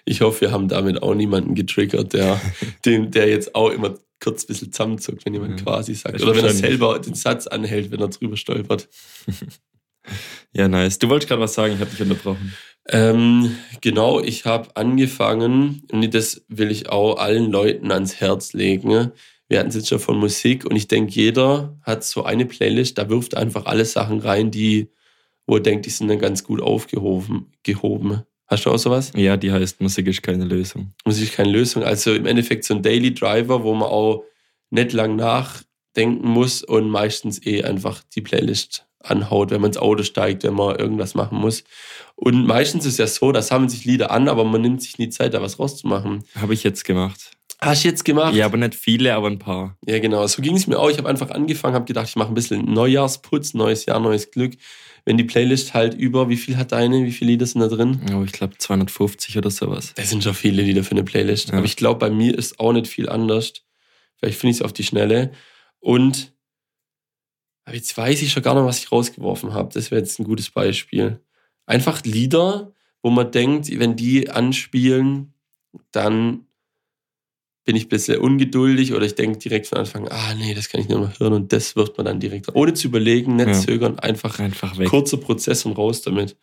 Ich 0.06 0.21
hoffe, 0.21 0.41
wir 0.41 0.51
haben 0.51 0.67
damit 0.69 1.01
auch 1.03 1.15
niemanden 1.15 1.53
getriggert, 1.56 2.13
der, 2.13 2.39
den, 2.86 3.12
der 3.12 3.27
jetzt 3.27 3.56
auch 3.56 3.69
immer 3.69 3.95
kurz 4.24 4.44
ein 4.44 4.48
bisschen 4.48 4.72
zusammenzuckt, 4.72 5.26
wenn 5.26 5.34
jemand 5.34 5.60
mhm. 5.60 5.66
quasi 5.66 5.94
sagt. 5.96 6.22
Oder 6.22 6.36
wenn 6.36 6.46
er 6.46 6.54
selber 6.54 7.00
den 7.00 7.16
Satz 7.16 7.48
anhält, 7.48 7.92
wenn 7.92 8.00
er 8.00 8.08
drüber 8.08 8.38
stolpert. 8.38 8.88
ja, 10.54 10.68
nice. 10.68 11.00
Du 11.00 11.10
wolltest 11.10 11.30
gerade 11.30 11.42
was 11.42 11.54
sagen, 11.54 11.74
ich 11.74 11.80
habe 11.80 11.92
dich 11.92 12.02
unterbrochen. 12.02 12.54
Ähm, 12.90 13.56
genau, 13.82 14.20
ich 14.20 14.46
habe 14.46 14.76
angefangen, 14.76 15.84
und 15.92 16.14
das 16.14 16.44
will 16.48 16.72
ich 16.72 16.90
auch 16.90 17.18
allen 17.18 17.52
Leuten 17.52 17.92
ans 17.92 18.20
Herz 18.20 18.54
legen. 18.54 19.12
Wir 19.48 19.60
hatten 19.60 19.70
es 19.70 19.76
jetzt 19.76 19.90
schon 19.90 20.00
von 20.00 20.18
Musik 20.18 20.66
und 20.66 20.76
ich 20.76 20.88
denke, 20.88 21.14
jeder 21.14 21.78
hat 21.82 22.04
so 22.04 22.24
eine 22.24 22.46
Playlist, 22.46 22.98
da 22.98 23.10
wirft 23.10 23.38
einfach 23.38 23.66
alle 23.66 23.86
Sachen 23.86 24.20
rein, 24.20 24.52
die, 24.52 24.90
wo 25.46 25.56
er 25.56 25.62
denkt, 25.62 25.86
die 25.86 25.92
sind 25.92 26.08
dann 26.08 26.20
ganz 26.20 26.44
gut 26.44 26.62
aufgehoben. 26.62 27.52
Gehoben. 27.64 28.24
Hast 28.47 28.65
du 28.65 28.71
auch 28.71 28.77
sowas? 28.77 29.12
Ja, 29.15 29.38
die 29.38 29.51
heißt 29.51 29.82
Musik 29.82 30.08
ist 30.08 30.21
keine 30.21 30.45
Lösung. 30.45 30.93
Musik 31.06 31.29
ist 31.29 31.36
keine 31.36 31.51
Lösung. 31.51 31.84
Also 31.84 32.13
im 32.13 32.25
Endeffekt 32.25 32.65
so 32.65 32.73
ein 32.75 32.82
Daily 32.82 33.13
Driver, 33.13 33.63
wo 33.63 33.73
man 33.73 33.89
auch 33.89 34.23
nicht 34.69 34.93
lang 34.93 35.15
nachdenken 35.15 36.27
muss 36.27 36.63
und 36.63 36.89
meistens 36.89 37.45
eh 37.45 37.63
einfach 37.63 38.01
die 38.15 38.21
Playlist 38.21 38.86
anhaut, 38.99 39.51
wenn 39.51 39.62
man 39.62 39.69
ins 39.69 39.77
Auto 39.77 40.03
steigt, 40.03 40.43
wenn 40.43 40.53
man 40.53 40.77
irgendwas 40.77 41.13
machen 41.13 41.38
muss. 41.38 41.63
Und 42.15 42.45
meistens 42.45 42.86
ist 42.86 42.93
es 42.93 42.97
ja 42.97 43.08
so, 43.08 43.32
da 43.32 43.41
sammeln 43.41 43.69
sich 43.69 43.86
Lieder 43.86 44.12
an, 44.12 44.29
aber 44.29 44.43
man 44.43 44.62
nimmt 44.62 44.82
sich 44.82 44.97
nie 44.97 45.10
Zeit, 45.10 45.34
da 45.34 45.41
was 45.41 45.60
rauszumachen. 45.60 46.23
Habe 46.36 46.53
ich 46.53 46.63
jetzt 46.63 46.86
gemacht. 46.86 47.32
Hast 47.60 47.84
du 47.84 47.88
jetzt 47.88 48.03
gemacht? 48.03 48.34
Ja, 48.34 48.45
aber 48.45 48.58
nicht 48.58 48.75
viele, 48.75 49.13
aber 49.13 49.27
ein 49.27 49.39
paar. 49.39 49.77
Ja, 49.86 49.99
genau. 49.99 50.25
So 50.27 50.41
ging 50.41 50.56
es 50.56 50.67
mir 50.67 50.77
auch. 50.77 50.89
Ich 50.89 50.97
habe 50.97 51.08
einfach 51.08 51.29
angefangen, 51.29 51.75
habe 51.75 51.86
gedacht, 51.86 52.10
ich 52.10 52.15
mache 52.15 52.29
ein 52.29 52.34
bisschen 52.34 52.65
Neujahrsputz, 52.65 53.53
neues 53.53 53.86
Jahr, 53.86 53.99
neues 53.99 54.32
Glück 54.32 54.53
wenn 55.06 55.18
die 55.18 55.24
Playlist 55.24 55.74
halt 55.74 55.94
über, 55.94 56.30
wie 56.30 56.38
viel 56.38 56.58
hat 56.58 56.72
deine, 56.72 57.04
wie 57.04 57.12
viele 57.12 57.32
Lieder 57.32 57.46
sind 57.46 57.62
da 57.62 57.68
drin? 57.68 58.00
Oh, 58.13 58.24
ich 58.24 58.32
glaube 58.32 58.58
250 58.58 59.38
oder 59.38 59.52
sowas. 59.52 59.94
Das 59.96 60.10
sind 60.10 60.24
schon 60.24 60.34
viele 60.34 60.62
Lieder 60.62 60.84
für 60.84 60.92
eine 60.92 61.04
Playlist. 61.04 61.50
Ja. 61.50 61.56
Aber 61.56 61.66
ich 61.66 61.76
glaube, 61.76 62.00
bei 62.00 62.10
mir 62.10 62.38
ist 62.38 62.60
auch 62.60 62.74
nicht 62.74 62.88
viel 62.88 63.10
anders. 63.10 63.54
Vielleicht 64.16 64.39
finde 64.39 64.52
ich 64.52 64.58
es 64.58 64.62
auf 64.62 64.74
die 64.74 64.84
Schnelle. 64.84 65.32
Und 65.80 66.34
aber 67.66 67.76
jetzt 67.76 67.96
weiß 67.96 68.22
ich 68.22 68.32
schon 68.32 68.44
gar 68.44 68.56
nicht, 68.56 68.66
was 68.66 68.80
ich 68.80 68.92
rausgeworfen 68.92 69.54
habe. 69.54 69.74
Das 69.74 69.92
wäre 69.92 70.02
jetzt 70.02 70.20
ein 70.20 70.26
gutes 70.26 70.52
Beispiel. 70.52 71.20
Einfach 71.66 72.04
Lieder, 72.04 72.74
wo 73.02 73.10
man 73.10 73.32
denkt, 73.32 73.70
wenn 73.80 73.96
die 73.96 74.30
anspielen, 74.30 75.34
dann 75.92 76.46
bin 77.65 77.76
ich 77.76 77.86
ein 77.86 77.89
bisschen 77.89 78.19
ungeduldig 78.19 78.93
oder 78.93 79.06
ich 79.06 79.15
denke 79.15 79.39
direkt 79.39 79.67
von 79.67 79.80
Anfang, 79.80 80.08
ah 80.10 80.34
nee, 80.36 80.54
das 80.54 80.69
kann 80.69 80.82
ich 80.82 80.88
nicht 80.88 80.99
mehr 80.99 81.13
hören 81.17 81.34
und 81.34 81.54
das 81.54 81.76
wird 81.76 81.97
man 81.97 82.06
dann 82.06 82.19
direkt, 82.19 82.54
ohne 82.56 82.73
zu 82.73 82.88
überlegen, 82.88 83.36
nicht 83.36 83.47
ja. 83.47 83.54
zögern, 83.54 83.99
einfach, 83.99 84.39
einfach 84.39 84.78
weg. 84.78 84.89
kurzer 84.89 85.17
Prozess 85.17 85.65
und 85.65 85.73
raus 85.73 86.02
damit. 86.02 86.36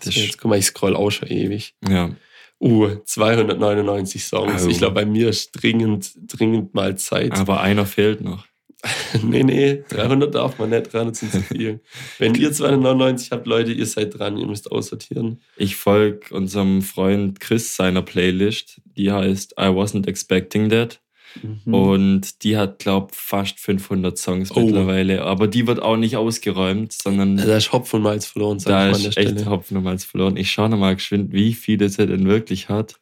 Das 0.00 0.14
jetzt, 0.14 0.38
guck 0.38 0.50
mal, 0.50 0.58
ich 0.58 0.66
scroll 0.66 0.96
auch 0.96 1.10
schon 1.10 1.28
ewig. 1.28 1.74
Ja. 1.86 2.14
Uh, 2.60 2.96
299 3.04 4.24
Songs. 4.24 4.64
Oh. 4.64 4.68
Ich 4.68 4.78
glaube, 4.78 4.94
bei 4.94 5.04
mir 5.04 5.28
ist 5.28 5.52
dringend, 5.52 6.10
dringend 6.26 6.74
mal 6.74 6.96
Zeit. 6.96 7.34
Aber 7.34 7.60
einer 7.60 7.86
fehlt 7.86 8.20
noch. 8.20 8.46
nee, 9.22 9.42
nee, 9.42 9.82
300 9.88 10.34
darf 10.34 10.58
man 10.58 10.70
nicht, 10.70 10.92
300 10.92 11.16
sind 11.16 11.32
zu 11.32 11.40
viel. 11.42 11.80
Wenn 12.18 12.34
ihr 12.36 12.52
299 12.52 13.32
habt, 13.32 13.46
Leute, 13.46 13.72
ihr 13.72 13.86
seid 13.86 14.16
dran, 14.16 14.36
ihr 14.36 14.46
müsst 14.46 14.70
aussortieren. 14.70 15.40
Ich 15.56 15.74
folge 15.74 16.32
unserem 16.34 16.82
Freund 16.82 17.40
Chris 17.40 17.74
seiner 17.74 18.02
Playlist, 18.02 18.80
die 18.96 19.10
heißt 19.10 19.54
I 19.58 19.64
Wasn't 19.64 20.06
Expecting 20.06 20.68
That. 20.68 21.00
Mhm. 21.42 21.74
Und 21.74 22.44
die 22.44 22.56
hat, 22.56 22.78
glaube 22.78 23.08
ich, 23.12 23.18
fast 23.18 23.58
500 23.58 24.16
Songs 24.16 24.50
oh. 24.54 24.60
mittlerweile. 24.60 25.22
Aber 25.24 25.46
die 25.46 25.66
wird 25.66 25.80
auch 25.80 25.96
nicht 25.96 26.16
ausgeräumt, 26.16 26.92
sondern. 26.92 27.36
Da 27.36 27.56
ist 27.56 27.72
Hopfen 27.72 27.96
und 27.96 28.02
Malz 28.04 28.26
verloren, 28.26 28.58
sag 28.60 28.70
da 28.70 28.90
ich 28.90 29.02
mal 29.02 29.08
ist 29.08 29.16
echt 29.16 29.46
Hopfen 29.46 29.76
und 29.76 29.84
Malz 29.84 30.04
verloren. 30.04 30.36
Ich 30.36 30.50
schaue 30.50 30.68
nochmal 30.68 30.94
geschwind, 30.94 31.32
wie 31.32 31.52
viele 31.54 31.88
sie 31.88 32.06
denn 32.06 32.26
wirklich 32.26 32.68
hat. 32.68 33.00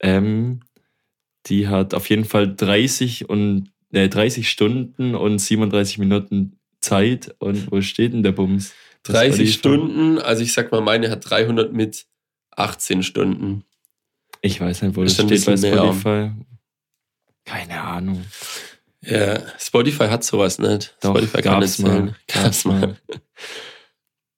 Ähm, 0.00 0.60
die 1.46 1.68
hat 1.68 1.94
auf 1.94 2.08
jeden 2.08 2.24
Fall 2.24 2.54
30 2.54 3.28
und 3.28 3.72
äh, 3.92 4.08
30 4.08 4.48
Stunden 4.48 5.14
und 5.14 5.38
37 5.38 5.98
Minuten 5.98 6.58
Zeit. 6.80 7.34
Und 7.38 7.70
wo 7.70 7.80
steht 7.80 8.12
denn 8.12 8.22
der 8.22 8.32
Bums? 8.32 8.72
30 9.04 9.52
Stunden, 9.52 10.18
also 10.18 10.42
ich 10.42 10.52
sag 10.52 10.70
mal, 10.70 10.80
meine 10.80 11.10
hat 11.10 11.28
300 11.28 11.72
mit 11.72 12.06
18 12.52 13.02
Stunden. 13.02 13.64
Ich 14.40 14.60
weiß 14.60 14.82
nicht, 14.82 14.96
wo 14.96 15.02
das 15.02 15.14
steht 15.14 15.44
bei 15.44 15.56
Spotify. 15.56 16.30
Keine 17.44 17.80
Ahnung. 17.80 18.24
Ja, 19.00 19.40
Spotify 19.58 20.06
hat 20.06 20.22
sowas 20.22 20.58
nicht. 20.58 20.96
Doch, 21.00 21.10
Spotify 21.10 21.42
kann 21.42 21.60
nicht 21.60 21.78
mal. 21.80 22.14
Gab's 22.28 22.64
mal. 22.64 22.96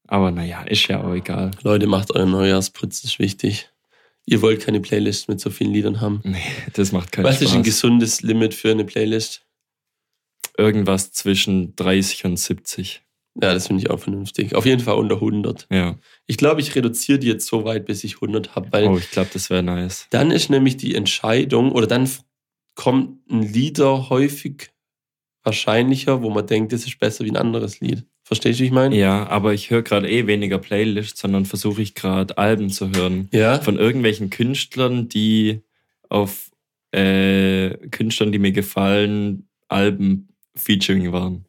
Aber 0.06 0.30
naja, 0.30 0.62
ist 0.62 0.86
ja 0.88 1.02
auch 1.02 1.12
egal. 1.12 1.50
Leute, 1.62 1.86
macht 1.86 2.12
euren 2.12 2.30
Neujahrsputz, 2.30 3.04
ist 3.04 3.18
wichtig. 3.18 3.70
Ihr 4.26 4.40
wollt 4.42 4.62
keine 4.62 4.80
Playlist 4.80 5.28
mit 5.28 5.40
so 5.40 5.50
vielen 5.50 5.72
Liedern 5.72 6.00
haben. 6.00 6.20
Nee, 6.24 6.38
das 6.72 6.92
macht 6.92 7.12
keinen 7.12 7.24
Was 7.24 7.36
Spaß. 7.36 7.44
Was 7.44 7.50
ist 7.50 7.56
ein 7.56 7.62
gesundes 7.62 8.22
Limit 8.22 8.54
für 8.54 8.70
eine 8.70 8.84
Playlist? 8.84 9.46
Irgendwas 10.56 11.12
zwischen 11.12 11.74
30 11.76 12.24
und 12.24 12.38
70. 12.38 13.02
Ja, 13.42 13.52
das 13.52 13.66
finde 13.66 13.82
ich 13.82 13.90
auch 13.90 13.98
vernünftig. 13.98 14.54
Auf 14.54 14.64
jeden 14.64 14.80
Fall 14.80 14.94
unter 14.94 15.16
100. 15.16 15.66
Ja. 15.70 15.98
Ich 16.26 16.36
glaube, 16.36 16.60
ich 16.60 16.74
reduziere 16.74 17.18
die 17.18 17.26
jetzt 17.26 17.46
so 17.46 17.64
weit, 17.64 17.84
bis 17.84 18.04
ich 18.04 18.16
100 18.16 18.54
habe. 18.54 18.88
Oh, 18.88 18.96
ich 18.96 19.10
glaube, 19.10 19.30
das 19.32 19.50
wäre 19.50 19.62
nice. 19.62 20.06
Dann 20.10 20.30
ist 20.30 20.50
nämlich 20.50 20.76
die 20.76 20.94
Entscheidung, 20.94 21.72
oder 21.72 21.88
dann 21.88 22.08
kommt 22.76 23.28
ein 23.28 23.42
Lieder 23.42 24.08
häufig 24.08 24.70
wahrscheinlicher, 25.42 26.22
wo 26.22 26.30
man 26.30 26.46
denkt, 26.46 26.72
das 26.72 26.86
ist 26.86 26.98
besser 26.98 27.24
wie 27.24 27.30
ein 27.30 27.36
anderes 27.36 27.80
Lied. 27.80 28.06
Verstehst 28.24 28.58
du, 28.58 28.62
wie 28.62 28.66
ich 28.66 28.72
meine? 28.72 28.96
Ja, 28.96 29.26
aber 29.28 29.52
ich 29.52 29.68
höre 29.68 29.82
gerade 29.82 30.10
eh 30.10 30.26
weniger 30.26 30.58
Playlists, 30.58 31.20
sondern 31.20 31.44
versuche 31.44 31.82
ich 31.82 31.94
gerade 31.94 32.38
Alben 32.38 32.70
zu 32.70 32.90
hören. 32.90 33.28
Ja. 33.32 33.60
Von 33.60 33.78
irgendwelchen 33.78 34.30
Künstlern, 34.30 35.08
die 35.08 35.62
auf 36.08 36.50
äh, 36.92 37.70
Künstlern, 37.90 38.32
die 38.32 38.38
mir 38.38 38.52
gefallen, 38.52 39.48
Alben 39.68 40.28
Featuring 40.56 41.12
waren. 41.12 41.44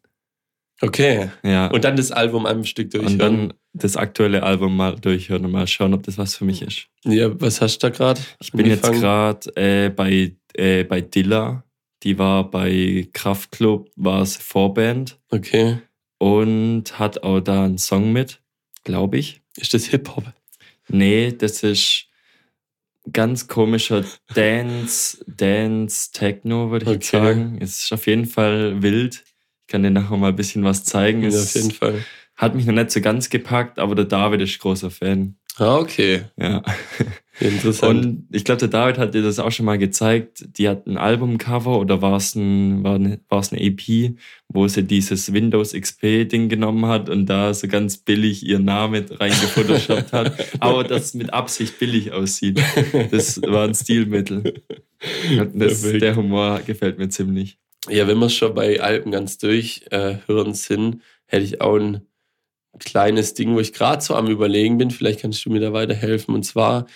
Okay. 0.82 1.30
Ja. 1.44 1.68
Und 1.68 1.86
dann 1.86 1.96
das 1.96 2.12
Album 2.12 2.46
am 2.46 2.66
Stück 2.66 2.92
durchhören. 2.92 3.14
Und 3.14 3.20
dann 3.20 3.54
das 3.74 3.96
aktuelle 3.96 4.44
Album 4.44 4.76
mal 4.76 4.96
durchhören 4.96 5.46
und 5.46 5.52
mal 5.52 5.68
schauen, 5.68 5.94
ob 5.94 6.04
das 6.04 6.18
was 6.18 6.36
für 6.36 6.44
mich 6.44 6.62
ist. 6.62 6.88
Ja, 7.06 7.40
was 7.40 7.62
hast 7.62 7.78
du 7.78 7.88
da 7.88 7.96
gerade? 7.96 8.22
Ich 8.42 8.52
bin 8.52 8.66
jetzt 8.66 8.92
gerade 8.92 9.56
äh, 9.56 9.90
bei, 9.90 10.36
äh, 10.54 10.84
bei 10.84 11.00
Dilla. 11.00 11.64
Die 12.04 12.18
war 12.20 12.50
bei 12.50 13.08
Kraftklub, 13.14 13.90
war 13.96 14.22
es 14.22 14.36
Vorband. 14.36 15.18
Okay. 15.30 15.78
Und 16.18 16.98
hat 16.98 17.24
auch 17.24 17.42
da 17.42 17.66
einen 17.66 17.78
Song 17.78 18.14
mit, 18.14 18.40
glaube 18.84 19.18
ich. 19.18 19.42
Ist 19.58 19.74
das 19.74 19.86
Hip-Hop? 19.86 20.24
Nee, 20.88 21.32
das 21.32 21.64
ist 21.64 22.08
ganz 23.12 23.48
komischer 23.48 24.04
Dance, 24.34 25.24
Dance, 25.28 26.12
Techno, 26.12 26.72
würde 26.72 26.86
ich 26.86 26.90
okay. 26.90 26.96
jetzt 26.96 27.12
sagen. 27.12 27.58
Es 27.60 27.84
ist 27.84 27.94
auf 27.94 28.08
jeden 28.08 28.26
Fall 28.26 28.82
wild. 28.82 29.24
Ich 29.62 29.68
kann 29.68 29.84
dir 29.84 29.92
nachher 29.92 30.18
mal 30.18 30.30
ein 30.30 30.36
bisschen 30.36 30.64
was 30.64 30.84
zeigen. 30.84 31.24
Ja, 31.24 31.40
auf 31.40 31.56
jeden 31.56 31.72
Fall. 31.72 32.04
Hat 32.36 32.56
mich 32.56 32.66
noch 32.66 32.74
nicht 32.74 32.92
so 32.92 33.02
ganz 33.02 33.30
gepackt, 33.30 33.80
aber 33.80 33.96
der 33.96 34.06
David 34.06 34.42
ist 34.42 34.60
großer 34.60 34.92
Fan. 34.92 35.38
Ah, 35.58 35.78
okay. 35.78 36.26
Ja. 36.38 36.62
Interessant. 37.40 38.06
Und 38.06 38.28
ich 38.32 38.46
glaube, 38.46 38.60
der 38.60 38.70
David 38.70 38.98
hat 38.98 39.14
dir 39.14 39.22
das 39.22 39.40
auch 39.40 39.52
schon 39.52 39.66
mal 39.66 39.78
gezeigt. 39.78 40.46
Die 40.58 40.70
hat 40.70 40.88
ein 40.88 40.98
Albumcover 40.98 41.80
oder 41.80 42.02
war 42.02 42.18
es 42.18 42.36
ein, 42.36 42.84
war 42.84 42.96
eine, 42.96 43.20
war 43.28 43.40
es 43.40 43.52
eine 43.52 43.62
EP, 43.62 44.16
wo 44.48 44.68
sie 44.68 44.84
dieses 44.84 45.34
Windows 45.34 45.74
XP-Ding 45.74 46.48
genommen 46.48 46.86
hat 46.86 47.10
und 47.10 47.26
da 47.26 47.54
so 47.54 47.68
ganz 47.68 47.98
billig 47.98 48.46
ihr 48.46 48.60
Name 48.60 49.06
reingefotoshoppt 49.10 50.14
hat. 50.14 50.34
Aber 50.60 50.84
das 50.84 51.14
mit 51.14 51.34
Absicht 51.34 51.78
billig 51.80 52.12
aussieht. 52.14 52.62
Das 53.12 53.42
war 53.42 53.68
ein 53.68 53.76
Stilmittel. 53.76 54.64
Das, 55.54 55.82
der 55.82 56.16
Humor 56.16 56.62
gefällt 56.66 56.98
mir 56.98 57.10
ziemlich. 57.10 57.58
Ja, 57.90 58.08
wenn 58.08 58.18
wir 58.18 58.30
schon 58.30 58.56
bei 58.56 58.82
Alpen 58.82 59.12
ganz 59.12 59.38
durchhören 59.38 60.52
äh, 60.52 60.54
sind, 60.54 61.02
hätte 61.28 61.44
ich 61.44 61.62
auch 61.62 61.76
ein 61.76 62.02
kleines 62.80 63.34
Ding, 63.34 63.54
wo 63.54 63.60
ich 63.60 63.74
gerade 63.74 64.02
so 64.02 64.16
am 64.16 64.28
Überlegen 64.28 64.78
bin. 64.78 64.92
Vielleicht 64.92 65.22
kannst 65.22 65.46
du 65.46 65.50
mir 65.50 65.60
da 65.60 65.74
weiterhelfen. 65.74 66.34
Und 66.34 66.44
zwar 66.44 66.88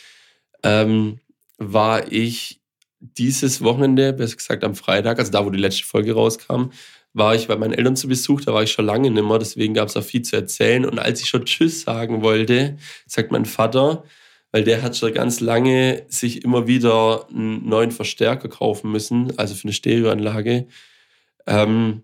ähm, 0.64 1.20
war 1.58 2.12
ich 2.12 2.62
dieses 3.00 3.64
Wochenende, 3.64 4.14
besser 4.14 4.36
gesagt 4.36 4.64
am 4.64 4.76
Freitag, 4.76 5.20
also 5.20 5.32
da, 5.32 5.46
wo 5.46 5.50
die 5.50 5.60
letzte 5.60 5.86
Folge 5.86 6.14
rauskam, 6.14 6.72
war 7.14 7.36
ich 7.36 7.48
bei 7.48 7.56
meinen 7.56 7.74
Eltern 7.74 7.96
zu 7.96 8.08
Besuch, 8.08 8.42
da 8.42 8.54
war 8.54 8.64
ich 8.64 8.72
schon 8.72 8.86
lange 8.86 9.10
nicht 9.10 9.24
mehr, 9.24 9.40
deswegen 9.40 9.74
gab 9.74 9.88
es 9.88 9.98
auch 9.98 10.04
viel 10.04 10.22
zu 10.22 10.36
erzählen. 10.36 10.86
Und 10.86 11.00
als 11.00 11.22
ich 11.22 11.30
schon 11.30 11.46
Tschüss 11.46 11.82
sagen 11.82 12.22
wollte, 12.22 12.78
sagt 13.08 13.32
mein 13.32 13.46
Vater, 13.46 14.04
weil 14.52 14.64
der 14.64 14.82
hat 14.82 14.98
schon 14.98 15.14
ganz 15.14 15.40
lange 15.40 16.04
sich 16.08 16.44
immer 16.44 16.68
wieder 16.68 17.28
einen 17.30 17.68
neuen 17.68 17.92
Verstärker 17.92 18.50
kaufen 18.50 18.92
müssen, 18.92 19.38
also 19.38 19.56
für 19.56 19.66
eine 19.66 19.74
Stereoanlage, 19.74 20.68
ähm, 21.48 22.04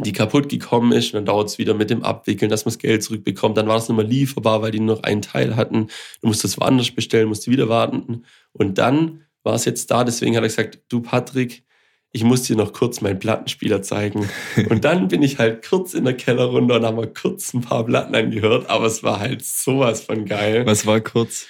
die 0.00 0.12
kaputt 0.12 0.48
gekommen 0.48 0.92
ist. 0.92 1.08
Und 1.08 1.14
dann 1.14 1.24
dauert 1.26 1.48
es 1.48 1.58
wieder 1.58 1.74
mit 1.74 1.90
dem 1.90 2.02
Abwickeln, 2.02 2.50
dass 2.50 2.64
man 2.64 2.72
das 2.72 2.78
Geld 2.78 3.02
zurückbekommt. 3.02 3.56
Dann 3.56 3.66
war 3.66 3.74
das 3.74 3.88
nicht 3.88 3.96
mehr 3.96 4.06
lieferbar, 4.06 4.62
weil 4.62 4.70
die 4.70 4.80
nur 4.80 4.96
noch 4.96 5.02
einen 5.02 5.22
Teil 5.22 5.56
hatten. 5.56 5.88
Du 6.20 6.28
musst 6.28 6.44
das 6.44 6.58
woanders 6.58 6.90
bestellen, 6.90 7.28
musst 7.28 7.48
wieder 7.48 7.68
warten. 7.68 8.24
Und 8.52 8.78
dann 8.78 9.24
war 9.42 9.54
es 9.54 9.64
jetzt 9.64 9.90
da. 9.90 10.04
Deswegen 10.04 10.36
hat 10.36 10.42
er 10.42 10.48
gesagt, 10.48 10.80
du 10.88 11.00
Patrick, 11.00 11.64
ich 12.10 12.24
muss 12.24 12.42
dir 12.42 12.56
noch 12.56 12.72
kurz 12.72 13.00
meinen 13.00 13.18
Plattenspieler 13.18 13.82
zeigen. 13.82 14.28
Und 14.70 14.84
dann 14.84 15.08
bin 15.08 15.22
ich 15.22 15.38
halt 15.38 15.66
kurz 15.68 15.94
in 15.94 16.04
der 16.04 16.14
Kellerrunde 16.14 16.74
und 16.74 16.84
haben 16.84 16.96
wir 16.96 17.06
kurz 17.06 17.52
ein 17.52 17.60
paar 17.60 17.84
Platten 17.84 18.14
angehört, 18.14 18.70
aber 18.70 18.86
es 18.86 19.02
war 19.02 19.20
halt 19.20 19.44
sowas 19.44 20.00
von 20.00 20.24
geil. 20.24 20.64
Was 20.64 20.86
war 20.86 21.00
kurz? 21.00 21.46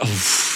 Uff. 0.00 0.49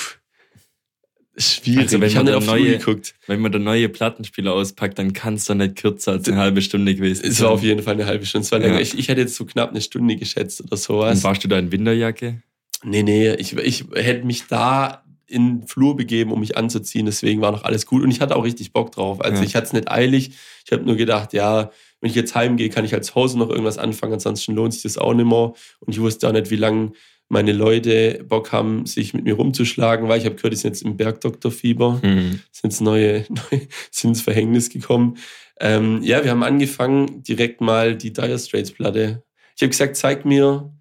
Schwierig. 1.36 1.80
Also 1.80 2.00
wenn, 2.00 2.12
man 2.12 2.34
auf 2.34 2.46
neue, 2.46 2.78
wenn 3.26 3.40
man 3.40 3.50
der 3.50 3.60
neue 3.60 3.88
Plattenspieler 3.88 4.52
auspackt, 4.52 4.98
dann 5.00 5.12
kann 5.12 5.34
es 5.34 5.46
doch 5.46 5.56
nicht 5.56 5.76
kürzer 5.76 6.12
als 6.12 6.28
eine 6.28 6.36
halbe 6.36 6.62
Stunde 6.62 6.94
gewesen 6.94 7.22
sein. 7.22 7.30
Es 7.32 7.40
war 7.42 7.50
auf 7.50 7.62
jeden 7.62 7.82
Fall 7.82 7.94
eine 7.94 8.06
halbe 8.06 8.24
Stunde. 8.24 8.44
Es 8.44 8.52
war 8.52 8.60
länger. 8.60 8.80
Ich, 8.80 8.96
ich 8.96 9.08
hätte 9.08 9.22
jetzt 9.22 9.34
so 9.34 9.44
knapp 9.44 9.70
eine 9.70 9.80
Stunde 9.80 10.14
geschätzt 10.14 10.62
oder 10.62 10.76
sowas. 10.76 11.18
Und 11.18 11.24
warst 11.24 11.42
du 11.42 11.48
da 11.48 11.58
in 11.58 11.72
Winterjacke? 11.72 12.40
Nee, 12.84 13.02
nee. 13.02 13.34
Ich, 13.34 13.56
ich 13.56 13.84
hätte 13.94 14.24
mich 14.24 14.46
da 14.46 15.02
in 15.26 15.60
den 15.60 15.66
Flur 15.66 15.96
begeben, 15.96 16.30
um 16.30 16.38
mich 16.38 16.56
anzuziehen. 16.56 17.06
Deswegen 17.06 17.40
war 17.40 17.50
noch 17.50 17.64
alles 17.64 17.86
gut. 17.86 18.04
Und 18.04 18.12
ich 18.12 18.20
hatte 18.20 18.36
auch 18.36 18.44
richtig 18.44 18.72
Bock 18.72 18.92
drauf. 18.92 19.20
Also 19.20 19.38
ja. 19.38 19.44
ich 19.44 19.56
hatte 19.56 19.66
es 19.66 19.72
nicht 19.72 19.90
eilig. 19.90 20.32
Ich 20.64 20.70
habe 20.70 20.84
nur 20.84 20.96
gedacht, 20.96 21.32
ja, 21.32 21.72
wenn 22.00 22.10
ich 22.10 22.16
jetzt 22.16 22.36
heimgehe, 22.36 22.68
kann 22.68 22.84
ich 22.84 22.94
als 22.94 23.16
Hause 23.16 23.38
noch 23.38 23.48
irgendwas 23.50 23.78
anfangen. 23.78 24.12
Ansonsten 24.12 24.54
lohnt 24.54 24.74
sich 24.74 24.82
das 24.82 24.98
auch 24.98 25.14
nicht 25.14 25.26
mehr. 25.26 25.52
Und 25.80 25.92
ich 25.92 26.00
wusste 26.00 26.28
auch 26.28 26.32
nicht, 26.32 26.50
wie 26.50 26.56
lange 26.56 26.92
meine 27.34 27.52
Leute 27.52 28.24
Bock 28.26 28.52
haben, 28.52 28.86
sich 28.86 29.12
mit 29.12 29.24
mir 29.24 29.34
rumzuschlagen, 29.34 30.08
weil 30.08 30.18
ich 30.18 30.24
habe 30.24 30.36
gehört, 30.36 30.54
die 30.54 30.56
sind 30.56 30.70
jetzt 30.70 30.82
im 30.82 30.96
Bergdoktorfieber, 30.96 32.00
mhm. 32.02 32.40
sind 32.50 32.64
ins 32.64 32.80
neue, 32.80 33.26
neue 33.28 33.68
sind 33.90 34.10
ins 34.10 34.22
Verhängnis 34.22 34.70
gekommen. 34.70 35.18
Ähm, 35.60 36.00
ja, 36.02 36.24
wir 36.24 36.30
haben 36.30 36.42
angefangen, 36.42 37.22
direkt 37.22 37.60
mal 37.60 37.96
die 37.96 38.12
Dire 38.12 38.38
Straits 38.38 38.72
Platte. 38.72 39.22
Ich 39.56 39.62
habe 39.62 39.70
gesagt, 39.70 39.96
zeig 39.96 40.24
mir, 40.24 40.72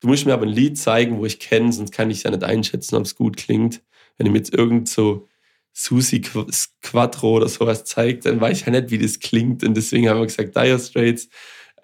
du 0.00 0.08
musst 0.08 0.26
mir 0.26 0.32
aber 0.32 0.46
ein 0.46 0.52
Lied 0.52 0.78
zeigen, 0.78 1.18
wo 1.18 1.26
ich 1.26 1.38
kenne, 1.38 1.72
sonst 1.72 1.92
kann 1.92 2.10
ich 2.10 2.22
ja 2.22 2.30
nicht 2.30 2.44
einschätzen, 2.44 2.96
ob 2.96 3.04
es 3.04 3.16
gut 3.16 3.36
klingt. 3.36 3.82
Wenn 4.16 4.26
du 4.26 4.32
mir 4.32 4.38
jetzt 4.38 4.54
irgend 4.54 4.88
so 4.88 5.28
Susi 5.72 6.20
Quattro 6.20 7.36
oder 7.36 7.48
sowas 7.48 7.84
zeigt, 7.84 8.26
dann 8.26 8.40
weiß 8.40 8.60
ich 8.60 8.66
ja 8.66 8.72
nicht, 8.72 8.90
wie 8.90 8.98
das 8.98 9.20
klingt. 9.20 9.62
Und 9.64 9.76
deswegen 9.76 10.08
haben 10.08 10.18
wir 10.18 10.26
gesagt, 10.26 10.56
Dire 10.56 10.78
Straits. 10.78 11.28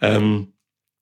Ähm, 0.01 0.53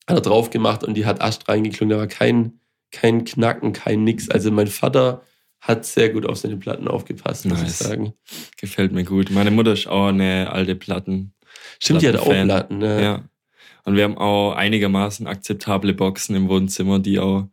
hat 0.06 0.18
er 0.18 0.22
drauf 0.22 0.50
gemacht 0.50 0.84
und 0.84 0.94
die 0.94 1.06
hat 1.06 1.22
Ast 1.22 1.48
reingeklungen. 1.48 1.90
Da 1.90 1.98
war 1.98 2.06
kein, 2.06 2.60
kein 2.94 3.24
Knacken, 3.24 3.72
kein 3.72 4.04
Nix. 4.04 4.30
Also 4.30 4.50
mein 4.50 4.68
Vater 4.68 5.22
hat 5.60 5.84
sehr 5.84 6.10
gut 6.10 6.26
auf 6.26 6.36
seine 6.36 6.56
Platten 6.56 6.88
aufgepasst, 6.88 7.46
muss 7.46 7.60
nice. 7.60 7.80
ich 7.80 7.86
sagen. 7.86 8.12
Gefällt 8.58 8.92
mir 8.92 9.04
gut. 9.04 9.30
Meine 9.30 9.50
Mutter 9.50 9.72
ist 9.72 9.86
auch 9.86 10.08
eine 10.08 10.50
alte 10.52 10.74
Platten. 10.74 11.34
Stimmt, 11.82 12.02
die 12.02 12.08
hat 12.08 12.16
auch 12.16 12.28
Platten, 12.28 12.78
ne? 12.78 13.02
Ja. 13.02 13.24
Und 13.84 13.96
wir 13.96 14.04
haben 14.04 14.16
auch 14.16 14.52
einigermaßen 14.52 15.26
akzeptable 15.26 15.92
Boxen 15.92 16.36
im 16.36 16.48
Wohnzimmer, 16.48 16.98
die 16.98 17.18
auch 17.18 17.48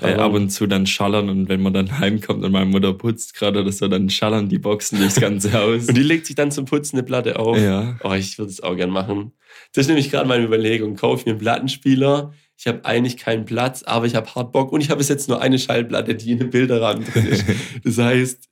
äh, 0.00 0.14
ab 0.14 0.32
und 0.32 0.50
zu 0.50 0.66
dann 0.66 0.86
schallern 0.86 1.28
und 1.28 1.48
wenn 1.48 1.62
man 1.62 1.72
dann 1.72 1.98
heimkommt 1.98 2.44
und 2.44 2.52
meine 2.52 2.66
Mutter 2.66 2.92
putzt 2.92 3.34
gerade 3.34 3.60
oder 3.60 3.72
so, 3.72 3.88
dann 3.88 4.10
schallern 4.10 4.48
die 4.48 4.58
Boxen 4.58 4.98
durchs 4.98 5.20
ganze 5.20 5.52
Haus. 5.58 5.88
und 5.88 5.96
die 5.96 6.02
legt 6.02 6.26
sich 6.26 6.36
dann 6.36 6.50
zum 6.50 6.66
Putzen 6.66 6.96
eine 6.96 7.04
Platte 7.04 7.38
auf. 7.38 7.58
Ja. 7.58 7.98
Oh, 8.02 8.12
ich 8.12 8.38
würde 8.38 8.50
es 8.50 8.62
auch 8.62 8.76
gern 8.76 8.90
machen. 8.90 9.32
Das 9.72 9.82
ist 9.82 9.88
nämlich 9.88 10.10
gerade 10.10 10.28
meine 10.28 10.44
Überlegung. 10.44 10.96
Kaufe 10.96 11.20
ich 11.20 11.26
mir 11.26 11.32
einen 11.32 11.40
Plattenspieler, 11.40 12.32
ich 12.56 12.66
habe 12.66 12.84
eigentlich 12.84 13.16
keinen 13.16 13.44
Platz, 13.44 13.82
aber 13.82 14.06
ich 14.06 14.14
habe 14.14 14.32
hart 14.34 14.52
Bock 14.52 14.72
und 14.72 14.80
ich 14.80 14.90
habe 14.90 14.98
bis 14.98 15.08
jetzt 15.08 15.28
nur 15.28 15.40
eine 15.40 15.58
Schallplatte, 15.58 16.14
die 16.14 16.32
in 16.32 16.40
einem 16.40 16.50
Bilderrahmen 16.50 17.04
drin 17.04 17.26
ist. 17.26 17.44
Das 17.84 17.98
heißt, 17.98 18.48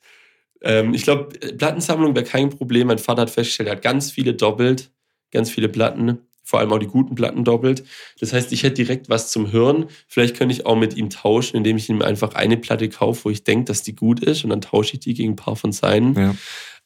ähm, 0.63 0.95
ich 0.95 1.03
glaube, 1.03 1.29
Plattensammlung 1.57 2.15
wäre 2.15 2.25
kein 2.25 2.51
Problem. 2.51 2.89
Mein 2.89 2.99
Vater 2.99 3.23
hat 3.23 3.31
festgestellt, 3.31 3.69
er 3.69 3.77
hat 3.77 3.83
ganz 3.83 4.11
viele 4.11 4.35
doppelt, 4.35 4.91
ganz 5.31 5.51
viele 5.51 5.69
Platten, 5.69 6.19
vor 6.43 6.59
allem 6.59 6.73
auch 6.73 6.79
die 6.79 6.87
guten 6.87 7.15
Platten 7.15 7.45
doppelt. 7.45 7.85
Das 8.19 8.33
heißt, 8.33 8.53
ich 8.53 8.65
hätte 8.65 8.75
direkt 8.75 9.09
was 9.09 9.31
zum 9.31 9.53
Hören. 9.53 9.87
Vielleicht 10.09 10.37
könnte 10.37 10.55
ich 10.55 10.67
auch 10.67 10.77
mit 10.77 10.97
ihm 10.97 11.09
tauschen, 11.09 11.57
indem 11.57 11.77
ich 11.77 11.89
ihm 11.89 12.03
einfach 12.03 12.35
eine 12.35 12.57
Platte 12.57 12.89
kaufe, 12.89 13.27
wo 13.27 13.31
ich 13.31 13.45
denke, 13.45 13.67
dass 13.67 13.83
die 13.83 13.95
gut 13.95 14.21
ist 14.21 14.43
und 14.43 14.51
dann 14.51 14.61
tausche 14.61 14.95
ich 14.95 15.01
die 15.01 15.15
gegen 15.15 15.33
ein 15.33 15.37
paar 15.37 15.57
von 15.57 15.73
seinen. 15.73 16.15
Ja. 16.15 16.35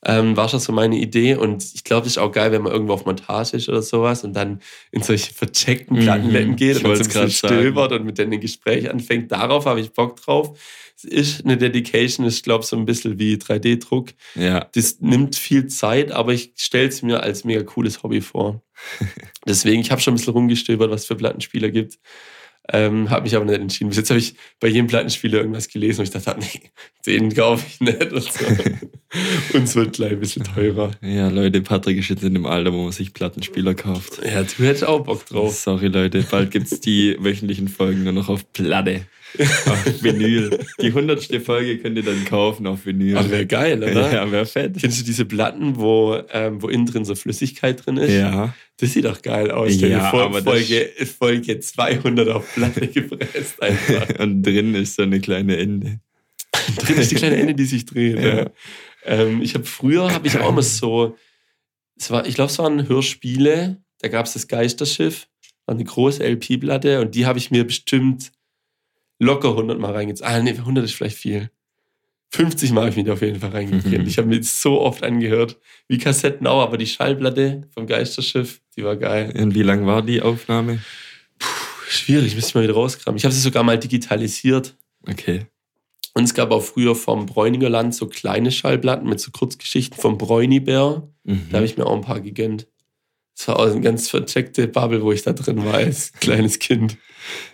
Ähm, 0.07 0.37
war 0.37 0.49
schon 0.49 0.61
so 0.61 0.73
meine 0.73 0.97
Idee 0.97 1.35
und 1.35 1.65
ich 1.75 1.85
glaube, 1.85 2.03
das 2.03 2.13
ist 2.13 2.19
auch 2.19 2.33
geil, 2.33 2.53
wenn 2.53 2.63
man 2.63 2.73
irgendwo 2.73 2.93
auf 2.93 3.07
Montage 3.07 3.57
ist 3.57 3.69
oder 3.69 3.83
sowas 3.83 4.25
und 4.25 4.35
dann 4.35 4.61
in 4.91 5.03
solche 5.03 5.33
vercheckten 5.33 5.99
Plattenläden 5.99 6.51
Mhm, 6.51 6.57
geht 6.57 6.77
ich 6.77 6.85
und 6.85 6.97
so 6.97 7.03
ein 7.03 7.07
bisschen 7.07 7.31
stöbert 7.31 7.93
und 7.93 8.05
mit 8.05 8.19
denen 8.19 8.33
ein 8.33 8.41
Gespräch 8.41 8.91
anfängt. 8.91 9.33
Darauf 9.33 9.67
habe 9.67 9.81
ich 9.81 9.93
Bock 9.93 10.21
drauf. 10.21 10.59
Es 10.97 11.05
ist 11.05 11.45
eine 11.45 11.57
Dedication, 11.57 12.27
ich 12.27 12.43
glaube, 12.43 12.65
so 12.65 12.77
ein 12.77 12.85
bisschen 12.85 13.19
wie 13.19 13.35
3D-Druck. 13.35 14.11
Ja. 14.35 14.69
Das 14.75 15.01
nimmt 15.01 15.37
viel 15.37 15.67
Zeit, 15.67 16.13
aber 16.13 16.33
ich 16.33 16.53
stelle 16.57 16.89
es 16.89 17.03
mir 17.03 17.23
als 17.23 17.45
mega 17.45 17.63
cooles 17.63 18.03
Hobby 18.03 18.21
vor. 18.21 18.63
Deswegen, 19.47 19.81
ich 19.81 19.91
habe 19.91 20.01
schon 20.01 20.15
ein 20.15 20.17
bisschen 20.19 20.35
rumgestöbert, 20.35 20.91
was 20.91 21.03
es 21.03 21.07
für 21.07 21.17
Plattenspieler 21.17 21.71
gibt. 21.71 21.99
Ähm, 22.73 23.11
habe 23.11 23.25
mich 23.25 23.37
aber 23.37 23.45
nicht 23.45 23.61
entschieden. 23.61 23.91
Bis 23.91 23.99
jetzt 23.99 24.11
habe 24.11 24.21
ich 24.21 24.35
bei 24.59 24.69
jedem 24.69 24.87
Plattenspieler 24.87 25.39
irgendwas 25.39 25.69
gelesen 25.69 26.01
und 26.01 26.05
ich 26.05 26.11
dachte, 26.11 26.41
nee, 26.41 26.71
den 27.05 27.35
kaufe 27.35 27.67
ich 27.69 27.81
nicht. 27.81 28.11
Und, 28.11 28.23
so. 28.23 28.45
und 29.55 29.65
es 29.65 29.77
wird 29.77 29.97
gleich 29.97 30.13
ein 30.13 30.21
bisschen 30.21 30.45
teurer. 30.45 30.93
Ja, 31.03 31.29
Leute, 31.29 31.61
Patrick 31.61 31.99
ist 31.99 32.09
jetzt 32.09 32.25
in 32.25 32.33
dem 32.33 32.47
Alter, 32.47 32.73
wo 32.73 32.85
man 32.85 32.93
sich 32.93 33.13
Plattenspieler 33.13 33.75
kauft. 33.75 34.21
Ja, 34.25 34.43
du 34.43 34.65
hättest 34.65 34.85
auch 34.85 35.05
Bock 35.05 35.27
drauf. 35.27 35.55
Sorry, 35.55 35.89
Leute, 35.89 36.25
bald 36.31 36.51
gibt's 36.51 36.81
die 36.81 37.17
wöchentlichen 37.21 37.69
Folgen 37.69 38.05
nur 38.05 38.15
noch 38.15 38.31
auf 38.31 38.51
Platte. 38.53 39.03
Auf 39.39 40.03
Vinyl. 40.03 40.59
Die 40.81 40.93
hundertste 40.93 41.41
Folge 41.41 41.79
könnt 41.79 41.97
ihr 41.97 42.05
dann 42.05 42.25
kaufen 42.25 42.67
auf 42.67 42.87
Vinyl. 42.87 43.17
Aber 43.17 43.31
wäre 43.31 43.47
geil, 43.47 43.83
oder? 43.83 44.13
Ja, 44.13 44.31
wäre 44.31 44.47
fett. 44.47 44.77
Kennst 44.81 45.01
du 45.01 45.05
diese 45.05 45.25
Platten, 45.25 45.77
wo, 45.77 46.19
ähm, 46.33 46.63
wo 46.63 46.69
innen 46.69 46.87
drin 46.87 47.05
so 47.05 47.15
Flüssigkeit 47.15 47.85
drin 47.85 47.97
ist? 47.97 48.13
Ja. 48.13 48.55
Das 48.77 48.93
sieht 48.93 49.05
doch 49.05 49.23
geil 49.23 49.51
aus. 49.51 49.81
Ja, 49.81 50.11
vor, 50.11 50.23
aber 50.23 50.43
Folge, 50.43 50.91
Folge 51.19 51.61
200 51.61 52.29
auf 52.29 52.55
Platte 52.55 52.87
gepresst 52.89 53.61
einfach. 53.63 54.19
Und 54.21 54.43
drin 54.43 54.75
ist 54.75 54.97
so 54.97 55.03
eine 55.03 55.21
kleine 55.21 55.57
Ende. 55.57 56.01
drin 56.79 56.97
ist 56.97 57.11
die 57.11 57.17
kleine 57.17 57.37
Ende, 57.37 57.55
die 57.55 57.65
sich 57.65 57.85
dreht. 57.87 58.19
Ja. 58.19 58.37
Ja. 58.37 58.51
Ähm, 59.05 59.43
ich 59.43 59.55
habe 59.55 59.65
früher, 59.65 60.13
habe 60.13 60.27
ich 60.27 60.39
auch 60.39 60.53
mal 60.53 60.63
so, 60.63 61.17
es 61.97 62.11
war, 62.11 62.27
ich 62.27 62.35
glaube, 62.35 62.51
es 62.51 62.59
waren 62.59 62.89
Hörspiele, 62.89 63.83
da 64.01 64.09
gab 64.09 64.27
es 64.27 64.33
das 64.33 64.49
Geisterschiff, 64.49 65.29
war 65.67 65.75
eine 65.75 65.85
große 65.85 66.23
LP-Platte 66.23 67.01
und 67.01 67.15
die 67.15 67.27
habe 67.27 67.39
ich 67.39 67.51
mir 67.51 67.65
bestimmt 67.65 68.33
locker 69.19 69.51
100 69.51 69.79
Mal 69.79 69.93
reingezogen. 69.93 70.33
Ah, 70.33 70.43
nee, 70.43 70.51
100 70.51 70.85
ist 70.85 70.95
vielleicht 70.95 71.17
viel. 71.17 71.51
50 72.35 72.73
Mal 72.73 72.81
habe 72.81 72.91
ich 72.91 72.97
mich 72.97 73.11
auf 73.11 73.23
jeden 73.23 73.39
Fall 73.39 73.51
reingekriegt. 73.51 74.03
Mhm. 74.03 74.09
Ich 74.09 74.19
habe 74.19 74.29
mir 74.29 74.39
das 74.39 74.61
so 74.61 74.81
oft 74.81 75.05
angehört, 75.05 75.57
wie 75.87 75.99
Kassetten 75.99 76.47
auch, 76.49 76.63
aber 76.63 76.79
die 76.79 76.87
Schallplatte 76.87 77.69
vom 77.73 77.87
Geisterschiff, 77.87 78.61
die 78.77 78.85
war 78.85 78.97
geil. 78.97 79.33
Und 79.41 79.55
wie 79.55 79.63
lang 79.63 79.87
war 79.87 80.03
die 80.03 80.21
Aufnahme? 80.21 80.81
Schwierig, 81.89 82.35
müsste 82.35 82.51
ich 82.51 82.55
mal 82.57 82.65
wieder 82.65 82.75
rauskramen. 82.75 83.17
Ich 83.17 83.25
habe 83.25 83.33
sie 83.33 83.41
sogar 83.41 83.63
mal 83.63 83.79
digitalisiert. 83.79 84.77
Okay. 85.07 85.47
Und 86.15 86.25
es 86.25 86.35
gab 86.35 86.51
auch 86.51 86.63
früher 86.63 86.97
vom 86.97 87.27
Bräuninger 87.27 87.69
Land 87.69 87.95
so 87.95 88.07
kleine 88.07 88.51
Schallplatten 88.51 89.09
mit 89.09 89.21
so 89.21 89.31
Kurzgeschichten 89.31 90.01
vom 90.01 90.19
Bräunibär. 90.19 91.09
Mhm. 91.23 91.49
Da 91.51 91.59
habe 91.59 91.67
ich 91.67 91.77
mir 91.77 91.87
auch 91.87 91.95
ein 91.95 92.03
paar 92.03 92.21
gegönnt. 92.21 92.67
Das 93.37 93.49
war 93.49 93.59
auch 93.59 93.67
eine 93.71 93.81
ganz 93.81 94.09
vercheckte 94.09 94.69
Bubble, 94.69 95.03
wo 95.03 95.13
ich 95.13 95.23
da 95.23 95.33
drin 95.33 95.65
war 95.65 95.75
als 95.75 96.13
kleines 96.21 96.59
Kind. 96.59 96.97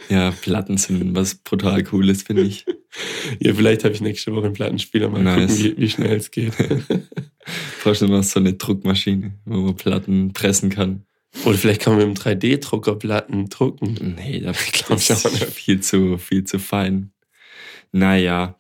Ja, 0.09 0.33
Platten 0.33 0.77
sind 0.77 1.15
was 1.15 1.37
brutal 1.37 1.83
Cooles, 1.85 2.23
finde 2.23 2.43
ich. 2.43 2.65
Ja, 3.39 3.55
vielleicht 3.55 3.85
habe 3.85 3.95
ich 3.95 4.01
nächste 4.01 4.35
Woche 4.35 4.47
einen 4.47 4.55
Plattenspieler. 4.55 5.09
Mal 5.09 5.23
Nice. 5.23 5.47
gucken, 5.59 5.65
wie, 5.65 5.77
wie 5.81 5.89
schnell 5.89 6.17
es 6.17 6.33
geht. 6.33 6.53
Brauchst 7.85 8.03
du 8.03 8.09
noch 8.09 8.25
so 8.25 8.41
eine 8.41 8.55
Druckmaschine, 8.55 9.39
wo 9.45 9.59
man 9.59 9.77
Platten 9.77 10.33
pressen 10.33 10.71
kann. 10.71 11.05
Oder 11.45 11.57
vielleicht 11.57 11.83
kann 11.83 11.97
man 11.97 12.09
mit 12.09 12.27
einem 12.27 12.41
3D-Drucker 12.41 12.97
Platten 12.97 13.49
drucken. 13.49 14.17
Nee, 14.17 14.41
da 14.41 14.51
glaub 14.51 14.73
glaube 14.73 15.01
ich 15.01 15.11
ich 15.11 15.25
auch 15.25 15.31
nicht. 15.31 15.45
viel 15.47 15.81
zu, 15.81 16.19
viel 16.19 16.43
zu 16.43 16.59
fein. 16.59 17.13
Naja, 17.93 18.59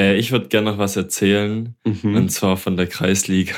äh, 0.00 0.16
ich 0.16 0.32
würde 0.32 0.48
gerne 0.48 0.70
noch 0.70 0.78
was 0.78 0.96
erzählen. 0.96 1.74
Mhm. 1.84 2.16
Und 2.16 2.30
zwar 2.30 2.56
von 2.56 2.76
der 2.76 2.86
Kreisliga. 2.86 3.54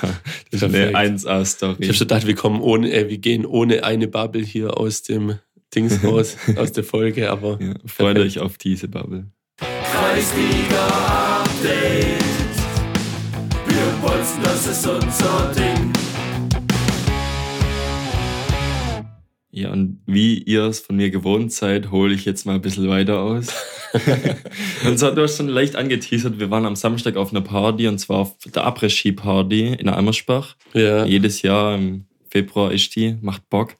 Das 0.51 0.62
ist 0.62 0.64
eine 0.64 0.90
Perfekt. 0.90 1.26
1A-Story. 1.26 1.76
Ich 1.78 1.88
habe 1.88 1.95
schon 1.95 2.09
gedacht, 2.09 2.26
wir 2.26 2.34
kommen 2.34 2.61
ohne, 2.61 2.93
äh, 2.93 3.09
wir 3.09 3.18
gehen 3.18 3.47
ohne 3.47 3.84
eine 3.84 4.09
Bubble 4.09 4.43
hier 4.43 4.76
aus 4.76 5.03
dem 5.03 5.38
Dings 5.74 6.03
raus, 6.05 6.36
aus 6.57 6.72
der 6.72 6.84
Folge, 6.84 7.30
aber 7.30 7.59
Ja, 7.61 7.74
freut 7.86 8.18
euch 8.18 8.40
auf 8.40 8.59
diese 8.59 8.88
Bubble. 8.88 9.26
Kreisliga 9.59 11.43
Update. 11.45 12.22
Wir 13.66 14.03
wollen, 14.03 14.43
das 14.43 14.66
ist 14.66 14.86
unser 14.86 15.53
Ding. 15.57 15.93
Ja, 19.55 19.71
und 19.71 20.01
wie 20.07 20.39
ihr 20.39 20.63
es 20.63 20.81
von 20.81 20.97
mir 20.97 21.11
gewohnt 21.11 21.53
seid, 21.53 21.91
hole 21.91 22.15
ich 22.15 22.25
jetzt 22.25 22.47
mal 22.47 22.55
ein 22.55 22.63
bisschen 22.63 22.89
weiter 22.89 23.21
aus. 23.21 23.49
und 24.87 24.99
zwar, 24.99 25.15
du 25.15 25.21
hast 25.23 25.37
schon 25.37 25.49
leicht 25.49 25.77
angeteasert, 25.77 26.41
wir 26.41 26.51
waren 26.51 26.65
am 26.65 26.75
Samstag 26.75 27.17
auf 27.17 27.33
einer 27.33 27.43
Party 27.43 27.87
und 27.87 27.99
zwar 27.99 28.21
auf 28.21 28.39
der 28.47 28.67
Après-Ski-Party 28.67 29.75
in 29.75 29.91
Almersbach. 29.91 30.57
ja. 30.73 31.05
Jedes 31.05 31.43
Jahr 31.43 31.75
im 31.75 32.07
Februar 32.31 32.73
ist 32.73 32.97
die, 32.97 33.19
macht 33.21 33.51
Bock. 33.51 33.77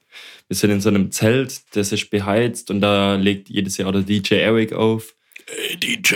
Wir 0.47 0.55
sind 0.55 0.69
in 0.69 0.79
so 0.79 0.89
einem 0.89 1.11
Zelt, 1.11 1.61
das 1.75 1.91
ist 1.91 2.11
beheizt 2.11 2.69
und 2.69 2.79
da 2.79 3.15
legt 3.15 3.49
jedes 3.49 3.77
Jahr 3.77 3.91
der 3.91 4.03
DJ 4.03 4.35
Eric 4.35 4.73
auf. 4.73 5.15
Hey, 5.47 5.75
DJ. 5.75 6.13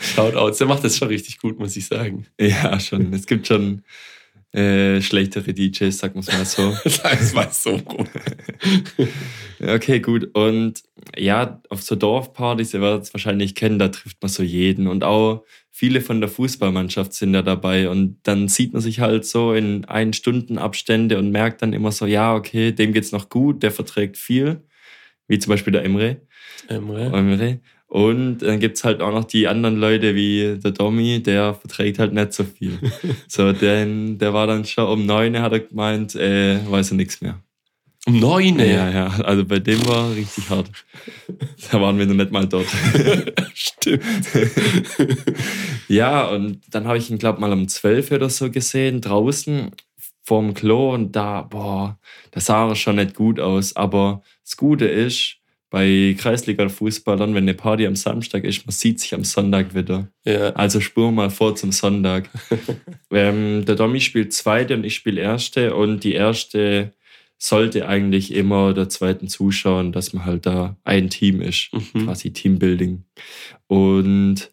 Shoutouts, 0.14 0.58
der 0.58 0.68
macht 0.68 0.84
das 0.84 0.96
schon 0.96 1.08
richtig 1.08 1.38
gut, 1.38 1.58
muss 1.58 1.76
ich 1.76 1.86
sagen. 1.86 2.26
Ja, 2.38 2.78
schon. 2.78 3.12
Es 3.12 3.26
gibt 3.26 3.48
schon 3.48 3.82
äh, 4.52 5.00
schlechtere 5.00 5.54
DJs, 5.54 5.96
sagen 5.96 6.14
wir 6.14 6.20
es 6.20 6.32
mal 6.32 6.44
so. 6.44 6.76
Das 6.84 7.34
war 7.34 7.50
so 7.50 7.78
gut. 7.78 8.08
Okay, 9.64 10.00
gut. 10.00 10.34
Und 10.34 10.82
ja, 11.16 11.62
auf 11.68 11.82
so 11.82 11.94
Dorfpartys, 11.94 12.74
ihr 12.74 12.80
werdet 12.80 13.04
es 13.04 13.14
wahrscheinlich 13.14 13.54
kennen, 13.54 13.78
da 13.78 13.88
trifft 13.88 14.20
man 14.20 14.28
so 14.28 14.42
jeden. 14.42 14.88
Und 14.88 15.04
auch 15.04 15.44
viele 15.70 16.00
von 16.00 16.20
der 16.20 16.28
Fußballmannschaft 16.28 17.12
sind 17.12 17.32
da 17.32 17.42
dabei. 17.42 17.88
Und 17.88 18.18
dann 18.24 18.48
sieht 18.48 18.72
man 18.72 18.82
sich 18.82 18.98
halt 18.98 19.24
so 19.24 19.54
in 19.54 19.84
ein 19.84 20.14
Stunden 20.14 20.58
Abstände 20.58 21.16
und 21.16 21.30
merkt 21.30 21.62
dann 21.62 21.74
immer 21.74 21.92
so, 21.92 22.06
ja, 22.06 22.34
okay, 22.34 22.72
dem 22.72 22.92
geht's 22.92 23.12
noch 23.12 23.28
gut, 23.28 23.62
der 23.62 23.70
verträgt 23.70 24.16
viel. 24.16 24.64
Wie 25.28 25.38
zum 25.38 25.50
Beispiel 25.50 25.72
der 25.72 25.84
Emre. 25.84 26.22
Emre. 26.66 27.04
Emre. 27.06 27.60
Und 27.92 28.38
dann 28.38 28.58
gibt's 28.58 28.84
halt 28.84 29.02
auch 29.02 29.12
noch 29.12 29.24
die 29.24 29.46
anderen 29.46 29.76
Leute 29.76 30.14
wie 30.14 30.58
der 30.58 30.70
Domi, 30.70 31.22
der 31.22 31.52
verträgt 31.52 31.98
halt 31.98 32.14
nicht 32.14 32.32
so 32.32 32.42
viel. 32.42 32.78
so, 33.28 33.52
denn 33.52 34.16
der 34.16 34.32
war 34.32 34.46
dann 34.46 34.64
schon 34.64 34.88
um 34.88 35.04
neun, 35.04 35.38
hat 35.38 35.52
er 35.52 35.60
gemeint, 35.60 36.14
äh, 36.14 36.58
weiß 36.70 36.92
er 36.92 36.96
nichts 36.96 37.20
mehr. 37.20 37.42
Um 38.06 38.18
neun, 38.18 38.58
Ja, 38.60 38.88
ja, 38.88 39.08
also 39.08 39.44
bei 39.44 39.58
dem 39.58 39.86
war 39.86 40.10
richtig 40.16 40.48
hart. 40.48 40.70
Da 41.70 41.82
waren 41.82 41.98
wir 41.98 42.06
noch 42.06 42.14
nicht 42.14 42.32
mal 42.32 42.48
dort. 42.48 42.66
Stimmt. 43.52 44.26
ja, 45.88 46.28
und 46.28 46.62
dann 46.70 46.86
habe 46.86 46.96
ich 46.96 47.10
ihn, 47.10 47.18
glaube 47.18 47.42
mal 47.42 47.52
um 47.52 47.68
zwölf 47.68 48.10
oder 48.10 48.30
so 48.30 48.50
gesehen, 48.50 49.02
draußen 49.02 49.70
vorm 50.24 50.54
Klo 50.54 50.94
und 50.94 51.14
da, 51.14 51.42
boah, 51.42 51.98
da 52.30 52.40
sah 52.40 52.70
er 52.70 52.74
schon 52.74 52.96
nicht 52.96 53.14
gut 53.14 53.38
aus. 53.38 53.76
Aber 53.76 54.22
das 54.44 54.56
Gute 54.56 54.86
ist, 54.86 55.41
bei 55.72 56.14
Kreisliga-Fußballern, 56.18 57.34
wenn 57.34 57.44
eine 57.44 57.54
Party 57.54 57.86
am 57.86 57.96
Samstag 57.96 58.44
ist, 58.44 58.66
man 58.66 58.74
sieht 58.74 59.00
sich 59.00 59.14
am 59.14 59.24
Sonntag 59.24 59.74
wieder. 59.74 60.08
Ja. 60.22 60.50
Also 60.50 60.80
spur 60.80 61.10
mal 61.10 61.30
vor 61.30 61.56
zum 61.56 61.72
Sonntag. 61.72 62.28
ähm, 63.10 63.64
der 63.64 63.74
Domi 63.74 64.02
spielt 64.02 64.34
zweite 64.34 64.74
und 64.74 64.84
ich 64.84 64.94
spiele 64.94 65.22
erste 65.22 65.74
und 65.74 66.04
die 66.04 66.12
erste 66.12 66.92
sollte 67.38 67.88
eigentlich 67.88 68.34
immer 68.34 68.74
der 68.74 68.90
zweiten 68.90 69.28
zuschauen, 69.28 69.92
dass 69.92 70.12
man 70.12 70.26
halt 70.26 70.44
da 70.44 70.76
ein 70.84 71.08
Team 71.08 71.40
ist, 71.40 71.70
Mhm. 71.72 72.04
quasi 72.04 72.34
Teambuilding. 72.34 73.04
Und 73.66 74.50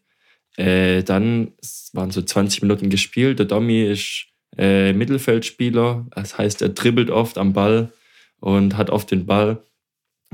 äh, 0.55 1.03
dann 1.03 1.51
waren 1.91 2.11
so 2.11 2.21
20 2.21 2.61
Minuten 2.61 2.89
gespielt. 2.89 3.39
Der 3.39 3.45
Domi 3.45 3.83
ist 3.83 4.27
äh, 4.57 4.93
Mittelfeldspieler, 4.93 6.07
das 6.15 6.37
heißt, 6.37 6.61
er 6.61 6.69
dribbelt 6.69 7.09
oft 7.09 7.37
am 7.37 7.51
Ball 7.51 7.91
und 8.39 8.77
hat 8.77 8.89
oft 8.89 9.11
den 9.11 9.25
Ball 9.25 9.61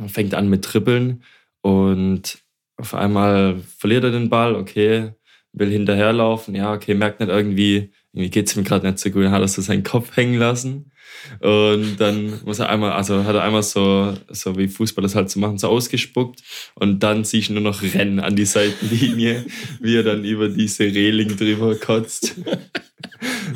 fängt 0.07 0.33
an 0.33 0.49
mit 0.49 0.73
Dribbeln 0.73 1.23
und 1.61 2.39
auf 2.77 2.93
einmal 2.93 3.59
verliert 3.59 4.03
er 4.03 4.11
den 4.11 4.29
Ball, 4.29 4.55
okay, 4.55 5.13
will 5.53 5.71
hinterherlaufen, 5.71 6.55
ja, 6.55 6.73
okay, 6.73 6.93
merkt 6.93 7.19
nicht 7.21 7.29
irgendwie, 7.29 7.91
irgendwie 8.13 8.29
geht's 8.29 8.55
ihm 8.55 8.63
gerade 8.63 8.87
nicht 8.87 8.99
so 8.99 9.09
gut, 9.09 9.23
dann 9.23 9.31
hat 9.31 9.41
er 9.41 9.47
so 9.47 9.61
seinen 9.61 9.83
Kopf 9.83 10.15
hängen 10.17 10.37
lassen 10.37 10.91
und 11.39 11.97
dann 11.97 12.39
muss 12.45 12.59
er 12.59 12.69
einmal, 12.69 12.91
also 12.91 13.23
hat 13.23 13.35
er 13.35 13.43
einmal 13.43 13.63
so, 13.63 14.13
so 14.29 14.57
wie 14.57 14.67
Fußballer 14.67 15.05
das 15.05 15.15
halt 15.15 15.29
so 15.29 15.39
machen, 15.39 15.57
so 15.57 15.67
ausgespuckt 15.67 16.41
und 16.75 17.01
dann 17.01 17.23
siehst 17.23 17.49
du 17.49 17.53
nur 17.53 17.61
noch 17.61 17.81
rennen 17.81 18.19
an 18.19 18.35
die 18.35 18.45
Seitenlinie, 18.45 19.45
wie 19.81 19.95
er 19.95 20.03
dann 20.03 20.23
über 20.23 20.49
diese 20.49 20.83
Reling 20.83 21.35
drüber 21.35 21.75
kotzt. 21.75 22.35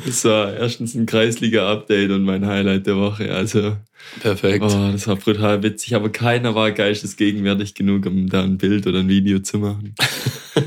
Das 0.06 0.24
war 0.24 0.54
erstens 0.54 0.94
ein 0.94 1.06
Kreisliga-Update 1.06 2.10
und 2.10 2.24
mein 2.24 2.46
Highlight 2.46 2.86
der 2.86 2.96
Woche, 2.96 3.32
also 3.32 3.76
Perfekt. 4.20 4.64
Oh, 4.64 4.90
das 4.92 5.06
war 5.06 5.16
brutal 5.16 5.62
witzig, 5.62 5.94
aber 5.94 6.10
keiner 6.10 6.54
war 6.54 6.72
geistesgegenwärtig 6.72 7.74
genug, 7.74 8.06
um 8.06 8.28
da 8.28 8.42
ein 8.42 8.58
Bild 8.58 8.86
oder 8.86 9.00
ein 9.00 9.08
Video 9.08 9.38
zu 9.38 9.58
machen. 9.58 9.94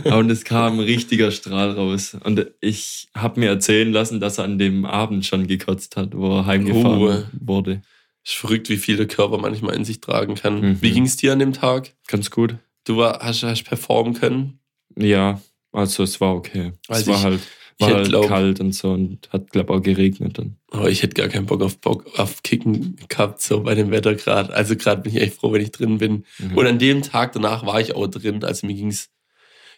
und 0.05 0.29
es 0.31 0.43
kam 0.43 0.79
ein 0.79 0.85
richtiger 0.85 1.31
Strahl 1.31 1.71
raus. 1.71 2.15
Und 2.23 2.47
ich 2.61 3.09
habe 3.13 3.39
mir 3.39 3.49
erzählen 3.49 3.91
lassen, 3.91 4.19
dass 4.19 4.37
er 4.37 4.45
an 4.45 4.59
dem 4.59 4.85
Abend 4.85 5.25
schon 5.25 5.47
gekotzt 5.47 5.97
hat, 5.97 6.15
wo 6.15 6.37
er 6.37 6.45
heimgefahren 6.45 6.72
Oh. 6.75 7.23
wurde. 7.41 7.81
Ist 8.25 8.35
verrückt, 8.35 8.69
wie 8.69 8.77
viel 8.77 8.95
der 8.97 9.07
Körper 9.07 9.37
manchmal 9.37 9.75
in 9.75 9.83
sich 9.85 9.99
tragen 9.99 10.35
kann. 10.35 10.61
Mhm. 10.61 10.81
Wie 10.81 10.91
ging 10.91 11.05
es 11.05 11.17
dir 11.17 11.33
an 11.33 11.39
dem 11.39 11.53
Tag? 11.53 11.93
Ganz 12.07 12.31
gut. 12.31 12.55
Du 12.85 12.97
war, 12.97 13.19
hast, 13.19 13.43
hast 13.43 13.63
performen 13.63 14.13
können? 14.13 14.59
Ja, 14.97 15.41
also 15.71 16.03
es 16.03 16.21
war 16.21 16.35
okay. 16.35 16.71
Also 16.87 17.01
es 17.01 17.07
war 17.07 17.15
ich- 17.17 17.23
halt 17.23 17.39
war 17.79 17.89
halt 17.95 18.07
glaub- 18.07 18.27
kalt 18.27 18.59
und 18.59 18.71
so 18.73 18.91
und 18.91 19.27
hat, 19.33 19.49
glaube 19.51 19.73
auch 19.73 19.81
geregnet 19.81 20.37
dann. 20.37 20.57
Aber 20.71 20.89
ich 20.91 21.01
hätte 21.01 21.15
gar 21.15 21.27
keinen 21.27 21.47
Bock 21.47 21.61
auf 21.63 21.79
Bock 21.79 22.05
auf 22.19 22.43
Kicken 22.43 22.97
gehabt, 23.09 23.41
so 23.41 23.61
bei 23.63 23.73
dem 23.73 23.89
Wetter 23.89 24.13
gerade. 24.13 24.53
Also 24.53 24.75
gerade 24.75 25.01
bin 25.01 25.15
ich 25.15 25.21
echt 25.21 25.35
froh, 25.39 25.51
wenn 25.51 25.61
ich 25.61 25.71
drin 25.71 25.97
bin. 25.97 26.23
Mhm. 26.37 26.55
Und 26.55 26.67
an 26.67 26.77
dem 26.79 27.01
Tag 27.01 27.31
danach 27.33 27.65
war 27.65 27.81
ich 27.81 27.95
auch 27.95 28.05
drin. 28.07 28.43
Also 28.43 28.67
mir 28.67 28.75
ging's, 28.75 29.09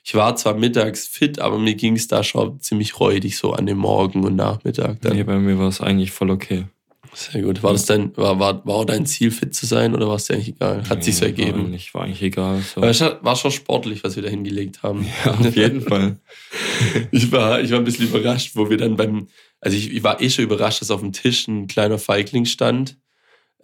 ich 0.04 0.14
war 0.14 0.36
zwar 0.36 0.56
mittags 0.56 1.08
fit, 1.08 1.40
aber 1.40 1.58
mir 1.58 1.76
ging's 1.76 2.08
da 2.10 2.22
schon 2.24 2.60
ziemlich 2.60 3.00
räudig, 3.00 3.38
so 3.38 3.54
an 3.54 3.66
dem 3.66 3.78
Morgen 3.78 4.26
und 4.26 4.36
Nachmittag. 4.36 5.00
Dann. 5.02 5.16
Nee, 5.16 5.24
bei 5.24 5.40
mir 5.40 5.58
war 5.58 5.70
es 5.70 5.80
eigentlich 5.82 6.12
voll 6.12 6.30
okay. 6.32 6.66
Sehr 7.16 7.42
gut. 7.42 7.64
War 7.64 7.72
das 7.72 7.86
dein, 7.86 8.16
war, 8.18 8.40
war, 8.40 8.66
war 8.66 8.86
dein 8.86 9.06
Ziel, 9.06 9.32
fit 9.32 9.56
zu 9.56 9.66
sein 9.66 9.96
oder 9.96 10.08
war 10.08 10.16
es 10.16 10.26
dir 10.26 10.34
eigentlich 10.34 10.50
egal? 10.50 10.84
Hat 10.90 11.04
sich 11.04 11.16
so 11.16 11.26
Nee, 11.26 11.32
War 11.32 11.40
ergeben. 11.46 11.66
eigentlich, 11.68 11.94
war 11.94 12.04
eigentlich 12.04 12.22
egal. 12.22 12.62
So. 12.62 12.82
War 12.82 13.36
schon 13.36 13.52
sportlich, 13.52 14.04
was 14.04 14.16
wir 14.16 14.24
da 14.24 14.30
hingelegt 14.30 14.84
haben. 14.84 15.06
Ja, 15.26 15.32
auf 15.34 15.56
jeden 15.56 15.82
Fall. 15.82 16.18
Ich 17.12 17.32
war, 17.32 17.62
ich 17.62 17.72
war 17.72 17.80
ein 17.80 17.84
bisschen 17.86 18.08
überrascht, 18.08 18.52
wo 18.56 18.70
wir 18.70 18.78
dann 18.78 18.96
beim, 18.96 19.28
also 19.62 19.76
ich, 19.78 19.92
ich 19.94 20.04
war 20.04 20.22
eh 20.22 20.30
schon 20.30 20.44
überrascht, 20.44 20.82
dass 20.82 20.92
auf 20.92 21.02
dem 21.02 21.14
Tisch 21.14 21.48
ein 21.48 21.68
kleiner 21.68 21.98
Feigling 21.98 22.46
stand. 22.46 22.98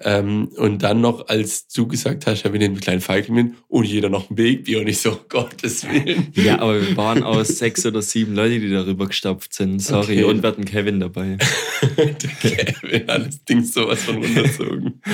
Ähm, 0.04 0.50
und 0.58 0.84
dann 0.84 1.02
noch, 1.02 1.28
als 1.28 1.68
du 1.68 1.88
gesagt 1.88 2.26
hast, 2.28 2.44
ja, 2.44 2.52
wir 2.52 2.60
nehmen 2.60 2.76
einen 2.76 2.82
kleinen 2.82 3.02
Feigling 3.02 3.36
mit 3.36 3.56
und 3.68 3.86
jeder 3.86 4.10
noch 4.10 4.30
ein 4.30 4.36
Baby 4.36 4.78
und 4.78 4.88
ich 4.88 5.00
so, 5.00 5.20
Gottes 5.30 5.84
Willen. 5.88 6.28
Ja, 6.42 6.60
aber 6.60 6.82
wir 6.82 6.98
waren 6.98 7.24
aus 7.24 7.50
sechs 7.60 7.86
oder 7.86 8.02
sieben 8.02 8.34
Leute, 8.36 8.60
die 8.60 8.72
darüber 8.72 9.08
gestapft 9.08 9.54
sind. 9.54 9.80
Sorry. 9.80 10.20
Okay. 10.20 10.24
Und 10.24 10.42
wir 10.42 10.50
hatten 10.50 10.66
Kevin 10.66 11.00
dabei. 11.00 11.38
Kevin 12.42 13.08
hat 13.08 13.28
das 13.28 13.44
Ding 13.46 13.64
sowas 13.64 14.04
von 14.04 14.18
runterzogen. 14.18 15.02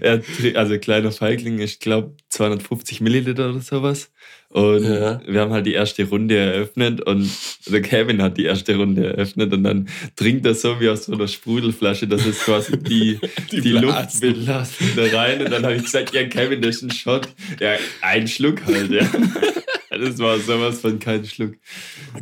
Er, 0.00 0.22
also 0.54 0.78
kleiner 0.78 1.12
Feigling, 1.12 1.58
ich 1.58 1.78
glaube 1.80 2.14
250 2.30 3.00
Milliliter 3.00 3.50
oder 3.50 3.60
sowas. 3.60 4.10
Und 4.52 4.82
Ja. 4.82 5.20
wir 5.26 5.40
haben 5.40 5.52
halt 5.52 5.64
die 5.66 5.74
erste 5.74 6.02
Runde 6.08 6.36
eröffnet 6.36 7.00
und 7.02 7.30
der 7.66 7.82
Kevin 7.82 8.20
hat 8.20 8.36
die 8.36 8.46
erste 8.46 8.74
Runde 8.76 9.06
eröffnet 9.06 9.52
und 9.52 9.62
dann 9.62 9.88
trinkt 10.16 10.44
er 10.44 10.54
so 10.54 10.80
wie 10.80 10.88
aus 10.88 11.04
so 11.04 11.12
einer 11.12 11.28
Sprudelflasche, 11.28 12.08
dass 12.08 12.26
es 12.26 12.40
quasi 12.40 12.76
die, 12.76 13.20
Die 13.52 13.60
die, 13.60 13.70
Luft 13.70 14.20
belastet 14.20 14.88
da 14.96 15.16
rein. 15.16 15.40
Und 15.44 15.52
dann 15.52 15.62
habe 15.62 15.76
ich 15.76 15.84
gesagt, 15.84 16.12
ja 16.14 16.24
Kevin, 16.24 16.60
das 16.62 16.76
ist 16.76 16.82
ein 16.82 16.90
Shot. 16.90 17.28
Ja, 17.60 17.74
ein 18.02 18.26
Schluck 18.26 18.64
halt, 18.66 18.90
ja. 18.90 19.08
Das 20.00 20.18
war 20.18 20.38
sowas 20.38 20.80
von 20.80 20.98
kein 20.98 21.24
Schluck. 21.24 21.54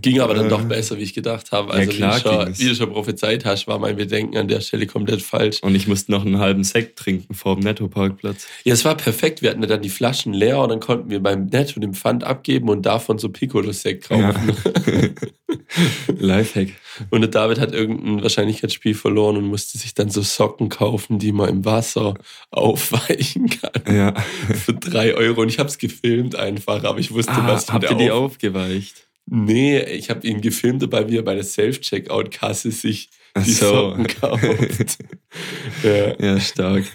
Ging 0.02 0.20
aber 0.20 0.34
dann 0.34 0.46
Äh. 0.46 0.48
doch 0.50 0.62
besser, 0.64 0.98
wie 0.98 1.02
ich 1.02 1.14
gedacht 1.14 1.52
habe. 1.52 1.68
Ja, 1.72 1.78
Also 1.80 1.92
klar 1.92 2.16
wie, 2.18 2.22
du 2.22 2.28
schon, 2.28 2.58
wie 2.58 2.68
du 2.68 2.74
schon 2.74 2.92
prophezeit 2.92 3.44
hast, 3.44 3.66
war 3.68 3.78
mein 3.78 3.96
Bedenken 3.96 4.36
an 4.36 4.48
der 4.48 4.60
Stelle 4.60 4.86
komplett 4.86 5.22
falsch. 5.22 5.62
Und 5.62 5.74
ich 5.74 5.86
musste 5.86 6.10
noch 6.12 6.24
einen 6.26 6.38
halben 6.38 6.64
Sekt 6.64 6.98
trinken 6.98 7.34
vor 7.34 7.54
dem 7.56 7.64
Netto-Parkplatz. 7.64 8.46
Ja, 8.64 8.74
es 8.74 8.84
war 8.84 8.96
perfekt. 8.96 9.42
Wir 9.42 9.50
hatten 9.50 9.62
dann 9.62 9.82
die 9.82 9.88
Flaschen 9.90 10.32
leer 10.32 10.58
und 10.58 10.70
dann 10.70 10.80
konnten 10.80 11.10
wir 11.10 11.20
beim 11.22 11.46
Netto 11.46 11.78
den 11.80 11.94
Pfand 11.94 12.24
abgeben 12.24 12.68
und 12.68 12.82
davon 12.86 13.18
so 13.18 13.28
Piccolo-Sekt 13.28 14.08
kaufen. 14.08 14.52
Lifehack. 16.18 16.68
Und 17.10 17.20
der 17.20 17.30
David 17.30 17.58
hat 17.60 17.72
irgendein 17.72 18.22
Wahrscheinlichkeitsspiel 18.22 18.94
verloren 18.94 19.36
und 19.36 19.44
musste 19.44 19.78
sich 19.78 19.94
dann 19.94 20.10
so 20.10 20.22
Socken 20.22 20.68
kaufen, 20.68 21.18
die 21.18 21.32
man 21.32 21.48
im 21.48 21.64
Wasser 21.64 22.14
aufweichen 22.50 23.48
kann. 23.48 23.94
Ja. 23.94 24.14
Für 24.54 24.74
drei 24.74 25.14
Euro. 25.14 25.42
Und 25.42 25.48
ich 25.48 25.58
habe 25.58 25.68
es 25.68 25.78
gefilmt 25.78 26.36
einfach, 26.36 26.84
aber 26.84 26.98
ich 26.98 27.12
wusste, 27.12 27.32
Ah, 27.32 27.46
was 27.48 27.72
habt 27.72 27.84
ihr 27.84 27.88
der 27.90 27.98
die 27.98 28.10
auf 28.10 28.32
aufgeweicht? 28.32 29.08
Nee, 29.26 29.80
ich 29.80 30.08
habe 30.10 30.26
ihn 30.26 30.40
gefilmt, 30.40 30.82
dabei 30.82 31.08
wie 31.08 31.16
er 31.18 31.22
bei 31.22 31.34
der 31.34 31.44
Self-Checkout-Kasse 31.44 32.70
sich 32.70 33.10
Ach 33.34 33.44
die 33.44 33.52
so. 33.52 33.66
Socken 33.66 34.06
kauft. 34.20 34.98
ja. 35.82 36.14
Ja, 36.18 36.40
stark. 36.40 36.84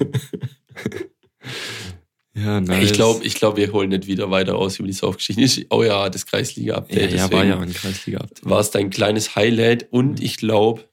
ja, 2.35 2.59
nice. 2.61 2.83
Ich 2.85 2.93
glaube, 2.93 3.23
ich 3.25 3.35
glaub, 3.35 3.57
wir 3.57 3.71
holen 3.71 3.89
nicht 3.89 4.07
wieder 4.07 4.31
weiter 4.31 4.55
aus 4.55 4.79
über 4.79 4.87
die 4.87 4.93
Saufgeschichten. 4.93 5.43
Ist- 5.43 5.65
Oh 5.69 5.83
ja, 5.83 6.09
das 6.09 6.25
Kreisliga-Update. 6.25 7.11
ja, 7.11 7.17
ja, 7.17 7.31
war 7.31 7.45
ja 7.45 7.59
ein 7.59 7.73
Kreisliga 7.73 8.19
ab. 8.19 8.29
war 8.41 8.59
es 8.59 8.71
dein 8.71 8.89
kleines 8.89 9.35
Highlight 9.35 9.87
und 9.91 10.21
ich 10.21 10.37
glaube, 10.37 10.83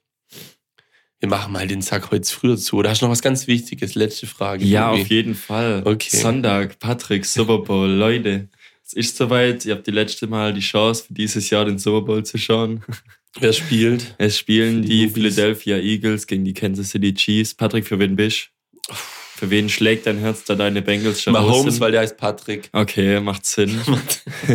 wir 1.18 1.28
machen 1.28 1.52
mal 1.52 1.66
den 1.66 1.82
Sack 1.82 2.10
heute 2.10 2.28
früher 2.30 2.56
zu. 2.56 2.76
Oder 2.76 2.90
hast 2.90 3.02
du 3.02 3.06
noch 3.06 3.12
was 3.12 3.20
ganz 3.22 3.46
Wichtiges? 3.46 3.94
Letzte 3.94 4.26
Frage. 4.26 4.64
Ja, 4.64 4.90
Tobi. 4.90 5.02
auf 5.02 5.08
jeden 5.08 5.34
Fall. 5.34 5.82
Okay. 5.84 6.16
Sonntag, 6.16 6.78
Patrick, 6.78 7.26
Super 7.26 7.58
Bowl, 7.58 7.88
Leute. 7.90 8.48
Es 8.86 8.94
ist 8.94 9.16
soweit. 9.16 9.64
Ihr 9.66 9.74
habt 9.74 9.86
die 9.86 9.90
letzte 9.92 10.26
Mal 10.26 10.52
die 10.54 10.60
Chance, 10.60 11.04
für 11.06 11.14
dieses 11.14 11.48
Jahr 11.50 11.64
den 11.66 11.78
Super 11.78 12.00
Bowl 12.02 12.24
zu 12.24 12.38
schauen. 12.38 12.82
Wer 13.38 13.52
spielt? 13.52 14.14
Es 14.18 14.38
spielen 14.38 14.82
Die 14.82 14.88
die. 15.06 15.08
Philadelphia 15.10 15.76
Eagles 15.76 16.26
gegen 16.26 16.44
die 16.44 16.54
Kansas 16.54 16.88
City 16.90 17.14
Chiefs. 17.14 17.54
Patrick, 17.54 17.86
für 17.86 17.98
wen 17.98 18.16
bist 18.16 18.48
du? 18.88 18.94
Für 19.40 19.48
wen 19.48 19.70
schlägt 19.70 20.04
dein 20.04 20.18
Herz, 20.18 20.44
da 20.44 20.54
deine 20.54 20.82
Bengals 20.82 21.22
schon 21.22 21.32
Mahomes, 21.32 21.80
weil 21.80 21.92
der 21.92 22.02
heißt 22.02 22.18
Patrick. 22.18 22.68
Okay, 22.74 23.20
macht 23.20 23.46
Sinn. 23.46 23.74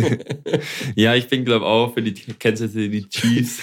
ja, 0.94 1.16
ich 1.16 1.26
bin, 1.26 1.44
glaube 1.44 1.66
auch 1.66 1.92
für 1.92 2.02
die 2.02 2.14
Kansas 2.38 2.70
City 2.70 3.04
Chiefs. 3.10 3.62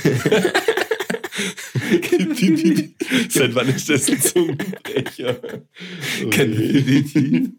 Seit 3.29 3.55
wann 3.55 3.69
ist 3.69 3.89
das 3.89 4.09
ein 4.09 4.19
Zungenbrecher? 4.19 5.37
City. 6.29 7.53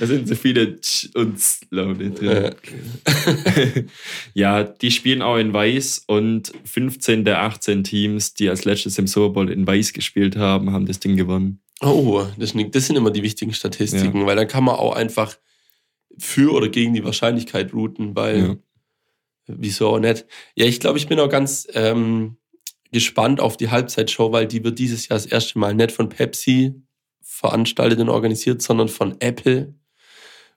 da 0.00 0.06
sind 0.08 0.26
so 0.26 0.34
viele 0.34 0.80
Ch 0.80 1.10
und 1.14 1.36
S 1.36 1.60
Laute 1.70 2.10
drin. 2.10 2.52
Ja, 4.34 4.64
die 4.64 4.90
spielen 4.90 5.22
auch 5.22 5.36
in 5.36 5.52
Weiß 5.52 6.02
und 6.08 6.52
15 6.64 7.24
der 7.24 7.42
18 7.42 7.84
Teams, 7.84 8.34
die 8.34 8.48
als 8.48 8.64
letztes 8.64 8.98
im 8.98 9.06
Super 9.06 9.34
Bowl 9.34 9.52
in 9.52 9.68
Weiß 9.68 9.92
gespielt 9.92 10.34
haben, 10.34 10.72
haben 10.72 10.86
das 10.86 10.98
Ding 10.98 11.14
gewonnen. 11.16 11.60
Oh, 11.80 12.24
das, 12.38 12.54
das 12.70 12.86
sind 12.86 12.96
immer 12.96 13.10
die 13.10 13.22
wichtigen 13.22 13.52
Statistiken, 13.52 14.20
ja. 14.20 14.26
weil 14.26 14.36
dann 14.36 14.48
kann 14.48 14.64
man 14.64 14.76
auch 14.76 14.94
einfach 14.94 15.36
für 16.18 16.52
oder 16.52 16.68
gegen 16.68 16.94
die 16.94 17.04
Wahrscheinlichkeit 17.04 17.74
routen, 17.74 18.16
weil 18.16 18.38
ja. 18.38 18.56
wieso 19.46 19.88
auch 19.88 19.98
nicht. 19.98 20.24
Ja, 20.54 20.64
ich 20.64 20.80
glaube, 20.80 20.98
ich 20.98 21.08
bin 21.08 21.20
auch 21.20 21.28
ganz 21.28 21.68
ähm, 21.74 22.38
gespannt 22.92 23.40
auf 23.40 23.56
die 23.56 23.70
Halbzeitshow, 23.70 24.32
weil 24.32 24.46
die 24.46 24.64
wird 24.64 24.78
dieses 24.78 25.08
Jahr 25.08 25.18
das 25.18 25.26
erste 25.26 25.58
Mal 25.58 25.74
nicht 25.74 25.92
von 25.92 26.08
Pepsi 26.08 26.74
veranstaltet 27.20 27.98
und 28.00 28.08
organisiert, 28.08 28.62
sondern 28.62 28.88
von 28.88 29.20
Apple. 29.20 29.74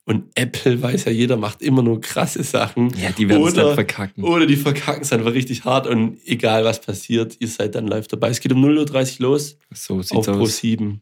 Und 0.05 0.31
Apple 0.35 0.81
weiß 0.81 1.05
ja 1.05 1.11
jeder, 1.11 1.37
macht 1.37 1.61
immer 1.61 1.83
nur 1.83 2.01
krasse 2.01 2.41
Sachen. 2.43 2.89
Ja, 2.97 3.11
die 3.11 3.29
werden 3.29 3.45
es 3.45 3.53
dann 3.53 3.75
verkacken. 3.75 4.23
Oder 4.23 4.47
die 4.47 4.55
verkacken 4.55 5.03
es 5.03 5.13
einfach 5.13 5.33
richtig 5.33 5.65
hart 5.65 5.85
und 5.85 6.17
egal 6.25 6.63
was 6.63 6.81
passiert, 6.81 7.35
ihr 7.39 7.47
seid 7.47 7.75
dann 7.75 7.85
live 7.85 8.07
dabei. 8.07 8.29
Es 8.29 8.39
geht 8.39 8.51
um 8.53 8.63
0.30 8.63 9.19
Uhr 9.19 9.27
los. 9.27 9.57
So 9.71 10.01
sieht's 10.01 10.11
auf 10.13 10.27
aus. 10.29 10.37
Pro 10.37 10.45
7. 10.45 11.01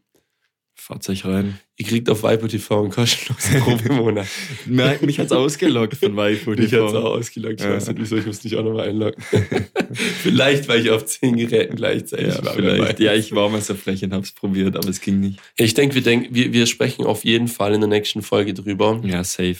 Fahrzeug 0.88 1.22
rein. 1.26 1.58
Ihr 1.76 1.86
kriegt 1.86 2.08
auf 2.08 2.22
Weibo 2.22 2.48
TV 2.48 2.80
einen 2.80 2.90
kostenlosen 2.90 3.60
Probemonat. 3.60 4.26
Merkt, 4.64 5.02
mich 5.02 5.18
hat's 5.18 5.32
ausgelockt 5.32 5.96
von 5.96 6.16
Weibo 6.16 6.54
TV. 6.54 6.62
Mich 6.62 6.72
hat's 6.72 6.94
auch 6.94 7.04
ausgelockt. 7.04 7.60
Ich 7.60 7.66
ja. 7.66 7.74
weiß 7.74 7.88
nicht 7.88 8.00
wieso, 8.00 8.16
ich 8.16 8.24
muss 8.24 8.40
dich 8.40 8.56
auch 8.56 8.64
nochmal 8.64 8.88
einloggen. 8.88 9.22
vielleicht 10.22 10.66
war 10.66 10.76
ich 10.76 10.88
auf 10.88 11.04
zehn 11.04 11.36
Geräten 11.36 11.76
gleichzeitig. 11.76 12.28
Ja, 12.42 12.52
vielleicht. 12.52 13.00
ja 13.00 13.12
ich 13.12 13.34
war 13.34 13.50
mal 13.50 13.60
so 13.60 13.74
frech 13.74 14.02
und 14.02 14.14
hab's 14.14 14.32
probiert, 14.32 14.76
aber 14.76 14.88
es 14.88 15.02
ging 15.02 15.20
nicht. 15.20 15.40
Ich 15.58 15.74
denke, 15.74 15.94
wir, 15.94 16.02
denk, 16.02 16.28
wir, 16.30 16.54
wir 16.54 16.64
sprechen 16.64 17.04
auf 17.04 17.22
jeden 17.22 17.48
Fall 17.48 17.74
in 17.74 17.82
der 17.82 17.90
nächsten 17.90 18.22
Folge 18.22 18.54
drüber. 18.54 18.98
Ja, 19.04 19.22
safe. 19.24 19.58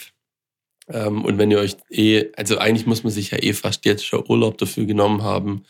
Ähm, 0.88 1.26
und 1.26 1.36
wenn 1.36 1.50
ihr 1.50 1.58
euch 1.58 1.76
eh, 1.90 2.24
also 2.36 2.56
eigentlich 2.56 2.86
muss 2.86 3.04
man 3.04 3.12
sich 3.12 3.32
ja 3.32 3.38
eh 3.42 3.52
fast 3.52 3.84
jetzt 3.84 4.06
schon 4.06 4.24
Urlaub 4.26 4.56
dafür 4.56 4.86
genommen 4.86 5.22
haben. 5.22 5.64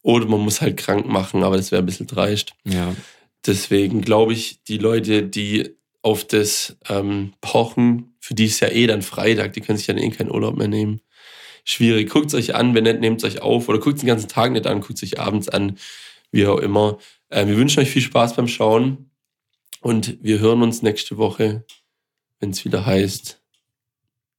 Oder 0.00 0.24
man 0.24 0.40
muss 0.40 0.62
halt 0.62 0.78
krank 0.78 1.06
machen, 1.06 1.44
aber 1.44 1.58
das 1.58 1.70
wäre 1.72 1.82
ein 1.82 1.86
bisschen 1.86 2.06
dreist. 2.06 2.54
Ja. 2.64 2.94
Deswegen 3.46 4.02
glaube 4.02 4.32
ich, 4.32 4.62
die 4.64 4.78
Leute, 4.78 5.22
die 5.22 5.76
auf 6.02 6.24
das 6.24 6.76
ähm, 6.88 7.32
pochen, 7.40 8.14
für 8.20 8.34
die 8.34 8.46
ist 8.46 8.60
ja 8.60 8.68
eh 8.68 8.86
dann 8.86 9.02
Freitag, 9.02 9.52
die 9.52 9.60
können 9.60 9.78
sich 9.78 9.86
dann 9.86 9.98
eh 9.98 10.10
keinen 10.10 10.30
Urlaub 10.30 10.56
mehr 10.56 10.68
nehmen. 10.68 11.00
Schwierig. 11.64 12.10
Guckt 12.10 12.26
es 12.26 12.34
euch 12.34 12.54
an, 12.54 12.74
wenn 12.74 12.84
nicht, 12.84 13.00
nehmt 13.00 13.22
es 13.22 13.24
euch 13.24 13.42
auf 13.42 13.68
oder 13.68 13.78
guckt 13.78 13.96
es 13.96 14.00
den 14.00 14.08
ganzen 14.08 14.28
Tag 14.28 14.52
nicht 14.52 14.66
an, 14.66 14.80
guckt 14.80 15.00
es 15.00 15.02
euch 15.02 15.20
abends 15.20 15.48
an, 15.48 15.78
wie 16.32 16.46
auch 16.46 16.58
immer. 16.58 16.98
Äh, 17.28 17.46
wir 17.46 17.56
wünschen 17.56 17.80
euch 17.80 17.90
viel 17.90 18.02
Spaß 18.02 18.34
beim 18.34 18.48
Schauen 18.48 19.10
und 19.80 20.18
wir 20.22 20.40
hören 20.40 20.62
uns 20.62 20.82
nächste 20.82 21.18
Woche, 21.18 21.64
wenn 22.40 22.50
es 22.50 22.64
wieder 22.64 22.84
heißt. 22.84 23.40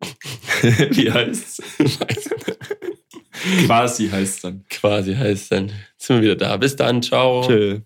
Wie 0.92 1.10
heißt's? 1.10 1.62
Quasi 3.66 4.10
heißt's 4.10 4.42
dann. 4.42 4.66
Quasi 4.70 5.16
heißt 5.16 5.52
dann. 5.52 5.72
Sind 5.98 6.18
wir 6.18 6.24
wieder 6.24 6.36
da. 6.36 6.58
Bis 6.58 6.76
dann. 6.76 7.02
Ciao. 7.02 7.42
Tschö. 7.48 7.82